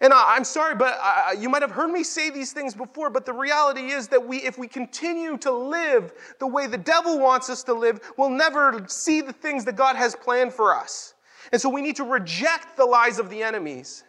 And 0.00 0.12
I, 0.12 0.36
am 0.36 0.44
sorry, 0.44 0.76
but 0.76 0.96
I, 1.02 1.34
you 1.38 1.48
might 1.48 1.62
have 1.62 1.72
heard 1.72 1.90
me 1.90 2.04
say 2.04 2.30
these 2.30 2.52
things 2.52 2.72
before, 2.72 3.10
but 3.10 3.26
the 3.26 3.32
reality 3.32 3.90
is 3.90 4.06
that 4.08 4.24
we, 4.24 4.38
if 4.38 4.56
we 4.56 4.68
continue 4.68 5.36
to 5.38 5.50
live 5.50 6.12
the 6.38 6.46
way 6.46 6.68
the 6.68 6.78
devil 6.78 7.18
wants 7.18 7.50
us 7.50 7.64
to 7.64 7.74
live, 7.74 8.00
we'll 8.16 8.30
never 8.30 8.84
see 8.86 9.20
the 9.20 9.32
things 9.32 9.64
that 9.64 9.74
God 9.74 9.96
has 9.96 10.14
planned 10.14 10.52
for 10.52 10.72
us. 10.72 11.14
And 11.50 11.60
so 11.60 11.68
we 11.68 11.82
need 11.82 11.96
to 11.96 12.04
reject 12.04 12.76
the 12.76 12.84
lies 12.84 13.18
of 13.18 13.28
the 13.28 13.42
enemies. 13.42 14.04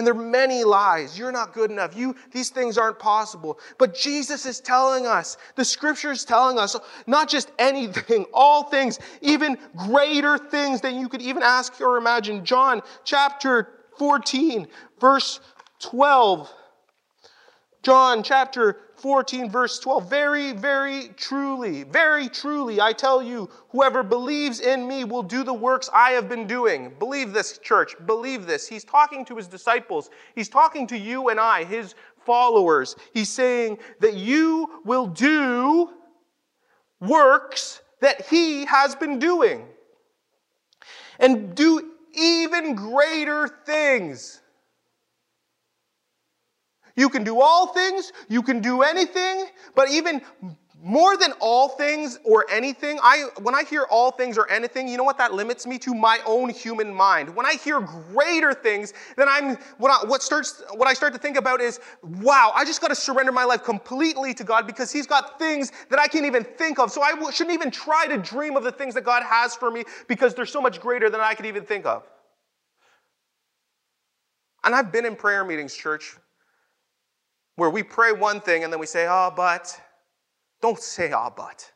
And 0.00 0.06
there 0.06 0.14
are 0.14 0.30
many 0.30 0.64
lies. 0.64 1.18
You're 1.18 1.30
not 1.30 1.52
good 1.52 1.70
enough. 1.70 1.94
You, 1.94 2.16
these 2.32 2.48
things 2.48 2.78
aren't 2.78 2.98
possible. 2.98 3.58
But 3.76 3.94
Jesus 3.94 4.46
is 4.46 4.58
telling 4.58 5.06
us, 5.06 5.36
the 5.56 5.64
scripture 5.66 6.10
is 6.10 6.24
telling 6.24 6.58
us, 6.58 6.74
not 7.06 7.28
just 7.28 7.52
anything, 7.58 8.24
all 8.32 8.62
things, 8.62 8.98
even 9.20 9.58
greater 9.76 10.38
things 10.38 10.80
than 10.80 10.98
you 10.98 11.06
could 11.06 11.20
even 11.20 11.42
ask 11.42 11.78
or 11.82 11.98
imagine. 11.98 12.46
John 12.46 12.80
chapter 13.04 13.68
14, 13.98 14.68
verse 14.98 15.40
12. 15.80 16.50
John 17.82 18.22
chapter 18.22 18.78
14, 19.00 19.50
verse 19.50 19.78
12. 19.78 20.08
Very, 20.08 20.52
very 20.52 21.08
truly, 21.16 21.84
very 21.84 22.28
truly, 22.28 22.80
I 22.80 22.92
tell 22.92 23.22
you, 23.22 23.48
whoever 23.70 24.02
believes 24.02 24.60
in 24.60 24.86
me 24.86 25.04
will 25.04 25.22
do 25.22 25.42
the 25.42 25.54
works 25.54 25.88
I 25.92 26.10
have 26.10 26.28
been 26.28 26.46
doing. 26.46 26.94
Believe 26.98 27.32
this, 27.32 27.58
church. 27.58 27.94
Believe 28.06 28.46
this. 28.46 28.68
He's 28.68 28.84
talking 28.84 29.24
to 29.26 29.36
his 29.36 29.46
disciples. 29.46 30.10
He's 30.34 30.48
talking 30.48 30.86
to 30.88 30.98
you 30.98 31.28
and 31.30 31.40
I, 31.40 31.64
his 31.64 31.94
followers. 32.24 32.96
He's 33.14 33.30
saying 33.30 33.78
that 34.00 34.14
you 34.14 34.80
will 34.84 35.06
do 35.06 35.90
works 37.00 37.80
that 38.00 38.26
he 38.26 38.64
has 38.66 38.94
been 38.94 39.18
doing. 39.18 39.66
And 41.18 41.54
do 41.54 41.92
even 42.14 42.74
greater 42.74 43.48
things. 43.66 44.40
You 46.96 47.08
can 47.08 47.24
do 47.24 47.40
all 47.40 47.68
things, 47.68 48.12
you 48.28 48.42
can 48.42 48.60
do 48.60 48.82
anything, 48.82 49.46
but 49.74 49.90
even 49.90 50.22
more 50.82 51.16
than 51.16 51.32
all 51.40 51.68
things 51.68 52.18
or 52.24 52.46
anything, 52.50 52.98
I, 53.02 53.26
when 53.42 53.54
I 53.54 53.64
hear 53.64 53.86
all 53.90 54.10
things 54.10 54.38
or 54.38 54.50
anything, 54.50 54.88
you 54.88 54.96
know 54.96 55.04
what 55.04 55.18
that 55.18 55.34
limits 55.34 55.66
me 55.66 55.78
to? 55.80 55.94
My 55.94 56.20
own 56.24 56.48
human 56.48 56.94
mind. 56.94 57.34
When 57.34 57.44
I 57.44 57.52
hear 57.52 57.80
greater 57.80 58.54
things, 58.54 58.94
then 59.16 59.28
I'm, 59.28 59.56
what 59.78 59.90
I, 59.90 60.08
what 60.08 60.22
starts, 60.22 60.62
what 60.74 60.88
I 60.88 60.94
start 60.94 61.12
to 61.12 61.18
think 61.18 61.36
about 61.36 61.60
is, 61.60 61.80
wow, 62.02 62.52
I 62.54 62.64
just 62.64 62.80
got 62.80 62.88
to 62.88 62.94
surrender 62.94 63.32
my 63.32 63.44
life 63.44 63.62
completely 63.62 64.32
to 64.34 64.44
God 64.44 64.66
because 64.66 64.90
He's 64.90 65.06
got 65.06 65.38
things 65.38 65.70
that 65.90 65.98
I 65.98 66.06
can't 66.06 66.26
even 66.26 66.44
think 66.44 66.78
of. 66.78 66.90
So 66.90 67.02
I 67.02 67.10
w- 67.10 67.30
shouldn't 67.30 67.54
even 67.54 67.70
try 67.70 68.06
to 68.06 68.16
dream 68.16 68.56
of 68.56 68.64
the 68.64 68.72
things 68.72 68.94
that 68.94 69.04
God 69.04 69.22
has 69.22 69.54
for 69.54 69.70
me 69.70 69.84
because 70.08 70.34
they're 70.34 70.46
so 70.46 70.62
much 70.62 70.80
greater 70.80 71.10
than 71.10 71.20
I 71.20 71.34
could 71.34 71.46
even 71.46 71.64
think 71.64 71.84
of. 71.84 72.04
And 74.64 74.74
I've 74.74 74.92
been 74.92 75.04
in 75.04 75.16
prayer 75.16 75.44
meetings, 75.44 75.74
church, 75.74 76.16
where 77.60 77.68
we 77.68 77.82
pray 77.82 78.10
one 78.10 78.40
thing 78.40 78.64
and 78.64 78.72
then 78.72 78.80
we 78.80 78.86
say, 78.86 79.06
oh, 79.06 79.30
but. 79.36 79.78
Don't 80.62 80.80
say, 80.80 81.12
ah, 81.12 81.28
but. 81.28 81.70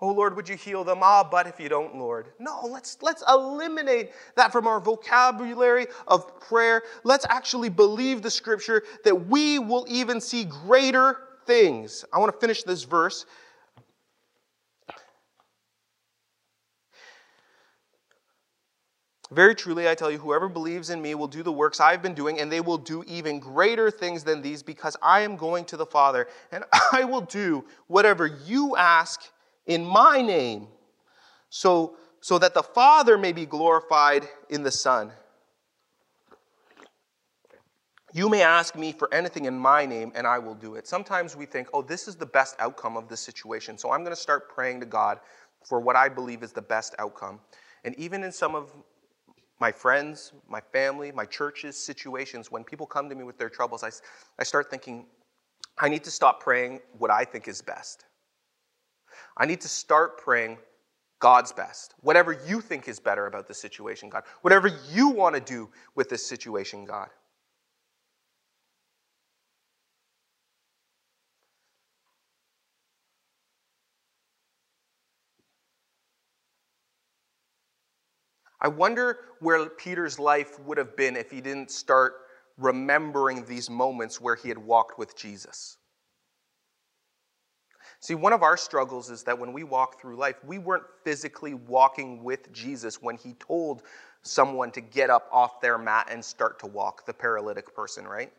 Oh 0.00 0.10
Lord, 0.10 0.34
would 0.34 0.48
you 0.48 0.56
heal 0.56 0.82
them? 0.82 1.00
Ah, 1.02 1.22
but 1.22 1.46
if 1.46 1.60
you 1.60 1.68
don't, 1.68 1.96
Lord. 1.96 2.28
No, 2.40 2.60
let's 2.64 2.96
let's 3.02 3.22
eliminate 3.28 4.12
that 4.34 4.50
from 4.50 4.66
our 4.66 4.80
vocabulary 4.80 5.86
of 6.08 6.40
prayer. 6.40 6.82
Let's 7.04 7.26
actually 7.28 7.68
believe 7.68 8.22
the 8.22 8.30
scripture 8.30 8.82
that 9.04 9.28
we 9.28 9.58
will 9.58 9.84
even 9.88 10.22
see 10.22 10.44
greater 10.44 11.18
things. 11.46 12.02
I 12.14 12.18
want 12.18 12.32
to 12.32 12.38
finish 12.38 12.62
this 12.62 12.84
verse 12.84 13.26
Very 19.32 19.54
truly, 19.54 19.88
I 19.88 19.94
tell 19.94 20.10
you, 20.10 20.18
whoever 20.18 20.46
believes 20.46 20.90
in 20.90 21.00
me 21.00 21.14
will 21.14 21.26
do 21.26 21.42
the 21.42 21.52
works 21.52 21.80
I've 21.80 22.02
been 22.02 22.12
doing, 22.12 22.38
and 22.38 22.52
they 22.52 22.60
will 22.60 22.76
do 22.76 23.02
even 23.06 23.40
greater 23.40 23.90
things 23.90 24.24
than 24.24 24.42
these, 24.42 24.62
because 24.62 24.94
I 25.00 25.20
am 25.20 25.36
going 25.36 25.64
to 25.66 25.76
the 25.78 25.86
Father, 25.86 26.28
and 26.50 26.64
I 26.92 27.04
will 27.04 27.22
do 27.22 27.64
whatever 27.86 28.26
you 28.26 28.76
ask 28.76 29.22
in 29.66 29.84
my 29.84 30.20
name, 30.20 30.68
so, 31.48 31.96
so 32.20 32.38
that 32.38 32.52
the 32.52 32.62
Father 32.62 33.16
may 33.16 33.32
be 33.32 33.46
glorified 33.46 34.28
in 34.50 34.62
the 34.62 34.70
Son. 34.70 35.10
You 38.12 38.28
may 38.28 38.42
ask 38.42 38.76
me 38.76 38.92
for 38.92 39.12
anything 39.14 39.46
in 39.46 39.58
my 39.58 39.86
name, 39.86 40.12
and 40.14 40.26
I 40.26 40.38
will 40.38 40.54
do 40.54 40.74
it. 40.74 40.86
Sometimes 40.86 41.34
we 41.34 41.46
think, 41.46 41.68
oh, 41.72 41.80
this 41.80 42.06
is 42.06 42.16
the 42.16 42.26
best 42.26 42.54
outcome 42.58 42.98
of 42.98 43.08
this 43.08 43.20
situation, 43.20 43.78
so 43.78 43.92
I'm 43.92 44.00
going 44.00 44.14
to 44.14 44.20
start 44.20 44.50
praying 44.50 44.80
to 44.80 44.86
God 44.86 45.20
for 45.64 45.80
what 45.80 45.96
I 45.96 46.10
believe 46.10 46.42
is 46.42 46.52
the 46.52 46.60
best 46.60 46.94
outcome. 46.98 47.40
And 47.84 47.98
even 47.98 48.22
in 48.24 48.30
some 48.30 48.54
of 48.54 48.70
my 49.60 49.70
friends, 49.70 50.32
my 50.48 50.60
family, 50.60 51.12
my 51.12 51.24
churches, 51.24 51.76
situations, 51.76 52.50
when 52.50 52.64
people 52.64 52.86
come 52.86 53.08
to 53.08 53.14
me 53.14 53.24
with 53.24 53.38
their 53.38 53.48
troubles, 53.48 53.84
I, 53.84 53.90
I 54.38 54.44
start 54.44 54.70
thinking, 54.70 55.06
I 55.78 55.88
need 55.88 56.04
to 56.04 56.10
stop 56.10 56.40
praying 56.40 56.80
what 56.98 57.10
I 57.10 57.24
think 57.24 57.48
is 57.48 57.62
best. 57.62 58.04
I 59.36 59.46
need 59.46 59.60
to 59.60 59.68
start 59.68 60.18
praying 60.18 60.58
God's 61.20 61.52
best. 61.52 61.94
Whatever 62.00 62.36
you 62.46 62.60
think 62.60 62.88
is 62.88 62.98
better 62.98 63.26
about 63.26 63.46
the 63.46 63.54
situation, 63.54 64.08
God. 64.08 64.24
Whatever 64.40 64.68
you 64.90 65.08
want 65.08 65.36
to 65.36 65.40
do 65.40 65.70
with 65.94 66.08
this 66.08 66.26
situation, 66.26 66.84
God. 66.84 67.08
I 78.62 78.68
wonder 78.68 79.18
where 79.40 79.68
Peter's 79.68 80.20
life 80.20 80.58
would 80.60 80.78
have 80.78 80.96
been 80.96 81.16
if 81.16 81.32
he 81.32 81.40
didn't 81.40 81.72
start 81.72 82.14
remembering 82.56 83.44
these 83.44 83.68
moments 83.68 84.20
where 84.20 84.36
he 84.36 84.48
had 84.48 84.58
walked 84.58 84.98
with 84.98 85.16
Jesus. 85.16 85.78
See, 87.98 88.14
one 88.14 88.32
of 88.32 88.42
our 88.42 88.56
struggles 88.56 89.10
is 89.10 89.24
that 89.24 89.38
when 89.38 89.52
we 89.52 89.64
walk 89.64 90.00
through 90.00 90.16
life, 90.16 90.36
we 90.44 90.58
weren't 90.58 90.84
physically 91.04 91.54
walking 91.54 92.22
with 92.22 92.52
Jesus 92.52 93.02
when 93.02 93.16
he 93.16 93.34
told 93.34 93.82
someone 94.22 94.70
to 94.72 94.80
get 94.80 95.10
up 95.10 95.28
off 95.32 95.60
their 95.60 95.76
mat 95.76 96.08
and 96.10 96.24
start 96.24 96.60
to 96.60 96.66
walk, 96.66 97.04
the 97.04 97.12
paralytic 97.12 97.74
person, 97.74 98.06
right? 98.06 98.32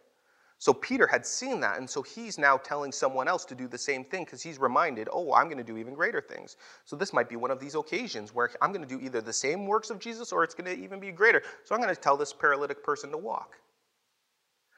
So 0.63 0.73
Peter 0.73 1.05
had 1.05 1.25
seen 1.25 1.59
that, 1.59 1.77
and 1.77 1.89
so 1.89 2.01
he's 2.01 2.37
now 2.37 2.55
telling 2.55 2.93
someone 2.93 3.27
else 3.27 3.43
to 3.43 3.53
do 3.53 3.67
the 3.67 3.77
same 3.77 4.05
thing 4.05 4.23
because 4.23 4.41
he's 4.41 4.57
reminded, 4.57 5.09
oh, 5.11 5.33
I'm 5.33 5.47
going 5.47 5.57
to 5.57 5.63
do 5.63 5.75
even 5.75 5.93
greater 5.93 6.21
things. 6.21 6.55
So 6.85 6.95
this 6.95 7.11
might 7.11 7.27
be 7.27 7.35
one 7.35 7.51
of 7.51 7.59
these 7.59 7.75
occasions 7.75 8.33
where 8.33 8.49
I'm 8.61 8.71
going 8.71 8.87
to 8.87 8.87
do 8.87 9.03
either 9.03 9.19
the 9.19 9.33
same 9.33 9.67
works 9.67 9.89
of 9.89 9.99
Jesus 9.99 10.31
or 10.31 10.41
it's 10.41 10.55
going 10.55 10.73
to 10.73 10.81
even 10.81 11.01
be 11.01 11.11
greater. 11.11 11.43
So 11.65 11.75
I'm 11.75 11.81
going 11.81 11.93
to 11.93 11.99
tell 11.99 12.15
this 12.15 12.31
paralytic 12.31 12.81
person 12.81 13.11
to 13.11 13.17
walk. 13.17 13.57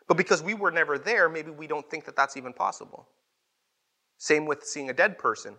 But 0.07 0.17
because 0.17 0.41
we 0.41 0.55
were 0.55 0.71
never 0.71 0.97
there, 0.97 1.29
maybe 1.29 1.51
we 1.51 1.67
don't 1.67 1.87
think 1.87 2.05
that 2.05 2.15
that's 2.15 2.35
even 2.35 2.51
possible. 2.51 3.07
Same 4.17 4.47
with 4.47 4.63
seeing 4.63 4.89
a 4.89 4.93
dead 4.93 5.19
person. 5.19 5.53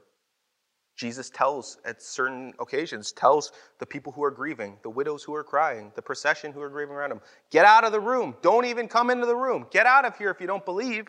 Jesus 0.96 1.28
tells 1.28 1.76
at 1.84 2.02
certain 2.02 2.54
occasions, 2.58 3.12
tells 3.12 3.52
the 3.78 3.86
people 3.86 4.12
who 4.12 4.24
are 4.24 4.30
grieving, 4.30 4.78
the 4.82 4.90
widows 4.90 5.22
who 5.22 5.34
are 5.34 5.44
crying, 5.44 5.92
the 5.94 6.02
procession 6.02 6.52
who 6.52 6.60
are 6.62 6.70
grieving 6.70 6.94
around 6.94 7.12
him, 7.12 7.20
get 7.50 7.66
out 7.66 7.84
of 7.84 7.92
the 7.92 8.00
room. 8.00 8.34
Don't 8.40 8.64
even 8.64 8.88
come 8.88 9.10
into 9.10 9.26
the 9.26 9.36
room. 9.36 9.66
Get 9.70 9.84
out 9.84 10.06
of 10.06 10.16
here 10.16 10.30
if 10.30 10.40
you 10.40 10.46
don't 10.46 10.64
believe. 10.64 11.06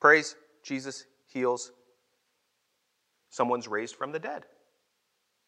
Praise 0.00 0.36
Jesus 0.62 1.06
heals. 1.26 1.72
Someone's 3.30 3.66
raised 3.66 3.96
from 3.96 4.12
the 4.12 4.18
dead. 4.18 4.44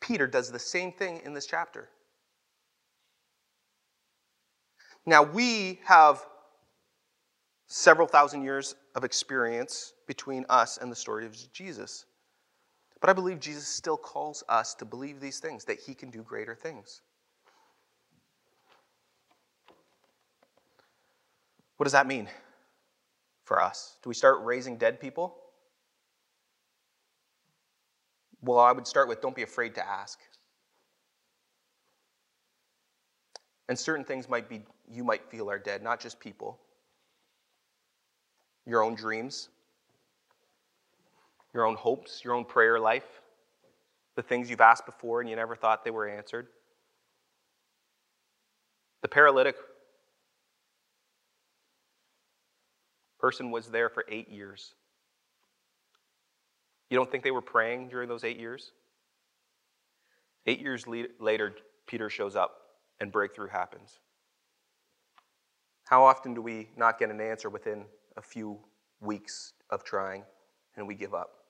Peter 0.01 0.27
does 0.27 0.51
the 0.51 0.59
same 0.59 0.93
thing 0.93 1.21
in 1.25 1.35
this 1.35 1.47
chapter. 1.47 1.91
Now, 5.05 5.23
we 5.23 5.81
have 5.85 6.25
several 7.67 8.09
thousand 8.09 8.43
years 8.43 8.75
of 8.95 9.05
experience 9.05 9.93
between 10.07 10.47
us 10.49 10.79
and 10.79 10.91
the 10.91 10.97
story 10.97 11.27
of 11.27 11.37
Jesus. 11.53 12.07
But 13.07 13.11
I 13.11 13.15
believe 13.23 13.39
Jesus 13.39 13.69
still 13.69 13.97
calls 13.97 14.43
us 14.49 14.75
to 14.75 14.85
believe 14.85 15.21
these 15.21 15.39
things, 15.39 15.65
that 15.67 15.79
he 15.79 15.95
can 15.95 16.11
do 16.11 16.25
greater 16.25 16.57
things. 16.57 17.03
What 21.77 21.85
does 21.85 21.93
that 21.93 22.09
mean 22.09 22.29
for 23.45 23.63
us? 23.63 23.99
Do 24.03 24.09
we 24.09 24.15
start 24.15 24.39
raising 24.43 24.77
dead 24.77 24.99
people? 24.99 25.37
Well, 28.43 28.59
I 28.59 28.73
would 28.73 28.89
start 28.89 29.07
with 29.07 29.21
don't 29.21 29.37
be 29.37 29.45
afraid 29.45 29.77
to 29.77 29.89
ask. 29.89 30.19
And 33.69 33.79
certain 33.79 34.05
things 34.05 34.29
might 34.29 34.49
be 34.49 34.65
you 34.91 35.05
might 35.05 35.31
feel 35.31 35.49
are 35.49 35.61
dead, 35.61 35.81
not 35.81 36.01
just 36.01 36.19
people. 36.19 36.59
Your 38.67 38.83
own 38.83 38.97
dreams, 38.97 39.51
your 41.57 41.67
own 41.67 41.75
hopes, 41.75 42.21
your 42.23 42.35
own 42.35 42.45
prayer 42.45 42.79
life, 42.79 43.23
the 44.15 44.23
things 44.23 44.49
you've 44.51 44.61
asked 44.61 44.87
before 44.87 45.21
and 45.21 45.29
you 45.29 45.35
never 45.35 45.57
thought 45.57 45.85
they 45.85 45.91
were 45.91 46.07
answered. 46.07 46.49
The 49.01 49.09
paralytic 49.09 49.57
person 53.19 53.51
was 53.51 53.69
there 53.69 53.89
for 53.89 54.05
eight 54.09 54.29
years. 54.29 54.75
You 56.91 56.97
don't 56.97 57.11
think 57.11 57.25
they 57.25 57.31
were 57.31 57.43
praying 57.43 57.89
during 57.89 58.09
those 58.09 58.23
eight 58.23 58.39
years? 58.39 58.73
Eight 60.45 60.61
years 60.61 60.87
later, 60.87 61.55
Peter 61.87 62.11
shows 62.11 62.37
up 62.37 62.53
and 63.01 63.11
breakthrough 63.11 63.49
happens. 63.49 63.99
How 65.85 66.05
often 66.05 66.35
do 66.35 66.43
we 66.43 66.69
not 66.77 66.99
get 66.99 67.11
an 67.11 67.21
answer 67.21 67.49
within 67.49 67.87
a 68.17 68.23
few 68.23 68.59
weeks 69.01 69.55
of 69.71 69.85
trying 69.85 70.25
and 70.77 70.87
we 70.87 70.95
give 70.95 71.15
up? 71.15 71.46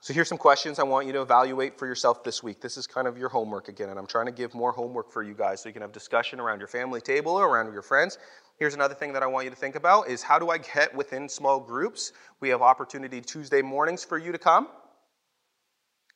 So 0.00 0.14
here's 0.14 0.28
some 0.28 0.38
questions 0.38 0.78
I 0.78 0.84
want 0.84 1.08
you 1.08 1.12
to 1.14 1.22
evaluate 1.22 1.76
for 1.76 1.86
yourself 1.86 2.22
this 2.22 2.40
week. 2.40 2.60
This 2.60 2.76
is 2.76 2.86
kind 2.86 3.08
of 3.08 3.18
your 3.18 3.28
homework 3.28 3.66
again, 3.66 3.88
and 3.88 3.98
I'm 3.98 4.06
trying 4.06 4.26
to 4.26 4.32
give 4.32 4.54
more 4.54 4.70
homework 4.70 5.10
for 5.10 5.24
you 5.24 5.34
guys 5.34 5.60
so 5.60 5.68
you 5.68 5.72
can 5.72 5.82
have 5.82 5.90
discussion 5.90 6.38
around 6.38 6.60
your 6.60 6.68
family 6.68 7.00
table 7.00 7.32
or 7.32 7.48
around 7.48 7.72
your 7.72 7.82
friends. 7.82 8.16
Here's 8.60 8.74
another 8.74 8.94
thing 8.94 9.12
that 9.14 9.24
I 9.24 9.26
want 9.26 9.44
you 9.44 9.50
to 9.50 9.56
think 9.56 9.74
about 9.74 10.08
is 10.08 10.22
how 10.22 10.38
do 10.38 10.50
I 10.50 10.58
get 10.58 10.94
within 10.94 11.28
small 11.28 11.58
groups? 11.58 12.12
We 12.38 12.48
have 12.50 12.62
opportunity 12.62 13.20
Tuesday 13.20 13.60
mornings 13.60 14.04
for 14.04 14.18
you 14.18 14.30
to 14.30 14.38
come. 14.38 14.68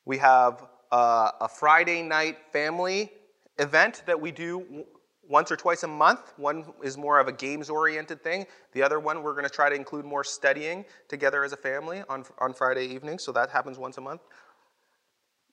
We 0.05 0.17
have 0.19 0.65
uh, 0.89 1.31
a 1.41 1.49
Friday 1.49 2.03
night 2.03 2.37
family 2.53 3.11
event 3.59 4.03
that 4.07 4.19
we 4.19 4.31
do 4.31 4.85
once 5.33 5.51
or 5.51 5.55
twice 5.55 5.81
a 5.81 5.87
month. 5.87 6.31
One 6.37 6.63
is 6.83 6.95
more 6.95 7.19
of 7.19 7.27
a 7.27 7.31
games 7.31 7.67
oriented 7.67 8.23
thing. 8.23 8.45
The 8.73 8.83
other 8.83 8.99
one, 8.99 9.23
we're 9.23 9.33
going 9.33 9.45
to 9.45 9.49
try 9.49 9.67
to 9.67 9.75
include 9.75 10.05
more 10.05 10.23
studying 10.23 10.85
together 11.07 11.43
as 11.43 11.53
a 11.53 11.57
family 11.57 12.03
on, 12.07 12.23
on 12.37 12.53
Friday 12.53 12.85
evenings. 12.85 13.23
So 13.23 13.31
that 13.31 13.49
happens 13.49 13.79
once 13.79 13.97
a 13.97 14.01
month. 14.01 14.21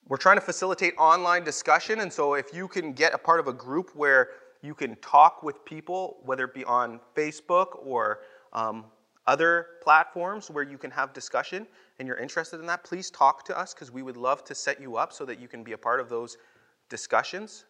We're 0.07 0.17
trying 0.17 0.37
to 0.37 0.45
facilitate 0.45 0.93
online 0.99 1.43
discussion. 1.43 2.01
And 2.01 2.13
so 2.13 2.35
if 2.35 2.53
you 2.53 2.67
can 2.67 2.93
get 2.93 3.15
a 3.15 3.17
part 3.17 3.39
of 3.39 3.47
a 3.47 3.53
group 3.53 3.89
where 3.95 4.29
you 4.61 4.75
can 4.75 4.97
talk 4.97 5.41
with 5.41 5.65
people, 5.65 6.17
whether 6.25 6.45
it 6.45 6.53
be 6.53 6.63
on 6.65 6.99
Facebook 7.15 7.69
or 7.83 8.19
um, 8.53 8.85
other 9.25 9.65
platforms 9.81 10.51
where 10.51 10.63
you 10.63 10.77
can 10.77 10.91
have 10.91 11.11
discussion 11.11 11.65
and 11.97 12.07
you're 12.07 12.19
interested 12.19 12.59
in 12.59 12.67
that, 12.67 12.83
please 12.83 13.09
talk 13.09 13.43
to 13.45 13.57
us 13.57 13.73
because 13.73 13.89
we 13.89 14.03
would 14.03 14.17
love 14.17 14.43
to 14.43 14.53
set 14.53 14.79
you 14.79 14.97
up 14.97 15.11
so 15.11 15.25
that 15.25 15.39
you 15.39 15.47
can 15.47 15.63
be 15.63 15.71
a 15.71 15.77
part 15.77 15.99
of 15.99 16.07
those 16.07 16.37
discussions. 16.87 17.65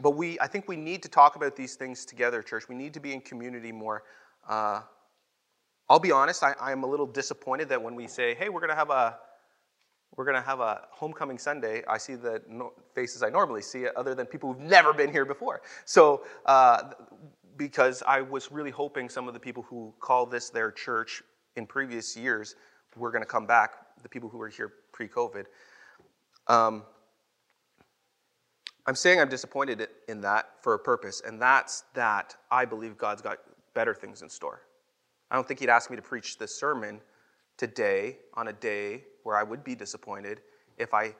But 0.00 0.12
we, 0.12 0.38
I 0.40 0.46
think 0.46 0.68
we 0.68 0.76
need 0.76 1.02
to 1.02 1.08
talk 1.08 1.36
about 1.36 1.56
these 1.56 1.74
things 1.74 2.04
together, 2.04 2.42
church. 2.42 2.68
We 2.68 2.74
need 2.74 2.94
to 2.94 3.00
be 3.00 3.12
in 3.12 3.20
community 3.20 3.72
more. 3.72 4.04
Uh, 4.48 4.82
I'll 5.88 5.98
be 5.98 6.12
honest, 6.12 6.44
I, 6.44 6.54
I'm 6.60 6.84
a 6.84 6.86
little 6.86 7.06
disappointed 7.06 7.68
that 7.70 7.82
when 7.82 7.96
we 7.96 8.06
say, 8.06 8.34
hey, 8.34 8.48
we're 8.48 8.60
going 8.60 8.70
to 8.70 8.76
have 8.76 8.90
a 8.90 9.18
we're 10.16 10.24
going 10.24 10.36
to 10.36 10.42
have 10.42 10.60
a 10.60 10.82
homecoming 10.90 11.38
Sunday. 11.38 11.82
I 11.88 11.96
see 11.96 12.16
the 12.16 12.42
no- 12.48 12.72
faces 12.94 13.22
I 13.22 13.30
normally 13.30 13.62
see, 13.62 13.86
other 13.96 14.14
than 14.14 14.26
people 14.26 14.52
who've 14.52 14.62
never 14.62 14.92
been 14.92 15.12
here 15.12 15.24
before. 15.24 15.62
So, 15.84 16.24
uh, 16.46 16.90
because 17.56 18.02
I 18.06 18.20
was 18.20 18.50
really 18.50 18.70
hoping 18.70 19.08
some 19.08 19.28
of 19.28 19.34
the 19.34 19.40
people 19.40 19.62
who 19.62 19.94
call 20.00 20.26
this 20.26 20.50
their 20.50 20.72
church 20.72 21.22
in 21.56 21.66
previous 21.66 22.16
years 22.16 22.56
were 22.96 23.10
going 23.10 23.22
to 23.22 23.28
come 23.28 23.46
back, 23.46 23.74
the 24.02 24.08
people 24.08 24.28
who 24.28 24.38
were 24.38 24.48
here 24.48 24.72
pre 24.92 25.08
COVID. 25.08 25.44
Um, 26.48 26.84
I'm 28.86 28.94
saying 28.94 29.20
I'm 29.20 29.28
disappointed 29.28 29.88
in 30.08 30.20
that 30.22 30.62
for 30.62 30.74
a 30.74 30.78
purpose, 30.78 31.22
and 31.24 31.40
that's 31.40 31.84
that 31.94 32.36
I 32.50 32.64
believe 32.64 32.96
God's 32.96 33.22
got 33.22 33.38
better 33.74 33.94
things 33.94 34.22
in 34.22 34.28
store. 34.28 34.62
I 35.30 35.36
don't 35.36 35.46
think 35.46 35.60
He'd 35.60 35.68
ask 35.68 35.90
me 35.90 35.96
to 35.96 36.02
preach 36.02 36.38
this 36.38 36.54
sermon 36.58 37.00
today 37.56 38.18
on 38.34 38.48
a 38.48 38.52
day 38.52 39.04
where 39.22 39.36
I 39.36 39.42
would 39.42 39.62
be 39.62 39.74
disappointed 39.74 40.40
if 40.78 40.94
I 40.94 41.14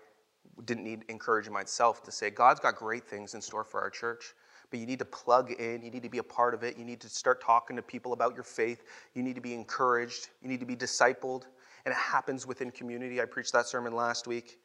didn't 0.64 0.84
need 0.84 1.04
encouraging 1.08 1.52
myself 1.52 2.02
to 2.04 2.12
say, 2.12 2.30
God's 2.30 2.60
got 2.60 2.76
great 2.76 3.06
things 3.06 3.34
in 3.34 3.40
store 3.40 3.64
for 3.64 3.80
our 3.80 3.90
church. 3.90 4.34
But 4.70 4.78
you 4.78 4.86
need 4.86 5.00
to 5.00 5.04
plug 5.04 5.50
in, 5.52 5.82
you 5.82 5.90
need 5.90 6.02
to 6.02 6.08
be 6.08 6.18
a 6.18 6.22
part 6.22 6.54
of 6.54 6.62
it, 6.62 6.78
you 6.78 6.84
need 6.84 7.00
to 7.00 7.08
start 7.08 7.42
talking 7.42 7.76
to 7.76 7.82
people 7.82 8.12
about 8.12 8.34
your 8.34 8.44
faith, 8.44 8.84
you 9.14 9.22
need 9.22 9.34
to 9.34 9.40
be 9.40 9.52
encouraged, 9.52 10.28
you 10.42 10.48
need 10.48 10.60
to 10.60 10.66
be 10.66 10.76
discipled. 10.76 11.44
And 11.84 11.92
it 11.92 11.96
happens 11.96 12.46
within 12.46 12.70
community. 12.70 13.20
I 13.20 13.24
preached 13.24 13.52
that 13.52 13.66
sermon 13.66 13.94
last 13.94 14.26
week. 14.26 14.60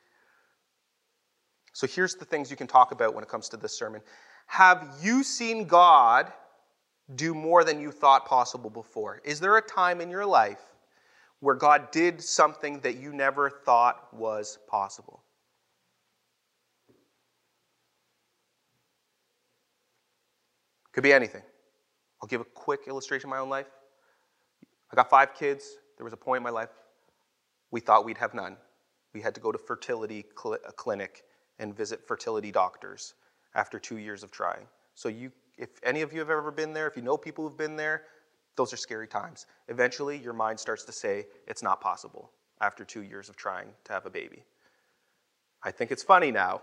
So 1.76 1.86
here's 1.88 2.16
the 2.16 2.24
things 2.24 2.50
you 2.50 2.56
can 2.56 2.68
talk 2.68 2.94
about 2.94 3.14
when 3.14 3.22
it 3.22 3.30
comes 3.30 3.50
to 3.50 3.58
this 3.58 3.78
sermon. 3.78 4.00
Have 4.48 4.96
you 5.02 5.26
seen 5.26 5.66
God 5.68 6.32
do 7.16 7.36
more 7.36 7.66
than 7.66 7.82
you 7.82 7.92
thought 7.92 8.26
possible 8.26 8.70
before? 8.70 9.20
Is 9.26 9.42
there 9.42 9.58
a 9.58 9.62
time 9.62 10.00
in 10.00 10.10
your 10.10 10.26
life 10.26 10.62
where 11.42 11.54
God 11.54 11.92
did 11.92 12.22
something 12.22 12.80
that 12.80 12.96
you 12.96 13.12
never 13.12 13.50
thought 13.50 14.08
was 14.14 14.58
possible? 14.70 15.22
Could 20.94 21.04
be 21.04 21.12
anything. 21.12 21.44
I'll 22.22 22.30
give 22.30 22.40
a 22.40 22.46
quick 22.46 22.88
illustration 22.88 23.28
of 23.28 23.32
my 23.32 23.40
own 23.40 23.50
life. 23.50 23.68
I 24.94 24.96
got 24.96 25.10
five 25.10 25.34
kids. 25.34 25.76
There 25.98 26.06
was 26.06 26.14
a 26.14 26.18
point 26.18 26.38
in 26.38 26.44
my 26.44 26.52
life 26.52 26.70
we 27.70 27.82
thought 27.82 28.06
we'd 28.06 28.18
have 28.20 28.34
none. 28.34 28.56
We 29.14 29.20
had 29.20 29.36
to 29.36 29.42
go 29.42 29.52
to 29.52 29.58
fertility 29.58 30.24
cl- 30.42 30.60
clinic 30.78 31.24
and 31.60 31.76
visit 31.76 32.06
fertility 32.08 32.52
doctors 32.52 33.14
after 33.54 33.80
two 33.80 33.98
years 33.98 34.24
of 34.24 34.32
trying. 34.32 34.68
So, 34.96 35.10
you, 35.10 35.32
if 35.58 35.70
any 35.84 36.02
of 36.02 36.14
you 36.14 36.20
have 36.20 36.30
ever 36.30 36.52
been 36.52 36.74
there, 36.74 36.88
if 36.88 36.96
you 36.96 37.02
know 37.02 37.18
people 37.18 37.48
who've 37.48 37.58
been 37.58 37.76
there, 37.76 38.04
those 38.56 38.74
are 38.74 38.78
scary 38.78 39.08
times. 39.08 39.48
Eventually, 39.68 40.18
your 40.18 40.34
mind 40.34 40.60
starts 40.60 40.84
to 40.86 40.92
say, 40.92 41.28
it's 41.48 41.64
not 41.64 41.82
possible 41.82 42.32
after 42.62 42.86
two 42.86 43.02
years 43.02 43.30
of 43.30 43.36
trying 43.36 43.68
to 43.84 43.94
have 43.94 44.06
a 44.06 44.10
baby. 44.10 44.44
I 45.64 45.72
think 45.72 45.92
it's 45.92 46.04
funny 46.04 46.32
now 46.32 46.62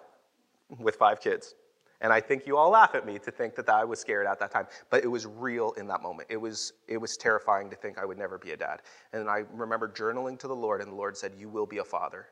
with 0.79 0.97
five 0.97 1.21
kids. 1.21 1.55
And 2.01 2.13
I 2.13 2.21
think 2.21 2.47
you 2.47 2.57
all 2.57 2.71
laugh 2.71 2.97
at 2.97 3.07
me 3.07 3.19
to 3.21 3.31
think 3.31 3.55
that 3.55 3.69
I 3.69 3.85
was 3.85 4.01
scared 4.01 4.27
at 4.27 4.41
that 4.41 4.51
time. 4.51 4.67
But 4.91 5.05
it 5.05 5.07
was 5.07 5.25
real 5.25 5.71
in 5.73 5.87
that 5.87 6.03
moment. 6.03 6.29
It 6.31 6.37
was, 6.37 6.73
it 6.89 6.97
was 6.97 7.17
terrifying 7.17 7.71
to 7.71 7.77
think 7.77 7.97
I 7.97 8.05
would 8.05 8.19
never 8.19 8.39
be 8.39 8.51
a 8.51 8.57
dad. 8.57 8.83
And 9.13 9.29
I 9.29 9.45
remember 9.53 9.89
journaling 9.89 10.37
to 10.41 10.49
the 10.49 10.55
Lord, 10.55 10.81
and 10.81 10.91
the 10.91 10.97
Lord 10.97 11.17
said, 11.17 11.33
You 11.39 11.49
will 11.49 11.67
be 11.67 11.79
a 11.79 11.85
father. 11.85 12.27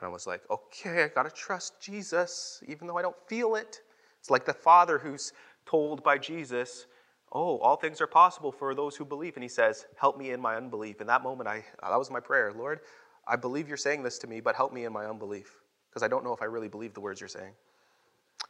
And 0.00 0.08
I 0.08 0.12
was 0.12 0.26
like, 0.26 0.42
okay, 0.50 1.04
I 1.04 1.08
got 1.08 1.22
to 1.22 1.30
trust 1.30 1.80
Jesus, 1.80 2.62
even 2.66 2.86
though 2.86 2.96
I 2.96 3.02
don't 3.02 3.16
feel 3.28 3.54
it. 3.54 3.80
It's 4.20 4.30
like 4.30 4.44
the 4.44 4.52
father 4.52 4.98
who's 4.98 5.32
told 5.66 6.02
by 6.02 6.18
Jesus, 6.18 6.86
oh, 7.32 7.58
all 7.58 7.76
things 7.76 8.00
are 8.00 8.06
possible 8.06 8.52
for 8.52 8.74
those 8.74 8.96
who 8.96 9.04
believe. 9.04 9.36
And 9.36 9.42
he 9.42 9.48
says, 9.48 9.86
help 9.96 10.18
me 10.18 10.30
in 10.30 10.40
my 10.40 10.56
unbelief. 10.56 11.00
In 11.00 11.06
that 11.06 11.22
moment, 11.22 11.48
I, 11.48 11.64
that 11.82 11.96
was 11.96 12.10
my 12.10 12.20
prayer. 12.20 12.52
Lord, 12.52 12.80
I 13.26 13.36
believe 13.36 13.68
you're 13.68 13.76
saying 13.76 14.02
this 14.02 14.18
to 14.18 14.26
me, 14.26 14.40
but 14.40 14.56
help 14.56 14.72
me 14.72 14.84
in 14.84 14.92
my 14.92 15.06
unbelief, 15.06 15.60
because 15.88 16.02
I 16.02 16.08
don't 16.08 16.24
know 16.24 16.32
if 16.32 16.42
I 16.42 16.46
really 16.46 16.68
believe 16.68 16.94
the 16.94 17.00
words 17.00 17.20
you're 17.20 17.28
saying. 17.28 17.52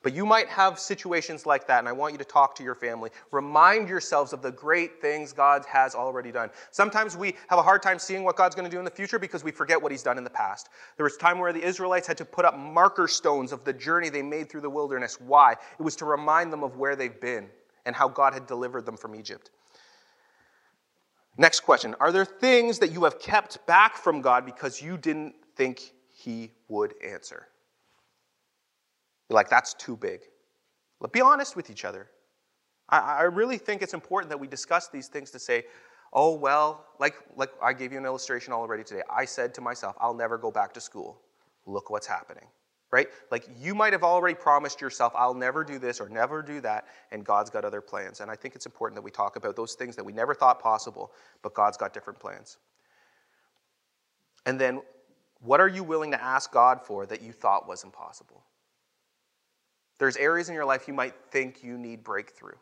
But 0.05 0.15
you 0.15 0.27
might 0.27 0.49
have 0.49 0.79
situations 0.79 1.47
like 1.47 1.67
that, 1.67 1.79
and 1.79 1.89
I 1.89 1.93
want 1.93 2.13
you 2.13 2.19
to 2.19 2.27
talk 2.27 2.55
to 2.57 2.63
your 2.63 2.75
family. 2.75 3.09
Remind 3.31 3.89
yourselves 3.89 4.35
of 4.35 4.43
the 4.43 4.53
great 4.53 5.01
things 5.01 5.33
God 5.33 5.65
has 5.67 5.95
already 5.95 6.31
done. 6.31 6.51
Sometimes 6.73 7.17
we 7.17 7.35
have 7.49 7.59
a 7.59 7.63
hard 7.63 7.83
time 7.83 7.99
seeing 7.99 8.23
what 8.23 8.37
God's 8.37 8.55
going 8.55 8.71
to 8.71 8.71
do 8.71 8.79
in 8.79 8.85
the 8.85 8.91
future 8.91 9.19
because 9.19 9.43
we 9.43 9.51
forget 9.51 9.81
what 9.81 9.91
He's 9.91 10.03
done 10.03 10.19
in 10.19 10.23
the 10.23 10.29
past. 10.29 10.69
There 10.99 11.05
was 11.05 11.17
a 11.17 11.19
time 11.19 11.39
where 11.39 11.55
the 11.55 11.65
Israelites 11.65 12.07
had 12.07 12.19
to 12.19 12.25
put 12.27 12.45
up 12.45 12.59
marker 12.59 13.09
stones 13.09 13.51
of 13.51 13.65
the 13.65 13.73
journey 13.73 14.11
they 14.11 14.21
made 14.21 14.51
through 14.51 14.61
the 14.61 14.69
wilderness. 14.69 15.19
Why? 15.19 15.53
It 15.53 15.83
was 15.83 15.97
to 15.97 16.05
remind 16.05 16.53
them 16.53 16.63
of 16.63 16.77
where 16.77 16.97
they've 16.97 17.19
been 17.19 17.49
and 17.87 17.97
how 17.97 18.07
God 18.07 18.35
had 18.35 18.47
delivered 18.47 18.85
them 18.85 18.99
from 18.99 19.15
Egypt. 19.15 19.53
Next 21.39 21.61
question 21.61 21.95
Are 21.99 22.13
there 22.13 22.27
things 22.27 22.79
that 22.81 22.93
you 22.93 23.05
have 23.05 23.19
kept 23.19 23.67
back 23.67 23.97
from 23.97 24.21
God 24.21 24.45
because 24.45 24.83
you 24.83 24.99
didn't 24.99 25.35
think 25.57 25.95
He 26.11 26.53
would 26.69 26.93
answer? 27.03 27.49
You're 29.35 29.41
like, 29.41 29.51
that's 29.51 29.75
too 29.75 29.97
big. 29.97 30.21
But 31.01 31.13
be 31.13 31.21
honest 31.21 31.57
with 31.57 31.69
each 31.69 31.85
other. 31.85 32.09
I, 32.89 32.99
I 32.99 33.23
really 33.23 33.59
think 33.59 33.83
it's 33.83 33.93
important 33.93 34.31
that 34.31 34.39
we 34.39 34.47
discuss 34.47 34.87
these 34.87 35.09
things 35.09 35.33
to 35.33 35.41
say, 35.41 35.65
oh, 36.13 36.37
well, 36.37 36.87
like, 37.01 37.17
like 37.35 37.51
I 37.61 37.73
gave 37.73 37.91
you 37.91 37.99
an 37.99 38.05
illustration 38.05 38.53
already 38.53 38.85
today. 38.85 39.03
I 39.11 39.25
said 39.25 39.53
to 39.55 39.61
myself, 39.61 39.97
I'll 39.99 40.15
never 40.15 40.39
go 40.39 40.53
back 40.53 40.73
to 40.75 40.81
school. 40.81 41.21
Look 41.67 41.91
what's 41.91 42.07
happening, 42.07 42.45
right? 42.93 43.09
Like 43.33 43.49
you 43.59 43.75
might 43.75 43.93
have 43.93 44.05
already 44.05 44.37
promised 44.37 44.81
yourself, 44.81 45.13
I'll 45.17 45.35
never 45.35 45.65
do 45.65 45.81
this 45.81 46.01
or 46.01 46.09
never 46.09 46.41
do 46.41 46.61
that, 46.61 46.87
and 47.11 47.25
God's 47.25 47.51
got 47.51 47.65
other 47.65 47.81
plans. 47.81 48.21
And 48.21 48.31
I 48.31 48.37
think 48.37 48.55
it's 48.55 48.67
important 48.67 48.95
that 48.95 49.03
we 49.03 49.11
talk 49.11 49.35
about 49.35 49.57
those 49.57 49.75
things 49.75 49.97
that 49.97 50.05
we 50.05 50.13
never 50.13 50.33
thought 50.33 50.61
possible, 50.61 51.11
but 51.43 51.55
God's 51.55 51.77
got 51.77 51.93
different 51.93 52.21
plans. 52.21 52.59
And 54.47 54.61
then, 54.61 54.81
what 55.41 55.59
are 55.59 55.67
you 55.69 55.83
willing 55.83 56.13
to 56.13 56.23
ask 56.23 56.53
God 56.53 56.81
for 56.81 57.05
that 57.07 57.21
you 57.21 57.33
thought 57.33 57.67
was 57.67 57.83
impossible? 57.83 58.45
There's 59.99 60.17
areas 60.17 60.49
in 60.49 60.55
your 60.55 60.65
life 60.65 60.89
you 60.89 60.95
might 60.95 61.15
think 61.31 61.63
you 61.63 61.79
need 61.79 62.03
breakthrough. 62.03 62.57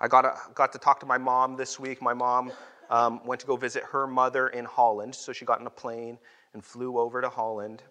I 0.00 0.08
got, 0.08 0.24
a, 0.24 0.34
got 0.54 0.72
to 0.72 0.78
talk 0.78 0.98
to 1.00 1.06
my 1.06 1.18
mom 1.18 1.56
this 1.56 1.78
week. 1.78 2.00
My 2.02 2.14
mom 2.14 2.52
um, 2.88 3.24
went 3.24 3.40
to 3.42 3.46
go 3.46 3.56
visit 3.56 3.84
her 3.84 4.06
mother 4.06 4.48
in 4.48 4.64
Holland, 4.64 5.14
so 5.14 5.32
she 5.32 5.44
got 5.44 5.60
in 5.60 5.66
a 5.66 5.70
plane 5.70 6.18
and 6.54 6.64
flew 6.64 6.98
over 6.98 7.20
to 7.20 7.28
Holland. 7.28 7.82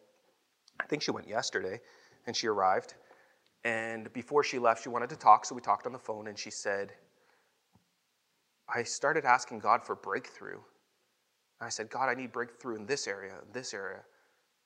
I 0.79 0.85
think 0.85 1.01
she 1.01 1.11
went 1.11 1.27
yesterday, 1.27 1.79
and 2.25 2.35
she 2.35 2.47
arrived. 2.47 2.95
And 3.63 4.11
before 4.13 4.43
she 4.43 4.59
left, 4.59 4.83
she 4.83 4.89
wanted 4.89 5.09
to 5.09 5.15
talk, 5.15 5.45
so 5.45 5.53
we 5.53 5.61
talked 5.61 5.85
on 5.85 5.93
the 5.93 5.99
phone, 5.99 6.27
and 6.27 6.37
she 6.37 6.49
said, 6.49 6.93
I 8.73 8.83
started 8.83 9.25
asking 9.25 9.59
God 9.59 9.83
for 9.83 9.95
breakthrough. 9.95 10.59
And 11.59 11.67
I 11.67 11.69
said, 11.69 11.89
God, 11.89 12.09
I 12.09 12.13
need 12.13 12.31
breakthrough 12.31 12.75
in 12.75 12.85
this 12.85 13.07
area, 13.07 13.33
in 13.33 13.51
this 13.51 13.73
area. 13.73 14.01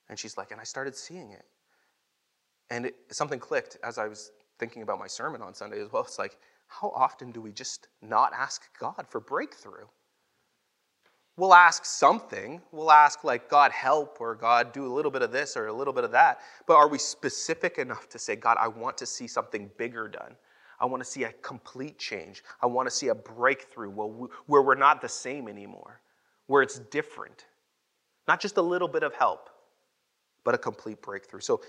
And 0.08 0.18
she's 0.18 0.36
like, 0.36 0.50
and 0.50 0.60
I 0.60 0.64
started 0.64 0.94
seeing 0.94 1.32
it. 1.32 1.44
And 2.70 2.86
it, 2.86 2.94
something 3.10 3.38
clicked 3.38 3.76
as 3.84 3.98
I 3.98 4.08
was 4.08 4.32
thinking 4.58 4.82
about 4.82 4.98
my 4.98 5.06
sermon 5.06 5.42
on 5.42 5.54
Sunday 5.54 5.80
as 5.80 5.92
well. 5.92 6.02
It's 6.02 6.18
like, 6.18 6.38
how 6.68 6.92
often 6.94 7.30
do 7.30 7.40
we 7.40 7.52
just 7.52 7.88
not 8.02 8.32
ask 8.34 8.62
God 8.78 9.06
for 9.08 9.20
breakthrough? 9.20 9.86
we'll 11.36 11.54
ask 11.54 11.84
something. 11.84 12.60
We'll 12.72 12.90
ask, 12.90 13.24
like, 13.24 13.48
God, 13.48 13.72
help, 13.72 14.18
or 14.20 14.34
God, 14.34 14.72
do 14.72 14.86
a 14.86 14.92
little 14.92 15.10
bit 15.10 15.22
of 15.22 15.32
this 15.32 15.56
or 15.56 15.66
a 15.66 15.72
little 15.72 15.92
bit 15.92 16.04
of 16.04 16.12
that. 16.12 16.40
But 16.66 16.76
are 16.76 16.88
we 16.88 16.98
specific 16.98 17.78
enough 17.78 18.08
to 18.10 18.18
say, 18.18 18.36
God, 18.36 18.56
I 18.60 18.68
want 18.68 18.96
to 18.98 19.06
see 19.06 19.26
something 19.26 19.70
bigger 19.76 20.08
done? 20.08 20.36
I 20.80 20.86
want 20.86 21.02
to 21.02 21.08
see 21.08 21.24
a 21.24 21.32
complete 21.32 21.98
change. 21.98 22.42
I 22.60 22.66
want 22.66 22.88
to 22.88 22.94
see 22.94 23.08
a 23.08 23.14
breakthrough 23.14 23.90
where 23.90 24.62
we're 24.62 24.74
not 24.74 25.00
the 25.00 25.08
same 25.08 25.48
anymore, 25.48 26.00
where 26.46 26.62
it's 26.62 26.78
different. 26.78 27.46
Not 28.26 28.40
just 28.40 28.56
a 28.56 28.62
little 28.62 28.88
bit 28.88 29.02
of 29.02 29.14
help, 29.14 29.50
but 30.42 30.54
a 30.54 30.58
complete 30.58 31.00
breakthrough. 31.00 31.40
So, 31.40 31.62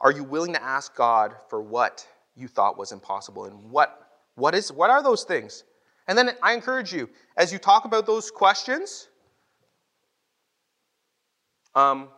are 0.00 0.12
you 0.12 0.24
willing 0.24 0.52
to 0.52 0.62
ask 0.62 0.94
God 0.94 1.34
for 1.48 1.60
what 1.60 2.06
you 2.36 2.48
thought 2.48 2.78
was 2.78 2.92
impossible? 2.92 3.46
And 3.46 3.70
what, 3.70 4.10
what, 4.36 4.54
is, 4.54 4.70
what 4.72 4.90
are 4.90 5.02
those 5.02 5.24
things? 5.24 5.64
And 6.06 6.16
then 6.16 6.30
I 6.42 6.54
encourage 6.54 6.92
you, 6.92 7.10
as 7.36 7.52
you 7.52 7.58
talk 7.58 7.84
about 7.84 8.06
those 8.06 8.30
questions, 8.30 9.08
um, 11.74 12.08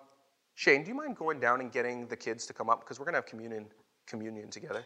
Shane, 0.55 0.85
do 0.85 0.91
you 0.91 0.95
mind 0.95 1.17
going 1.17 1.41
down 1.41 1.61
and 1.61 1.73
getting 1.73 2.07
the 2.07 2.17
kids 2.17 2.47
to 2.47 2.53
come 2.53 2.69
up? 2.69 2.81
Because 2.81 2.99
we're 2.99 3.07
going 3.07 3.15
to 3.15 3.19
have 3.19 3.27
communion, 3.27 3.67
communion 4.07 4.51
together. 4.51 4.85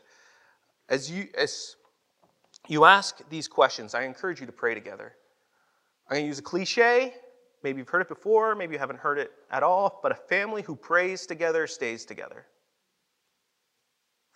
As 0.89 1.11
you, 1.11 1.29
as 1.37 1.77
you 2.69 2.85
ask 2.85 3.29
these 3.29 3.49
questions, 3.49 3.95
I 3.95 4.05
encourage 4.05 4.41
you 4.41 4.47
to 4.47 4.53
pray 4.53 4.75
together. 4.75 5.15
I'm 6.09 6.15
going 6.15 6.25
to 6.25 6.29
use 6.29 6.39
a 6.39 6.43
cliche. 6.43 7.15
Maybe 7.65 7.79
you've 7.79 7.89
heard 7.89 8.03
it 8.03 8.09
before, 8.09 8.55
maybe 8.55 8.75
you 8.75 8.79
haven't 8.79 8.99
heard 8.99 9.19
it 9.19 9.33
at 9.51 9.63
all, 9.63 10.01
but 10.03 10.13
a 10.13 10.15
family 10.15 10.61
who 10.61 10.77
prays 10.77 11.27
together 11.27 11.67
stays 11.67 12.05
together. 12.05 12.45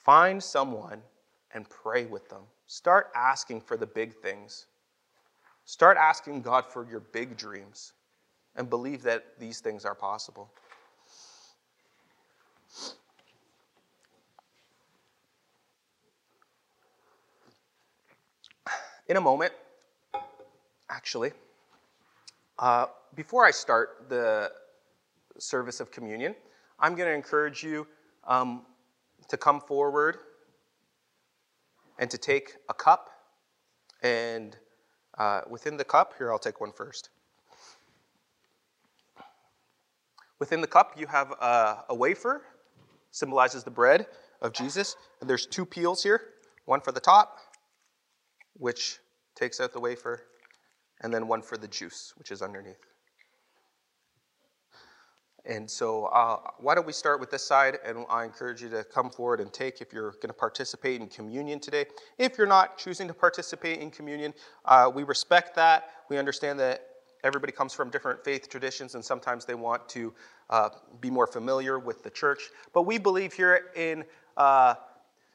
Find 0.04 0.42
someone 0.42 1.02
and 1.52 1.68
pray 1.68 2.06
with 2.06 2.28
them. 2.28 2.42
Start 2.66 3.10
asking 3.14 3.60
for 3.60 3.76
the 3.76 3.86
big 3.86 4.14
things. 4.14 4.66
Start 5.64 5.96
asking 5.98 6.42
God 6.42 6.64
for 6.66 6.88
your 6.88 7.00
big 7.00 7.36
dreams 7.36 7.92
and 8.56 8.70
believe 8.70 9.02
that 9.02 9.38
these 9.38 9.60
things 9.60 9.84
are 9.84 9.94
possible. 9.94 10.50
in 19.08 19.16
a 19.16 19.20
moment, 19.20 19.52
actually, 20.90 21.32
uh, 22.58 22.86
before 23.14 23.44
I 23.44 23.50
start 23.50 24.06
the 24.08 24.52
service 25.38 25.80
of 25.80 25.90
communion, 25.90 26.34
I'm 26.78 26.94
going 26.94 27.08
to 27.08 27.14
encourage 27.14 27.62
you 27.62 27.86
um, 28.26 28.66
to 29.28 29.36
come 29.36 29.60
forward 29.60 30.18
and 31.98 32.10
to 32.10 32.18
take 32.18 32.56
a 32.68 32.74
cup. 32.74 33.10
And 34.02 34.56
uh, 35.16 35.42
within 35.48 35.76
the 35.76 35.84
cup, 35.84 36.14
here, 36.18 36.30
I'll 36.30 36.38
take 36.38 36.60
one 36.60 36.72
first. 36.72 37.10
Within 40.38 40.60
the 40.60 40.66
cup, 40.66 40.94
you 40.96 41.06
have 41.06 41.32
a, 41.32 41.84
a 41.88 41.94
wafer, 41.94 42.42
symbolizes 43.10 43.64
the 43.64 43.70
bread 43.70 44.06
of 44.40 44.52
Jesus. 44.52 44.96
And 45.20 45.28
there's 45.28 45.46
two 45.46 45.64
peels 45.64 46.02
here 46.02 46.20
one 46.64 46.80
for 46.82 46.92
the 46.92 47.00
top 47.00 47.38
which 48.58 48.98
takes 49.34 49.60
out 49.60 49.72
the 49.72 49.80
wafer, 49.80 50.24
and 51.00 51.14
then 51.14 51.28
one 51.28 51.40
for 51.40 51.56
the 51.56 51.68
juice, 51.68 52.12
which 52.16 52.30
is 52.30 52.42
underneath. 52.42 52.87
And 55.48 55.68
so, 55.68 56.04
uh, 56.06 56.40
why 56.58 56.74
don't 56.74 56.86
we 56.86 56.92
start 56.92 57.20
with 57.20 57.30
this 57.30 57.42
side? 57.42 57.78
And 57.82 58.04
I 58.10 58.24
encourage 58.24 58.60
you 58.60 58.68
to 58.68 58.84
come 58.84 59.08
forward 59.08 59.40
and 59.40 59.50
take 59.50 59.80
if 59.80 59.94
you're 59.94 60.10
going 60.10 60.28
to 60.28 60.34
participate 60.34 61.00
in 61.00 61.08
communion 61.08 61.58
today. 61.58 61.86
If 62.18 62.36
you're 62.36 62.46
not 62.46 62.76
choosing 62.76 63.08
to 63.08 63.14
participate 63.14 63.80
in 63.80 63.90
communion, 63.90 64.34
uh, 64.66 64.90
we 64.94 65.04
respect 65.04 65.56
that. 65.56 65.90
We 66.10 66.18
understand 66.18 66.60
that 66.60 66.84
everybody 67.24 67.50
comes 67.50 67.72
from 67.72 67.88
different 67.88 68.22
faith 68.22 68.50
traditions, 68.50 68.94
and 68.94 69.02
sometimes 69.02 69.46
they 69.46 69.54
want 69.54 69.88
to 69.88 70.12
uh, 70.50 70.68
be 71.00 71.08
more 71.08 71.26
familiar 71.26 71.78
with 71.78 72.02
the 72.02 72.10
church. 72.10 72.50
But 72.74 72.82
we 72.82 72.98
believe 72.98 73.32
here 73.32 73.70
in 73.74 74.04
uh, 74.36 74.74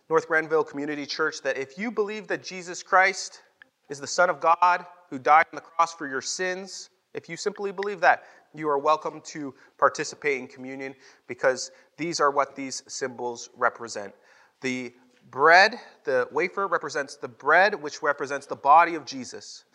North 0.10 0.28
Grenville 0.28 0.64
Community 0.64 1.08
Church 1.08 1.42
that 1.42 1.58
if 1.58 1.76
you 1.76 1.90
believe 1.90 2.28
that 2.28 2.44
Jesus 2.44 2.84
Christ 2.84 3.42
is 3.90 4.00
the 4.00 4.08
Son 4.08 4.30
of 4.30 4.40
God 4.40 4.86
who 5.10 5.18
died 5.18 5.48
on 5.52 5.56
the 5.56 5.62
cross 5.62 5.92
for 5.96 6.08
your 6.08 6.22
sins, 6.22 6.92
if 7.16 7.28
you 7.28 7.36
simply 7.36 7.72
believe 7.72 8.00
that, 8.02 8.24
you 8.54 8.70
are 8.70 8.78
welcome 8.78 9.22
to 9.26 9.54
participate 9.78 10.40
in 10.40 10.48
communion 10.48 10.96
because 11.28 11.72
these 11.98 12.20
are 12.20 12.32
what 12.32 12.56
these 12.56 12.84
symbols 12.88 13.50
represent. 13.58 14.14
The 14.62 14.94
bread, 15.32 15.80
the 16.04 16.28
wafer 16.32 16.68
represents 16.68 17.16
the 17.16 17.28
bread, 17.28 17.82
which 17.82 18.02
represents 18.02 18.46
the 18.46 18.56
body 18.56 18.96
of 18.96 19.06
Jesus. 19.06 19.66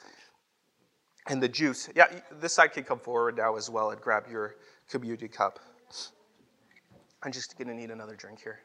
And 1.26 1.42
the 1.42 1.48
juice, 1.48 1.90
yeah, 1.94 2.06
this 2.40 2.54
side 2.54 2.72
can 2.72 2.84
come 2.84 2.98
forward 2.98 3.36
now 3.36 3.56
as 3.56 3.68
well 3.68 3.90
and 3.90 4.00
grab 4.00 4.24
your 4.30 4.56
communion 4.88 5.28
cup. 5.28 5.58
I'm 7.22 7.32
just 7.32 7.58
going 7.58 7.68
to 7.68 7.74
need 7.74 7.90
another 7.90 8.14
drink 8.14 8.40
here. 8.40 8.60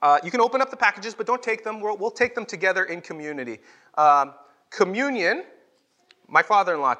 Uh, 0.00 0.18
you 0.22 0.30
can 0.30 0.40
open 0.40 0.60
up 0.60 0.70
the 0.70 0.76
packages, 0.76 1.14
but 1.14 1.26
don't 1.26 1.42
take 1.42 1.64
them. 1.64 1.80
We'll, 1.80 1.96
we'll 1.96 2.10
take 2.10 2.34
them 2.34 2.46
together 2.46 2.84
in 2.84 3.00
community. 3.00 3.58
Um, 3.96 4.34
communion, 4.70 5.44
my 6.28 6.42
father 6.42 6.74
in 6.74 6.80
law 6.80 6.94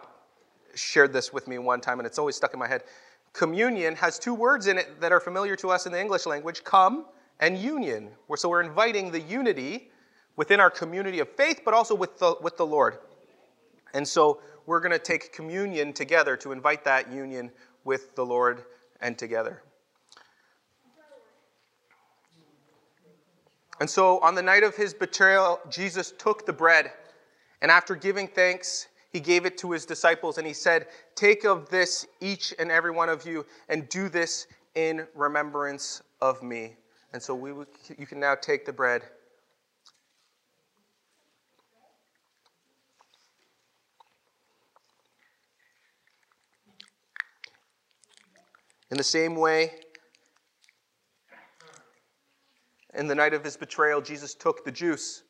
shared 0.74 1.12
this 1.12 1.32
with 1.32 1.46
me 1.46 1.59
one 1.59 1.80
time, 1.80 2.01
and 2.01 2.07
it's 2.07 2.18
always 2.18 2.36
stuck 2.36 2.55
in 2.55 2.59
my 2.59 2.66
head. 2.66 2.84
Communion 3.32 3.94
has 3.94 4.18
two 4.18 4.34
words 4.34 4.66
in 4.66 4.78
it 4.78 5.01
that 5.01 5.12
are 5.12 5.20
familiar 5.20 5.55
to 5.57 5.70
us 5.70 5.86
in 5.86 5.92
the 5.92 6.01
English 6.01 6.26
language 6.26 6.64
come 6.64 7.07
and 7.40 7.57
union. 7.57 8.11
So 8.34 8.49
we're 8.49 8.62
inviting 8.62 9.12
the 9.12 9.20
unity 9.20 9.90
within 10.36 10.61
our 10.61 10.70
community 10.70 11.20
of 11.20 11.28
faith, 11.28 11.62
but 11.64 11.74
also 11.74 11.94
with 11.94 12.18
the, 12.18 12.36
with 12.40 12.57
the 12.57 12.66
Lord. 12.66 12.99
And 13.94 14.07
so 14.07 14.40
we're 14.66 14.80
going 14.80 14.92
to 14.92 14.99
take 14.99 15.32
communion 15.32 15.92
together 15.92 16.36
to 16.38 16.53
invite 16.53 16.84
that 16.84 17.12
union 17.12 17.51
with 17.84 18.14
the 18.16 18.24
Lord 18.24 18.64
and 19.01 19.16
together. 19.16 19.62
And 23.81 23.89
so 23.89 24.18
on 24.20 24.35
the 24.35 24.43
night 24.43 24.64
of 24.64 24.74
his 24.74 24.93
betrayal, 24.93 25.61
Jesus 25.70 26.12
took 26.18 26.45
the 26.45 26.53
bread, 26.53 26.93
and 27.62 27.70
after 27.70 27.95
giving 27.95 28.26
thanks, 28.26 28.89
he 29.11 29.20
gave 29.20 29.47
it 29.47 29.57
to 29.59 29.70
his 29.70 29.87
disciples, 29.87 30.39
and 30.39 30.47
he 30.47 30.53
said, 30.53 30.89
Take 31.14 31.45
of 31.45 31.68
this, 31.70 32.07
each 32.20 32.53
and 32.59 32.70
every 32.70 32.91
one 32.91 33.09
of 33.09 33.26
you, 33.26 33.47
and 33.68 33.89
do 33.89 34.09
this 34.09 34.47
in 34.74 35.07
remembrance 35.14 36.03
of 36.20 36.43
me. 36.43 36.76
And 37.12 37.22
so 37.22 37.35
we, 37.35 37.51
you 37.97 38.07
can 38.07 38.20
now 38.20 38.35
take 38.35 38.66
the 38.66 38.72
bread. 38.72 39.03
In 48.91 48.97
the 48.97 49.05
same 49.05 49.37
way, 49.37 49.72
in 52.99 53.07
the 53.07 53.14
night 53.14 53.32
of 53.32 53.44
his 53.44 53.57
betrayal, 53.57 54.01
Jesus 54.01 54.34
took 54.34 54.64
the 54.64 54.72
juice. 54.72 55.22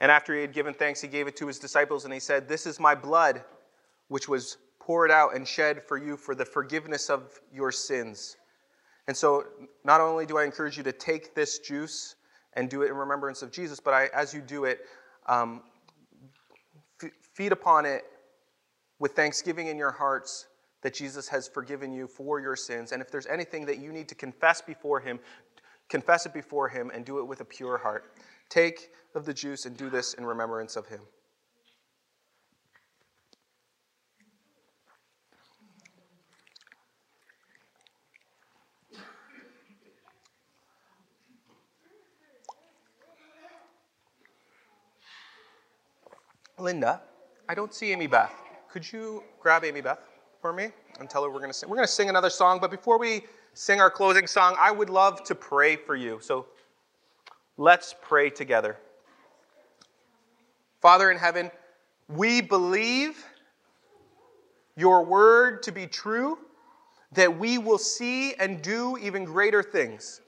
And 0.00 0.10
after 0.10 0.34
he 0.34 0.40
had 0.40 0.52
given 0.52 0.74
thanks, 0.74 1.00
he 1.00 1.08
gave 1.08 1.26
it 1.26 1.36
to 1.36 1.46
his 1.46 1.58
disciples 1.58 2.04
and 2.04 2.12
he 2.12 2.20
said, 2.20 2.48
This 2.48 2.66
is 2.66 2.78
my 2.78 2.94
blood, 2.94 3.42
which 4.08 4.28
was 4.28 4.58
poured 4.80 5.10
out 5.10 5.34
and 5.34 5.46
shed 5.46 5.82
for 5.82 5.96
you 5.96 6.16
for 6.16 6.34
the 6.34 6.44
forgiveness 6.44 7.08
of 7.08 7.40
your 7.52 7.72
sins. 7.72 8.36
And 9.08 9.16
so, 9.16 9.44
not 9.84 10.00
only 10.00 10.26
do 10.26 10.36
I 10.36 10.44
encourage 10.44 10.76
you 10.76 10.82
to 10.82 10.92
take 10.92 11.34
this 11.34 11.60
juice 11.60 12.16
and 12.54 12.68
do 12.68 12.82
it 12.82 12.90
in 12.90 12.96
remembrance 12.96 13.42
of 13.42 13.52
Jesus, 13.52 13.78
but 13.78 13.94
I, 13.94 14.08
as 14.12 14.34
you 14.34 14.40
do 14.40 14.64
it, 14.64 14.80
um, 15.26 15.62
f- 17.02 17.10
feed 17.34 17.52
upon 17.52 17.86
it 17.86 18.02
with 18.98 19.12
thanksgiving 19.12 19.68
in 19.68 19.78
your 19.78 19.92
hearts 19.92 20.48
that 20.82 20.94
Jesus 20.94 21.28
has 21.28 21.48
forgiven 21.48 21.92
you 21.92 22.06
for 22.06 22.40
your 22.40 22.56
sins. 22.56 22.92
And 22.92 23.00
if 23.00 23.10
there's 23.10 23.26
anything 23.26 23.66
that 23.66 23.78
you 23.78 23.92
need 23.92 24.08
to 24.08 24.14
confess 24.14 24.60
before 24.60 25.00
Him, 25.00 25.18
Confess 25.88 26.26
it 26.26 26.34
before 26.34 26.68
him 26.68 26.90
and 26.94 27.04
do 27.04 27.18
it 27.18 27.24
with 27.24 27.40
a 27.40 27.44
pure 27.44 27.78
heart. 27.78 28.12
Take 28.48 28.90
of 29.14 29.24
the 29.24 29.34
juice 29.34 29.66
and 29.66 29.76
do 29.76 29.88
this 29.88 30.14
in 30.14 30.24
remembrance 30.24 30.76
of 30.76 30.86
him. 30.86 31.00
Linda, 46.58 47.02
I 47.48 47.54
don't 47.54 47.72
see 47.74 47.92
Amy 47.92 48.06
Beth. 48.06 48.32
Could 48.70 48.90
you 48.90 49.22
grab 49.40 49.64
Amy 49.64 49.80
Beth 49.80 50.00
for 50.40 50.52
me 50.52 50.70
and 50.98 51.08
tell 51.08 51.22
her 51.22 51.30
we're 51.30 51.38
going 51.38 51.50
to 51.50 51.54
sing? 51.54 51.68
We're 51.68 51.76
going 51.76 51.86
to 51.86 51.92
sing 51.92 52.08
another 52.08 52.30
song, 52.30 52.58
but 52.60 52.70
before 52.70 52.98
we 52.98 53.22
sing 53.56 53.80
our 53.80 53.90
closing 53.90 54.26
song, 54.26 54.54
I 54.58 54.70
would 54.70 54.90
love 54.90 55.24
to 55.24 55.34
pray 55.34 55.76
for 55.76 55.96
you. 55.96 56.18
So 56.20 56.44
let's 57.56 57.94
pray 58.02 58.28
together. 58.28 58.76
Father 60.82 61.10
in 61.10 61.16
heaven, 61.16 61.50
we 62.06 62.42
believe 62.42 63.24
your 64.76 65.06
word 65.06 65.62
to 65.62 65.72
be 65.72 65.86
true, 65.86 66.36
that 67.12 67.38
we 67.38 67.56
will 67.56 67.78
see 67.78 68.34
and 68.34 68.60
do 68.60 68.98
even 68.98 69.24
greater 69.24 69.62
things. 69.62 70.20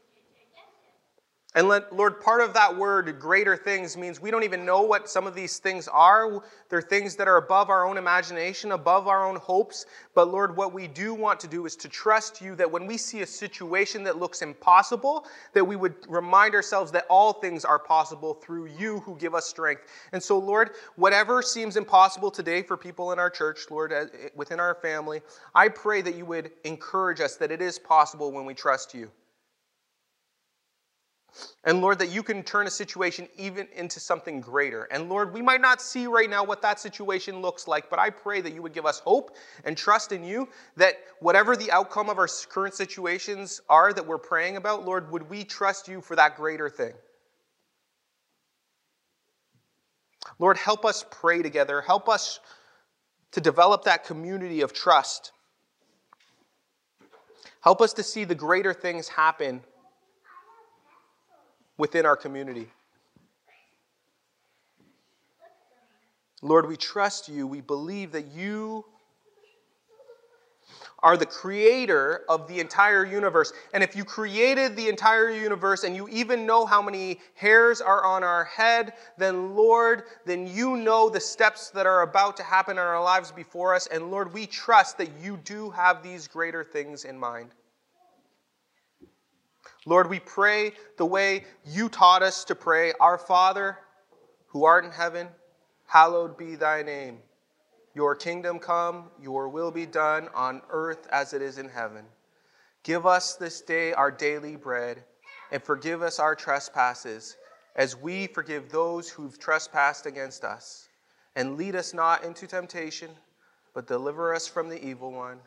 And 1.54 1.66
let, 1.66 1.94
Lord, 1.96 2.20
part 2.20 2.42
of 2.42 2.52
that 2.52 2.76
word, 2.76 3.18
greater 3.18 3.56
things, 3.56 3.96
means 3.96 4.20
we 4.20 4.30
don't 4.30 4.44
even 4.44 4.66
know 4.66 4.82
what 4.82 5.08
some 5.08 5.26
of 5.26 5.34
these 5.34 5.58
things 5.58 5.88
are. 5.88 6.42
They're 6.68 6.82
things 6.82 7.16
that 7.16 7.26
are 7.26 7.38
above 7.38 7.70
our 7.70 7.86
own 7.86 7.96
imagination, 7.96 8.72
above 8.72 9.08
our 9.08 9.26
own 9.26 9.36
hopes. 9.36 9.86
But 10.14 10.30
Lord, 10.30 10.54
what 10.58 10.74
we 10.74 10.86
do 10.86 11.14
want 11.14 11.40
to 11.40 11.48
do 11.48 11.64
is 11.64 11.74
to 11.76 11.88
trust 11.88 12.42
you 12.42 12.54
that 12.56 12.70
when 12.70 12.86
we 12.86 12.98
see 12.98 13.22
a 13.22 13.26
situation 13.26 14.04
that 14.04 14.18
looks 14.18 14.42
impossible, 14.42 15.26
that 15.54 15.64
we 15.64 15.74
would 15.74 15.94
remind 16.06 16.54
ourselves 16.54 16.92
that 16.92 17.06
all 17.08 17.32
things 17.32 17.64
are 17.64 17.78
possible 17.78 18.34
through 18.34 18.66
you 18.66 19.00
who 19.00 19.16
give 19.16 19.34
us 19.34 19.46
strength. 19.46 19.84
And 20.12 20.22
so, 20.22 20.38
Lord, 20.38 20.72
whatever 20.96 21.40
seems 21.40 21.78
impossible 21.78 22.30
today 22.30 22.62
for 22.62 22.76
people 22.76 23.12
in 23.12 23.18
our 23.18 23.30
church, 23.30 23.70
Lord, 23.70 23.90
uh, 23.90 24.04
within 24.36 24.60
our 24.60 24.74
family, 24.74 25.22
I 25.54 25.70
pray 25.70 26.02
that 26.02 26.14
you 26.14 26.26
would 26.26 26.50
encourage 26.64 27.20
us 27.20 27.36
that 27.36 27.50
it 27.50 27.62
is 27.62 27.78
possible 27.78 28.32
when 28.32 28.44
we 28.44 28.52
trust 28.52 28.92
you. 28.92 29.10
And 31.64 31.80
Lord, 31.80 31.98
that 31.98 32.08
you 32.08 32.22
can 32.22 32.42
turn 32.42 32.66
a 32.66 32.70
situation 32.70 33.28
even 33.36 33.68
into 33.74 34.00
something 34.00 34.40
greater. 34.40 34.84
And 34.84 35.08
Lord, 35.08 35.32
we 35.32 35.42
might 35.42 35.60
not 35.60 35.80
see 35.80 36.06
right 36.06 36.28
now 36.28 36.42
what 36.42 36.62
that 36.62 36.80
situation 36.80 37.40
looks 37.40 37.68
like, 37.68 37.90
but 37.90 37.98
I 37.98 38.10
pray 38.10 38.40
that 38.40 38.54
you 38.54 38.62
would 38.62 38.72
give 38.72 38.86
us 38.86 39.00
hope 39.00 39.36
and 39.64 39.76
trust 39.76 40.12
in 40.12 40.24
you 40.24 40.48
that 40.76 40.96
whatever 41.20 41.56
the 41.56 41.70
outcome 41.70 42.08
of 42.08 42.18
our 42.18 42.28
current 42.48 42.74
situations 42.74 43.60
are 43.68 43.92
that 43.92 44.06
we're 44.06 44.18
praying 44.18 44.56
about, 44.56 44.84
Lord, 44.84 45.10
would 45.12 45.28
we 45.28 45.44
trust 45.44 45.86
you 45.88 46.00
for 46.00 46.16
that 46.16 46.36
greater 46.36 46.68
thing? 46.68 46.94
Lord, 50.38 50.56
help 50.56 50.84
us 50.84 51.04
pray 51.10 51.42
together. 51.42 51.80
Help 51.80 52.08
us 52.08 52.40
to 53.32 53.40
develop 53.40 53.84
that 53.84 54.04
community 54.04 54.62
of 54.62 54.72
trust. 54.72 55.32
Help 57.60 57.80
us 57.80 57.92
to 57.94 58.02
see 58.02 58.24
the 58.24 58.34
greater 58.34 58.72
things 58.72 59.08
happen 59.08 59.62
within 61.78 62.04
our 62.04 62.16
community. 62.16 62.68
Lord, 66.42 66.68
we 66.68 66.76
trust 66.76 67.28
you. 67.28 67.46
We 67.46 67.60
believe 67.60 68.12
that 68.12 68.26
you 68.26 68.84
are 71.00 71.16
the 71.16 71.26
creator 71.26 72.22
of 72.28 72.48
the 72.48 72.58
entire 72.58 73.04
universe. 73.04 73.52
And 73.72 73.82
if 73.82 73.94
you 73.94 74.04
created 74.04 74.74
the 74.74 74.88
entire 74.88 75.30
universe 75.30 75.84
and 75.84 75.94
you 75.94 76.08
even 76.08 76.44
know 76.44 76.66
how 76.66 76.82
many 76.82 77.20
hairs 77.34 77.80
are 77.80 78.04
on 78.04 78.24
our 78.24 78.44
head, 78.44 78.94
then 79.16 79.54
Lord, 79.54 80.04
then 80.26 80.46
you 80.46 80.76
know 80.76 81.08
the 81.08 81.20
steps 81.20 81.70
that 81.70 81.86
are 81.86 82.02
about 82.02 82.36
to 82.38 82.42
happen 82.42 82.72
in 82.72 82.82
our 82.82 83.02
lives 83.02 83.30
before 83.30 83.74
us. 83.74 83.86
And 83.86 84.10
Lord, 84.10 84.32
we 84.32 84.46
trust 84.46 84.98
that 84.98 85.10
you 85.22 85.36
do 85.44 85.70
have 85.70 86.02
these 86.02 86.26
greater 86.26 86.64
things 86.64 87.04
in 87.04 87.16
mind. 87.16 87.50
Lord, 89.88 90.10
we 90.10 90.20
pray 90.20 90.72
the 90.98 91.06
way 91.06 91.46
you 91.64 91.88
taught 91.88 92.22
us 92.22 92.44
to 92.44 92.54
pray 92.54 92.92
Our 93.00 93.16
Father, 93.16 93.78
who 94.48 94.66
art 94.66 94.84
in 94.84 94.90
heaven, 94.90 95.28
hallowed 95.86 96.36
be 96.36 96.56
thy 96.56 96.82
name. 96.82 97.20
Your 97.94 98.14
kingdom 98.14 98.58
come, 98.58 99.10
your 99.18 99.48
will 99.48 99.70
be 99.70 99.86
done 99.86 100.28
on 100.34 100.60
earth 100.68 101.06
as 101.10 101.32
it 101.32 101.40
is 101.40 101.56
in 101.56 101.70
heaven. 101.70 102.04
Give 102.82 103.06
us 103.06 103.36
this 103.36 103.62
day 103.62 103.94
our 103.94 104.10
daily 104.10 104.56
bread, 104.56 105.04
and 105.52 105.62
forgive 105.62 106.02
us 106.02 106.18
our 106.18 106.34
trespasses, 106.34 107.38
as 107.74 107.96
we 107.96 108.26
forgive 108.26 108.68
those 108.68 109.08
who've 109.08 109.38
trespassed 109.38 110.04
against 110.04 110.44
us. 110.44 110.86
And 111.34 111.56
lead 111.56 111.74
us 111.74 111.94
not 111.94 112.24
into 112.24 112.46
temptation, 112.46 113.08
but 113.72 113.86
deliver 113.86 114.34
us 114.34 114.46
from 114.46 114.68
the 114.68 114.86
evil 114.86 115.12
one. 115.12 115.38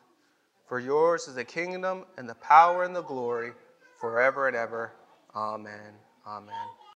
For 0.65 0.79
yours 0.79 1.27
is 1.27 1.35
the 1.35 1.45
kingdom, 1.45 2.05
and 2.17 2.27
the 2.27 2.33
power, 2.33 2.83
and 2.85 2.95
the 2.95 3.03
glory 3.03 3.51
forever 4.01 4.47
and 4.49 4.57
ever. 4.57 4.93
Amen. 5.35 5.93
Amen. 6.27 6.80